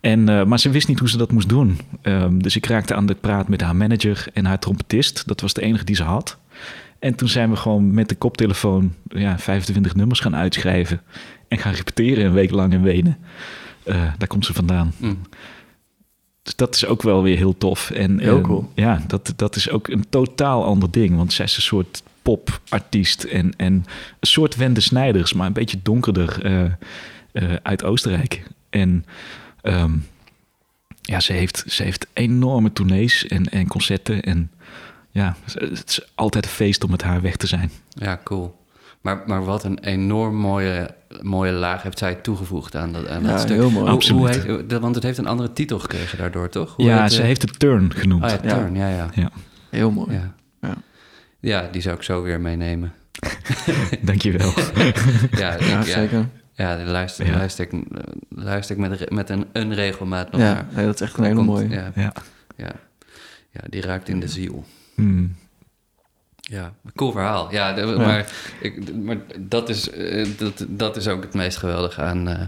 En, 0.00 0.48
maar 0.48 0.58
ze 0.58 0.70
wist 0.70 0.88
niet 0.88 0.98
hoe 0.98 1.08
ze 1.08 1.16
dat 1.16 1.32
moest 1.32 1.48
doen. 1.48 1.78
Ehm, 2.02 2.38
dus 2.38 2.56
ik 2.56 2.66
raakte 2.66 2.94
aan 2.94 3.06
de 3.06 3.14
praat 3.14 3.48
met 3.48 3.60
haar 3.60 3.76
manager 3.76 4.26
en 4.32 4.44
haar 4.44 4.58
trompetist. 4.58 5.26
Dat 5.26 5.40
was 5.40 5.52
de 5.52 5.62
enige 5.62 5.84
die 5.84 5.96
ze 5.96 6.02
had. 6.02 6.38
En 6.98 7.14
toen 7.14 7.28
zijn 7.28 7.50
we 7.50 7.56
gewoon 7.56 7.94
met 7.94 8.08
de 8.08 8.14
koptelefoon 8.14 8.94
ja, 9.08 9.38
25 9.38 9.94
nummers 9.94 10.20
gaan 10.20 10.36
uitschrijven. 10.36 11.00
En 11.48 11.58
gaan 11.58 11.74
repeteren 11.74 12.24
een 12.24 12.32
week 12.32 12.50
lang 12.50 12.72
in 12.72 12.82
Wenen. 12.82 13.18
Daar 14.18 14.28
komt 14.28 14.46
ze 14.46 14.52
vandaan. 14.52 14.92
Mm. 14.96 15.18
Dus 16.46 16.56
dat 16.56 16.74
is 16.74 16.86
ook 16.86 17.02
wel 17.02 17.22
weer 17.22 17.36
heel 17.36 17.58
tof. 17.58 17.90
En, 17.90 18.18
Heel 18.20 18.36
eh, 18.36 18.42
cool. 18.42 18.70
Ja, 18.74 19.02
dat, 19.06 19.32
dat 19.36 19.56
is 19.56 19.70
ook 19.70 19.88
een 19.88 20.08
totaal 20.08 20.64
ander 20.64 20.90
ding. 20.90 21.16
Want 21.16 21.32
zij 21.32 21.44
is 21.44 21.56
een 21.56 21.62
soort 21.62 22.02
popartiest 22.22 23.24
en, 23.24 23.52
en 23.56 23.72
een 24.20 24.28
soort 24.28 24.56
Wende 24.56 24.80
Snijders, 24.80 25.32
maar 25.32 25.46
een 25.46 25.52
beetje 25.52 25.78
donkerder 25.82 26.44
eh, 26.44 26.64
eh, 27.32 27.56
uit 27.62 27.84
Oostenrijk. 27.84 28.42
En 28.70 29.04
ehm, 29.60 29.92
ja, 31.00 31.20
ze 31.20 31.32
heeft, 31.32 31.64
ze 31.68 31.82
heeft 31.82 32.06
enorme 32.12 32.72
tournees 32.72 33.26
en, 33.26 33.44
en 33.48 33.66
concerten. 33.66 34.22
En 34.22 34.50
ja, 35.10 35.36
het 35.44 35.88
is 35.88 36.10
altijd 36.14 36.44
een 36.44 36.50
feest 36.50 36.84
om 36.84 36.90
met 36.90 37.02
haar 37.02 37.20
weg 37.20 37.36
te 37.36 37.46
zijn. 37.46 37.70
Ja, 37.88 38.20
cool. 38.24 38.65
Maar, 39.06 39.22
maar 39.26 39.44
wat 39.44 39.64
een 39.64 39.78
enorm 39.78 40.34
mooie, 40.36 40.90
mooie 41.22 41.52
laag 41.52 41.82
heeft 41.82 41.98
zij 41.98 42.14
toegevoegd 42.14 42.76
aan 42.76 42.92
dat, 42.92 43.08
aan 43.08 43.22
Ja, 43.22 43.28
dat 43.30 43.40
stuk. 43.40 43.56
heel 43.56 43.70
mooi. 43.70 43.74
Hoe- 43.74 43.84
Hoe, 43.84 43.92
Absoluut. 43.94 44.44
heet, 44.58 44.70
dat- 44.70 44.80
want 44.80 44.94
het 44.94 45.04
heeft 45.04 45.18
een 45.18 45.26
andere 45.26 45.52
titel 45.52 45.78
gekregen 45.78 46.18
daardoor, 46.18 46.48
toch? 46.48 46.76
Hoe 46.76 46.84
ja, 46.84 47.02
heet, 47.02 47.12
ze 47.12 47.20
eh, 47.20 47.26
heeft 47.26 47.42
het 47.42 47.58
Turn 47.58 47.92
genoemd. 47.94 48.24
Oh 48.24 48.28
ja, 48.30 48.38
Ja. 48.42 48.48
Turn, 48.54 48.74
ja, 48.74 48.88
ja. 48.88 49.08
Ja, 49.14 49.30
Heel 49.70 49.90
mooi. 49.90 50.12
Ja. 50.12 50.34
Ja. 50.60 50.74
ja, 51.40 51.68
die 51.72 51.82
zou 51.82 51.96
ik 51.96 52.02
zo 52.02 52.22
weer 52.22 52.40
meenemen. 52.40 52.92
dankjewel. 54.02 54.52
Ja, 55.30 55.54
Ja, 55.58 55.66
ja, 55.66 55.82
zeker. 55.82 56.28
ja, 56.52 56.76
daar 56.76 56.86
luister, 56.86 57.26
Ja. 57.26 57.36
luister 57.36 57.64
ik, 57.72 57.82
luister 58.28 58.76
ik 58.76 58.88
met, 58.88 59.10
met 59.10 59.30
een, 59.30 59.46
een 59.52 59.74
regelmaat 59.74 60.30
nog 60.32 60.40
Ja, 60.40 60.52
naar. 60.52 60.66
nee, 60.74 60.84
dat 60.86 60.94
is 60.94 61.00
echt 61.00 61.16
een 61.18 61.24
hele 61.24 61.42
mooie. 61.42 61.68
Ja, 61.68 61.90
ja. 61.94 62.12
ja, 62.56 62.72
ja, 63.50 63.60
die 63.68 63.80
raakt 63.80 64.08
in 64.08 64.20
de 64.20 64.28
ziel. 64.28 64.64
Hmm. 64.94 65.34
Ja, 66.48 66.72
cool 66.94 67.12
verhaal. 67.12 67.48
Ja, 67.52 67.72
de- 67.72 67.84
Maar, 67.84 68.26
ik, 68.60 68.94
maar 68.94 69.16
dat, 69.38 69.68
is, 69.68 69.90
eh, 69.90 70.26
dat, 70.38 70.64
dat 70.68 70.96
is 70.96 71.08
ook 71.08 71.22
het 71.22 71.34
meest 71.34 71.56
geweldige 71.56 72.00
aan, 72.02 72.28
eh, 72.28 72.40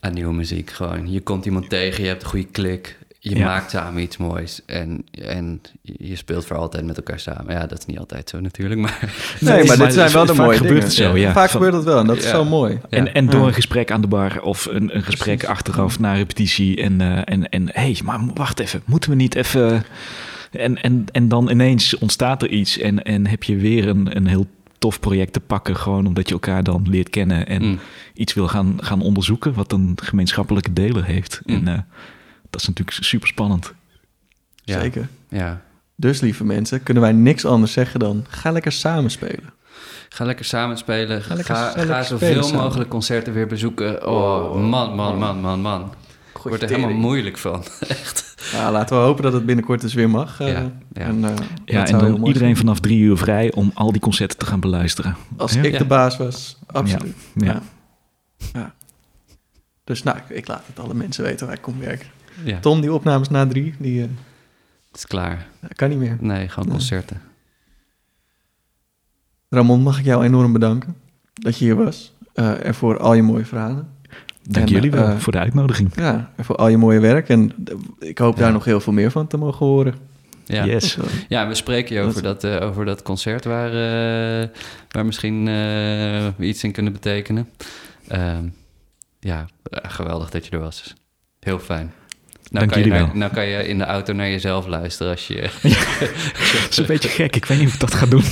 aan 0.00 0.12
nieuwe 0.14 0.32
muziek. 0.34 0.70
Gewoon, 0.70 1.10
je 1.12 1.20
komt 1.20 1.44
iemand 1.44 1.68
tegen, 1.70 2.02
je 2.02 2.08
hebt 2.08 2.22
een 2.22 2.28
goede 2.28 2.46
klik. 2.46 2.98
je 3.22 3.36
Ja. 3.36 3.44
maakt 3.44 3.70
samen 3.70 4.02
iets 4.02 4.16
moois 4.16 4.60
en, 4.66 5.04
en 5.10 5.60
je 5.82 6.16
speelt 6.16 6.44
voor 6.46 6.56
altijd 6.56 6.84
met 6.84 6.96
elkaar 6.96 7.20
samen. 7.20 7.54
Ja, 7.54 7.66
dat 7.66 7.78
is 7.78 7.86
niet 7.86 7.98
altijd 7.98 8.28
zo 8.28 8.40
natuurlijk, 8.40 8.80
maar 8.80 8.98
Nee, 9.40 9.64
maar 9.64 9.76
dit 9.78 9.92
zijn 9.92 10.12
wel 10.12 10.26
de 10.26 10.34
vaak 10.34 10.44
mooie 10.46 10.56
gebeurt 10.56 10.74
dingen. 10.74 10.84
het 10.88 10.96
zo, 10.96 11.16
Ja. 11.16 11.26
ja. 11.26 11.32
Vaak 11.32 11.50
Van- 11.50 11.60
gebeurt 11.60 11.72
dat 11.72 11.84
wel 11.84 11.98
en 11.98 12.06
dat 12.06 12.16
is 12.16 12.28
zo 12.28 12.44
mooi. 12.44 12.78
En, 12.90 13.04
Ja. 13.04 13.12
en 13.12 13.26
door 13.26 13.40
Ja. 13.40 13.46
een 13.46 13.54
gesprek 13.54 13.90
aan 13.90 14.00
de 14.00 14.06
bar 14.06 14.40
of 14.42 14.66
een, 14.66 14.96
een 14.96 15.02
gesprek 15.02 15.44
achteraf 15.44 15.98
na 15.98 16.14
repetitie. 16.14 16.82
En, 16.82 17.00
eh, 17.00 17.22
en, 17.24 17.48
en 17.48 17.66
hé, 17.66 17.80
hey, 17.80 17.98
maar 18.04 18.20
wacht 18.34 18.60
even, 18.60 18.82
moeten 18.86 19.10
we 19.10 19.16
niet 19.16 19.34
even. 19.34 19.84
En, 20.50 20.82
en, 20.82 21.04
en 21.12 21.28
dan 21.28 21.50
ineens 21.50 21.98
ontstaat 21.98 22.42
er 22.42 22.48
iets 22.50 22.78
en, 22.78 23.02
en 23.02 23.26
heb 23.26 23.42
je 23.42 23.56
weer 23.56 23.88
een, 23.88 24.16
een 24.16 24.26
heel 24.26 24.46
tof 24.78 25.00
project 25.00 25.32
te 25.32 25.40
pakken. 25.40 25.76
Gewoon 25.76 26.06
omdat 26.06 26.26
je 26.28 26.34
elkaar 26.34 26.62
dan 26.62 26.86
leert 26.88 27.10
kennen 27.10 27.46
en 27.46 27.62
Mm. 27.62 27.78
iets 28.14 28.34
wil 28.34 28.48
gaan, 28.48 28.76
gaan 28.80 29.00
onderzoeken. 29.02 29.54
wat 29.54 29.72
een 29.72 29.98
gemeenschappelijke 30.02 30.72
delen 30.72 31.04
heeft. 31.04 31.40
Mm. 31.44 31.54
En 31.54 31.68
eh, 31.68 31.80
dat 32.50 32.60
is 32.60 32.66
natuurlijk 32.68 32.96
super 33.04 33.28
spannend. 33.28 33.72
ja, 34.64 34.80
Zeker. 34.80 35.08
Ja. 35.28 35.62
Dus 35.96 36.20
lieve 36.20 36.44
mensen, 36.44 36.82
kunnen 36.82 37.02
wij 37.02 37.12
niks 37.12 37.44
anders 37.44 37.72
zeggen 37.72 38.00
dan 38.00 38.24
ga 38.28 38.50
lekker 38.50 38.72
samen 38.72 39.10
spelen. 39.10 39.52
Ga 40.08 40.24
lekker 40.24 40.44
samen 40.44 40.78
spelen. 40.78 41.22
Ga 41.22 41.34
lekker- 41.34 41.54
ga, 41.54 41.70
ga 41.84 42.02
zoveel 42.02 42.52
mogelijk 42.52 42.90
concerten 42.90 43.32
weer 43.32 43.46
bezoeken. 43.46 44.06
Oh, 44.08 44.68
man, 44.68 44.94
man, 44.94 45.18
man, 45.18 45.40
man, 45.40 45.60
man. 45.60 45.92
Ik 46.44 46.48
word 46.48 46.62
er 46.62 46.68
helemaal 46.68 46.96
moeilijk 46.96 47.38
van. 47.38 47.64
Echt. 47.88 48.28
Nou, 48.52 48.72
laten 48.72 48.96
we 48.96 49.02
hopen 49.02 49.22
dat 49.22 49.32
het 49.32 49.46
binnenkort 49.46 49.80
dus 49.80 49.94
weer 49.94 50.10
mag. 50.10 50.40
eh, 50.40 50.52
Ja, 50.52 50.72
ja. 50.92 51.00
En, 51.02 51.24
eh, 51.24 51.36
dat 51.36 51.44
Ja, 51.64 51.86
en 51.86 51.98
dan 51.98 52.14
iedereen 52.14 52.32
zijn. 52.38 52.56
vanaf 52.56 52.80
drie 52.80 52.98
uur 53.00 53.16
vrij 53.16 53.52
om 53.52 53.70
al 53.74 53.92
die 53.92 54.00
concerten 54.00 54.38
te 54.38 54.46
gaan 54.46 54.60
beluisteren. 54.60 55.16
Als 55.36 55.52
Ja. 55.52 55.62
ik 55.62 55.72
Ja. 55.72 55.78
de 55.78 55.84
baas 55.84 56.16
was, 56.16 56.58
absoluut. 56.66 57.14
Ja. 57.34 57.44
Ja. 57.52 57.62
Ja. 58.52 58.74
Dus 59.84 60.02
nou, 60.02 60.16
ik, 60.18 60.36
ik 60.36 60.46
laat 60.48 60.62
het 60.66 60.78
alle 60.78 60.94
mensen 60.94 61.24
weten 61.24 61.46
waar 61.46 61.56
ik 61.56 61.62
kom 61.62 61.78
werken. 61.78 62.08
Ja, 62.44 62.58
Tom, 62.60 62.80
die 62.80 62.92
opnames 62.92 63.28
na 63.28 63.46
drie, 63.46 63.74
die 63.78 64.02
eh, 64.02 64.08
het 64.88 64.96
is 64.96 65.06
klaar. 65.06 65.46
kan 65.74 65.88
niet 65.88 65.98
meer. 65.98 66.16
Nee, 66.20 66.48
gewoon 66.48 66.68
Nee. 66.68 66.76
concerten. 66.76 67.20
Ramon, 69.48 69.80
mag 69.82 69.98
ik 69.98 70.04
jou 70.04 70.24
enorm 70.24 70.52
bedanken 70.52 70.96
dat 71.34 71.58
je 71.58 71.64
hier 71.64 71.76
was. 71.76 72.12
eh, 72.34 72.64
en 72.66 72.74
voor 72.74 72.98
al 72.98 73.14
je 73.14 73.22
mooie 73.22 73.44
verhalen. 73.44 73.88
Dank 74.42 74.66
En, 74.66 74.72
jullie 74.72 74.90
wel 74.90 75.04
eh, 75.08 75.16
voor 75.18 75.32
de 75.32 75.38
uitnodiging. 75.38 75.90
Ja, 75.96 76.32
en 76.36 76.44
voor 76.44 76.56
al 76.56 76.68
je 76.68 76.76
mooie 76.76 77.00
werk. 77.00 77.28
En 77.28 77.52
ik 77.98 78.18
hoop 78.18 78.36
daar 78.36 78.46
Ja. 78.46 78.52
nog 78.52 78.64
heel 78.64 78.80
veel 78.80 78.92
meer 78.92 79.10
van 79.10 79.26
te 79.26 79.36
mogen 79.36 79.66
horen. 79.66 79.94
Ja. 80.44 80.64
Yes. 80.64 80.96
Ja, 81.28 81.48
we 81.48 81.54
spreken 81.54 81.94
je 81.94 82.00
Dat- 82.00 82.10
over 82.10 82.22
dat, 82.22 82.44
eh, 82.44 82.66
over 82.66 82.84
dat 82.84 83.02
concert 83.02 83.44
waar, 83.44 83.68
eh, 83.68 84.48
waar 84.90 85.06
misschien 85.06 85.38
eh, 85.48 85.54
we 86.36 86.44
iets 86.46 86.64
in 86.64 86.72
kunnen 86.72 86.92
betekenen. 86.92 87.48
Ehm, 88.08 88.44
ja, 89.20 89.46
geweldig 89.72 90.30
dat 90.30 90.44
je 90.46 90.50
er 90.50 90.60
was. 90.60 90.94
Heel 91.40 91.58
fijn. 91.58 91.92
Nou 92.50 92.66
Dank 92.66 92.68
kan, 92.70 92.78
je 92.78 92.84
jullie 92.84 93.00
naar- 93.00 93.08
wel. 93.10 93.18
nou 93.20 93.32
kan 93.32 93.46
je 93.46 93.66
in 93.68 93.78
de 93.78 93.84
auto 93.84 94.12
naar 94.12 94.28
jezelf 94.28 94.66
luisteren 94.66 95.12
als 95.12 95.26
je... 95.26 95.40
Dat 96.62 96.70
is 96.70 96.76
een 96.76 96.86
beetje 96.86 97.08
gek. 97.08 97.36
Ik 97.36 97.44
weet 97.44 97.58
niet 97.58 97.66
of 97.68 97.74
ik 97.74 97.80
dat 97.80 97.94
ga 97.94 98.06
doen. 98.06 98.22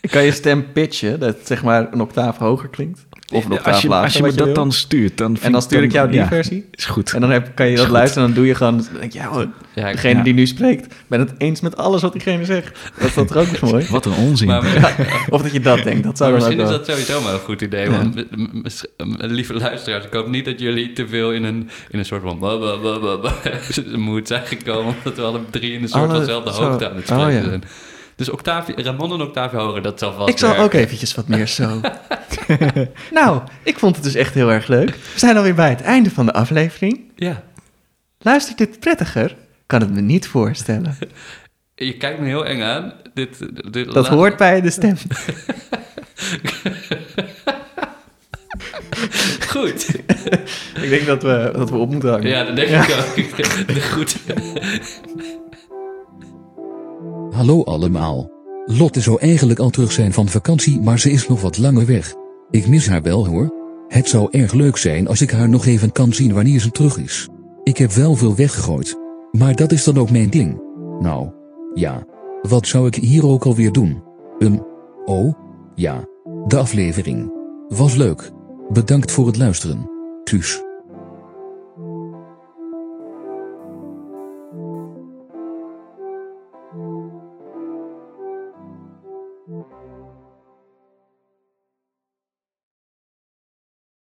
ik 0.00 0.10
kan 0.10 0.24
je 0.24 0.32
stem 0.32 0.72
pitchen, 0.72 1.20
dat 1.20 1.36
zeg 1.44 1.62
maar 1.62 1.92
een 1.92 2.00
octaaf 2.00 2.36
hoger 2.38 2.68
klinkt. 2.68 3.06
Of 3.32 3.44
een 3.44 3.52
octaaf 3.52 3.66
als 3.72 3.82
je, 3.82 3.88
als 3.88 4.12
je 4.12 4.22
me 4.22 4.32
dat 4.32 4.44
wil. 4.46 4.54
dan 4.54 4.72
stuurt, 4.72 5.18
dan 5.18 5.32
vind 5.32 5.44
En 5.44 5.52
dan 5.52 5.62
stuur 5.62 5.82
ik 5.82 5.92
jou 5.92 6.08
die 6.10 6.18
ja, 6.20 6.26
versie. 6.28 6.64
Is 6.70 6.84
goed. 6.84 7.12
En 7.14 7.20
dan 7.20 7.30
heb, 7.30 7.50
kan 7.54 7.66
je 7.68 7.76
dat 7.76 7.88
luisteren 7.88 8.22
en 8.28 8.28
dan 8.34 8.38
doe 8.42 8.48
je 8.48 8.54
gewoon... 8.54 8.76
Dan 8.76 9.00
denk 9.00 9.12
je, 9.12 9.18
ja, 9.18 9.26
hoor, 9.26 9.46
Ja, 9.74 9.88
ik- 9.88 9.94
degene 9.94 10.14
Ja. 10.18 10.22
die 10.22 10.34
nu 10.34 10.46
spreekt, 10.46 10.94
ben 11.06 11.20
het 11.20 11.32
eens 11.38 11.60
met 11.60 11.76
alles 11.76 12.02
wat 12.02 12.12
diegene 12.12 12.44
zegt. 12.44 12.78
Dat 12.98 13.08
is 13.08 13.14
dat 13.14 13.36
ook 13.36 13.46
eens 13.46 13.60
mooi? 13.60 13.86
Wat 13.90 14.06
een 14.06 14.12
onzin. 14.14 14.46
maar, 14.46 14.94
Of 15.30 15.42
dat 15.42 15.52
je 15.52 15.60
dat 15.60 15.82
denkt, 15.82 16.04
dat 16.04 16.16
zou 16.16 16.30
maar 16.30 16.38
misschien 16.40 16.60
is 16.60 16.68
dat 16.70 16.86
sowieso 16.86 17.22
wel 17.24 17.32
een 17.32 17.38
goed 17.38 17.60
idee. 17.62 17.90
Ja. 17.90 17.98
Want 17.98 18.24
lieve 19.18 19.54
luisteraars, 19.54 20.04
ik 20.04 20.12
hoop 20.12 20.28
niet 20.28 20.44
dat 20.44 20.60
jullie 20.60 20.92
te 20.92 21.08
veel 21.08 21.32
in 21.32 21.44
een, 21.44 21.68
in 21.90 21.98
een 21.98 22.04
soort 22.04 22.22
van 22.22 22.38
mood 24.00 24.28
zijn 24.28 24.46
gekomen. 24.46 24.94
Omdat 24.96 25.16
we 25.16 25.22
alle 25.22 25.40
drie 25.50 25.72
in 25.72 25.82
een 25.82 25.88
soort 25.88 26.02
Alle- 26.02 26.10
van 26.12 26.20
dezelfde 26.20 26.52
zo. 26.54 26.62
hoogte 26.62 26.90
aan 26.90 26.96
het 26.96 27.10
Oh, 27.10 27.16
spreken 27.20 27.42
ja. 27.42 27.48
zijn. 27.48 27.62
Dus 28.18 28.30
Octavie, 28.30 28.82
Ramon 28.82 29.12
en 29.12 29.20
Octavie 29.20 29.58
hoger, 29.58 29.82
dat 29.82 29.98
zal 29.98 30.12
vast 30.12 30.28
Ik 30.28 30.38
zal 30.38 30.48
werken. 30.48 30.64
ook 30.64 30.72
eventjes 30.72 31.14
wat 31.14 31.28
meer 31.28 31.46
zo. 31.46 31.80
nou, 33.18 33.42
ik 33.62 33.78
vond 33.78 33.94
het 33.94 34.04
dus 34.04 34.14
echt 34.14 34.34
heel 34.34 34.52
erg 34.52 34.66
leuk. 34.66 34.88
We 34.88 35.18
zijn 35.18 35.36
alweer 35.36 35.54
bij 35.54 35.68
het 35.68 35.80
einde 35.80 36.10
van 36.10 36.26
de 36.26 36.32
aflevering. 36.32 37.00
Ja. 37.16 37.42
Luistert 38.18 38.58
dit 38.58 38.80
prettiger? 38.80 39.36
Kan 39.66 39.80
het 39.80 39.90
me 39.90 40.00
niet 40.00 40.26
voorstellen. 40.28 40.98
Je 41.74 41.96
kijkt 41.96 42.20
me 42.20 42.26
heel 42.26 42.46
eng 42.46 42.62
aan. 42.62 42.92
Dit, 43.14 43.38
dit, 43.72 43.92
Dat 43.92 44.08
hoort 44.08 44.36
bij 44.36 44.60
de 44.60 44.70
stem. 44.70 44.96
Goed. 49.48 49.88
Ik 50.74 50.88
denk 50.88 51.06
dat 51.06 51.22
we, 51.22 51.50
dat 51.56 51.70
we 51.70 51.76
op 51.76 51.90
moeten 51.90 52.10
hangen. 52.10 52.28
Ja, 52.28 52.44
dat 52.44 52.56
denk 52.56 52.68
ik 52.68 52.96
ook. 52.96 53.82
Goed. 53.82 54.16
Hallo 57.38 57.64
allemaal. 57.64 58.30
Lotte 58.64 59.00
zou 59.00 59.20
eigenlijk 59.20 59.58
al 59.58 59.70
terug 59.70 59.92
zijn 59.92 60.12
van 60.12 60.28
vakantie, 60.28 60.80
maar 60.80 60.98
ze 60.98 61.10
is 61.10 61.28
nog 61.28 61.40
wat 61.40 61.58
langer 61.58 61.86
weg. 61.86 62.14
Ik 62.50 62.68
mis 62.68 62.88
haar 62.88 63.02
wel 63.02 63.26
hoor. 63.26 63.54
Het 63.88 64.08
zou 64.08 64.28
erg 64.30 64.52
leuk 64.52 64.76
zijn 64.76 65.08
als 65.08 65.20
ik 65.20 65.30
haar 65.30 65.48
nog 65.48 65.66
even 65.66 65.92
kan 65.92 66.12
zien 66.12 66.34
wanneer 66.34 66.60
ze 66.60 66.70
terug 66.70 66.98
is. 66.98 67.28
Ik 67.62 67.76
heb 67.78 67.90
wel 67.90 68.14
veel 68.14 68.34
weggegooid. 68.34 68.98
Maar 69.32 69.56
dat 69.56 69.72
is 69.72 69.84
dan 69.84 69.98
ook 69.98 70.10
mijn 70.10 70.30
ding. 70.30 70.60
Nou, 71.00 71.30
ja. 71.74 72.06
Wat 72.42 72.66
zou 72.66 72.86
ik 72.86 72.94
hier 72.94 73.26
ook 73.26 73.44
alweer 73.44 73.72
doen? 73.72 74.02
Um, 74.38 74.64
oh, 75.04 75.34
ja. 75.74 76.04
De 76.46 76.56
aflevering. 76.56 77.32
Was 77.68 77.94
leuk. 77.94 78.30
Bedankt 78.68 79.12
voor 79.12 79.26
het 79.26 79.36
luisteren. 79.36 79.90
Tjus. 80.24 80.62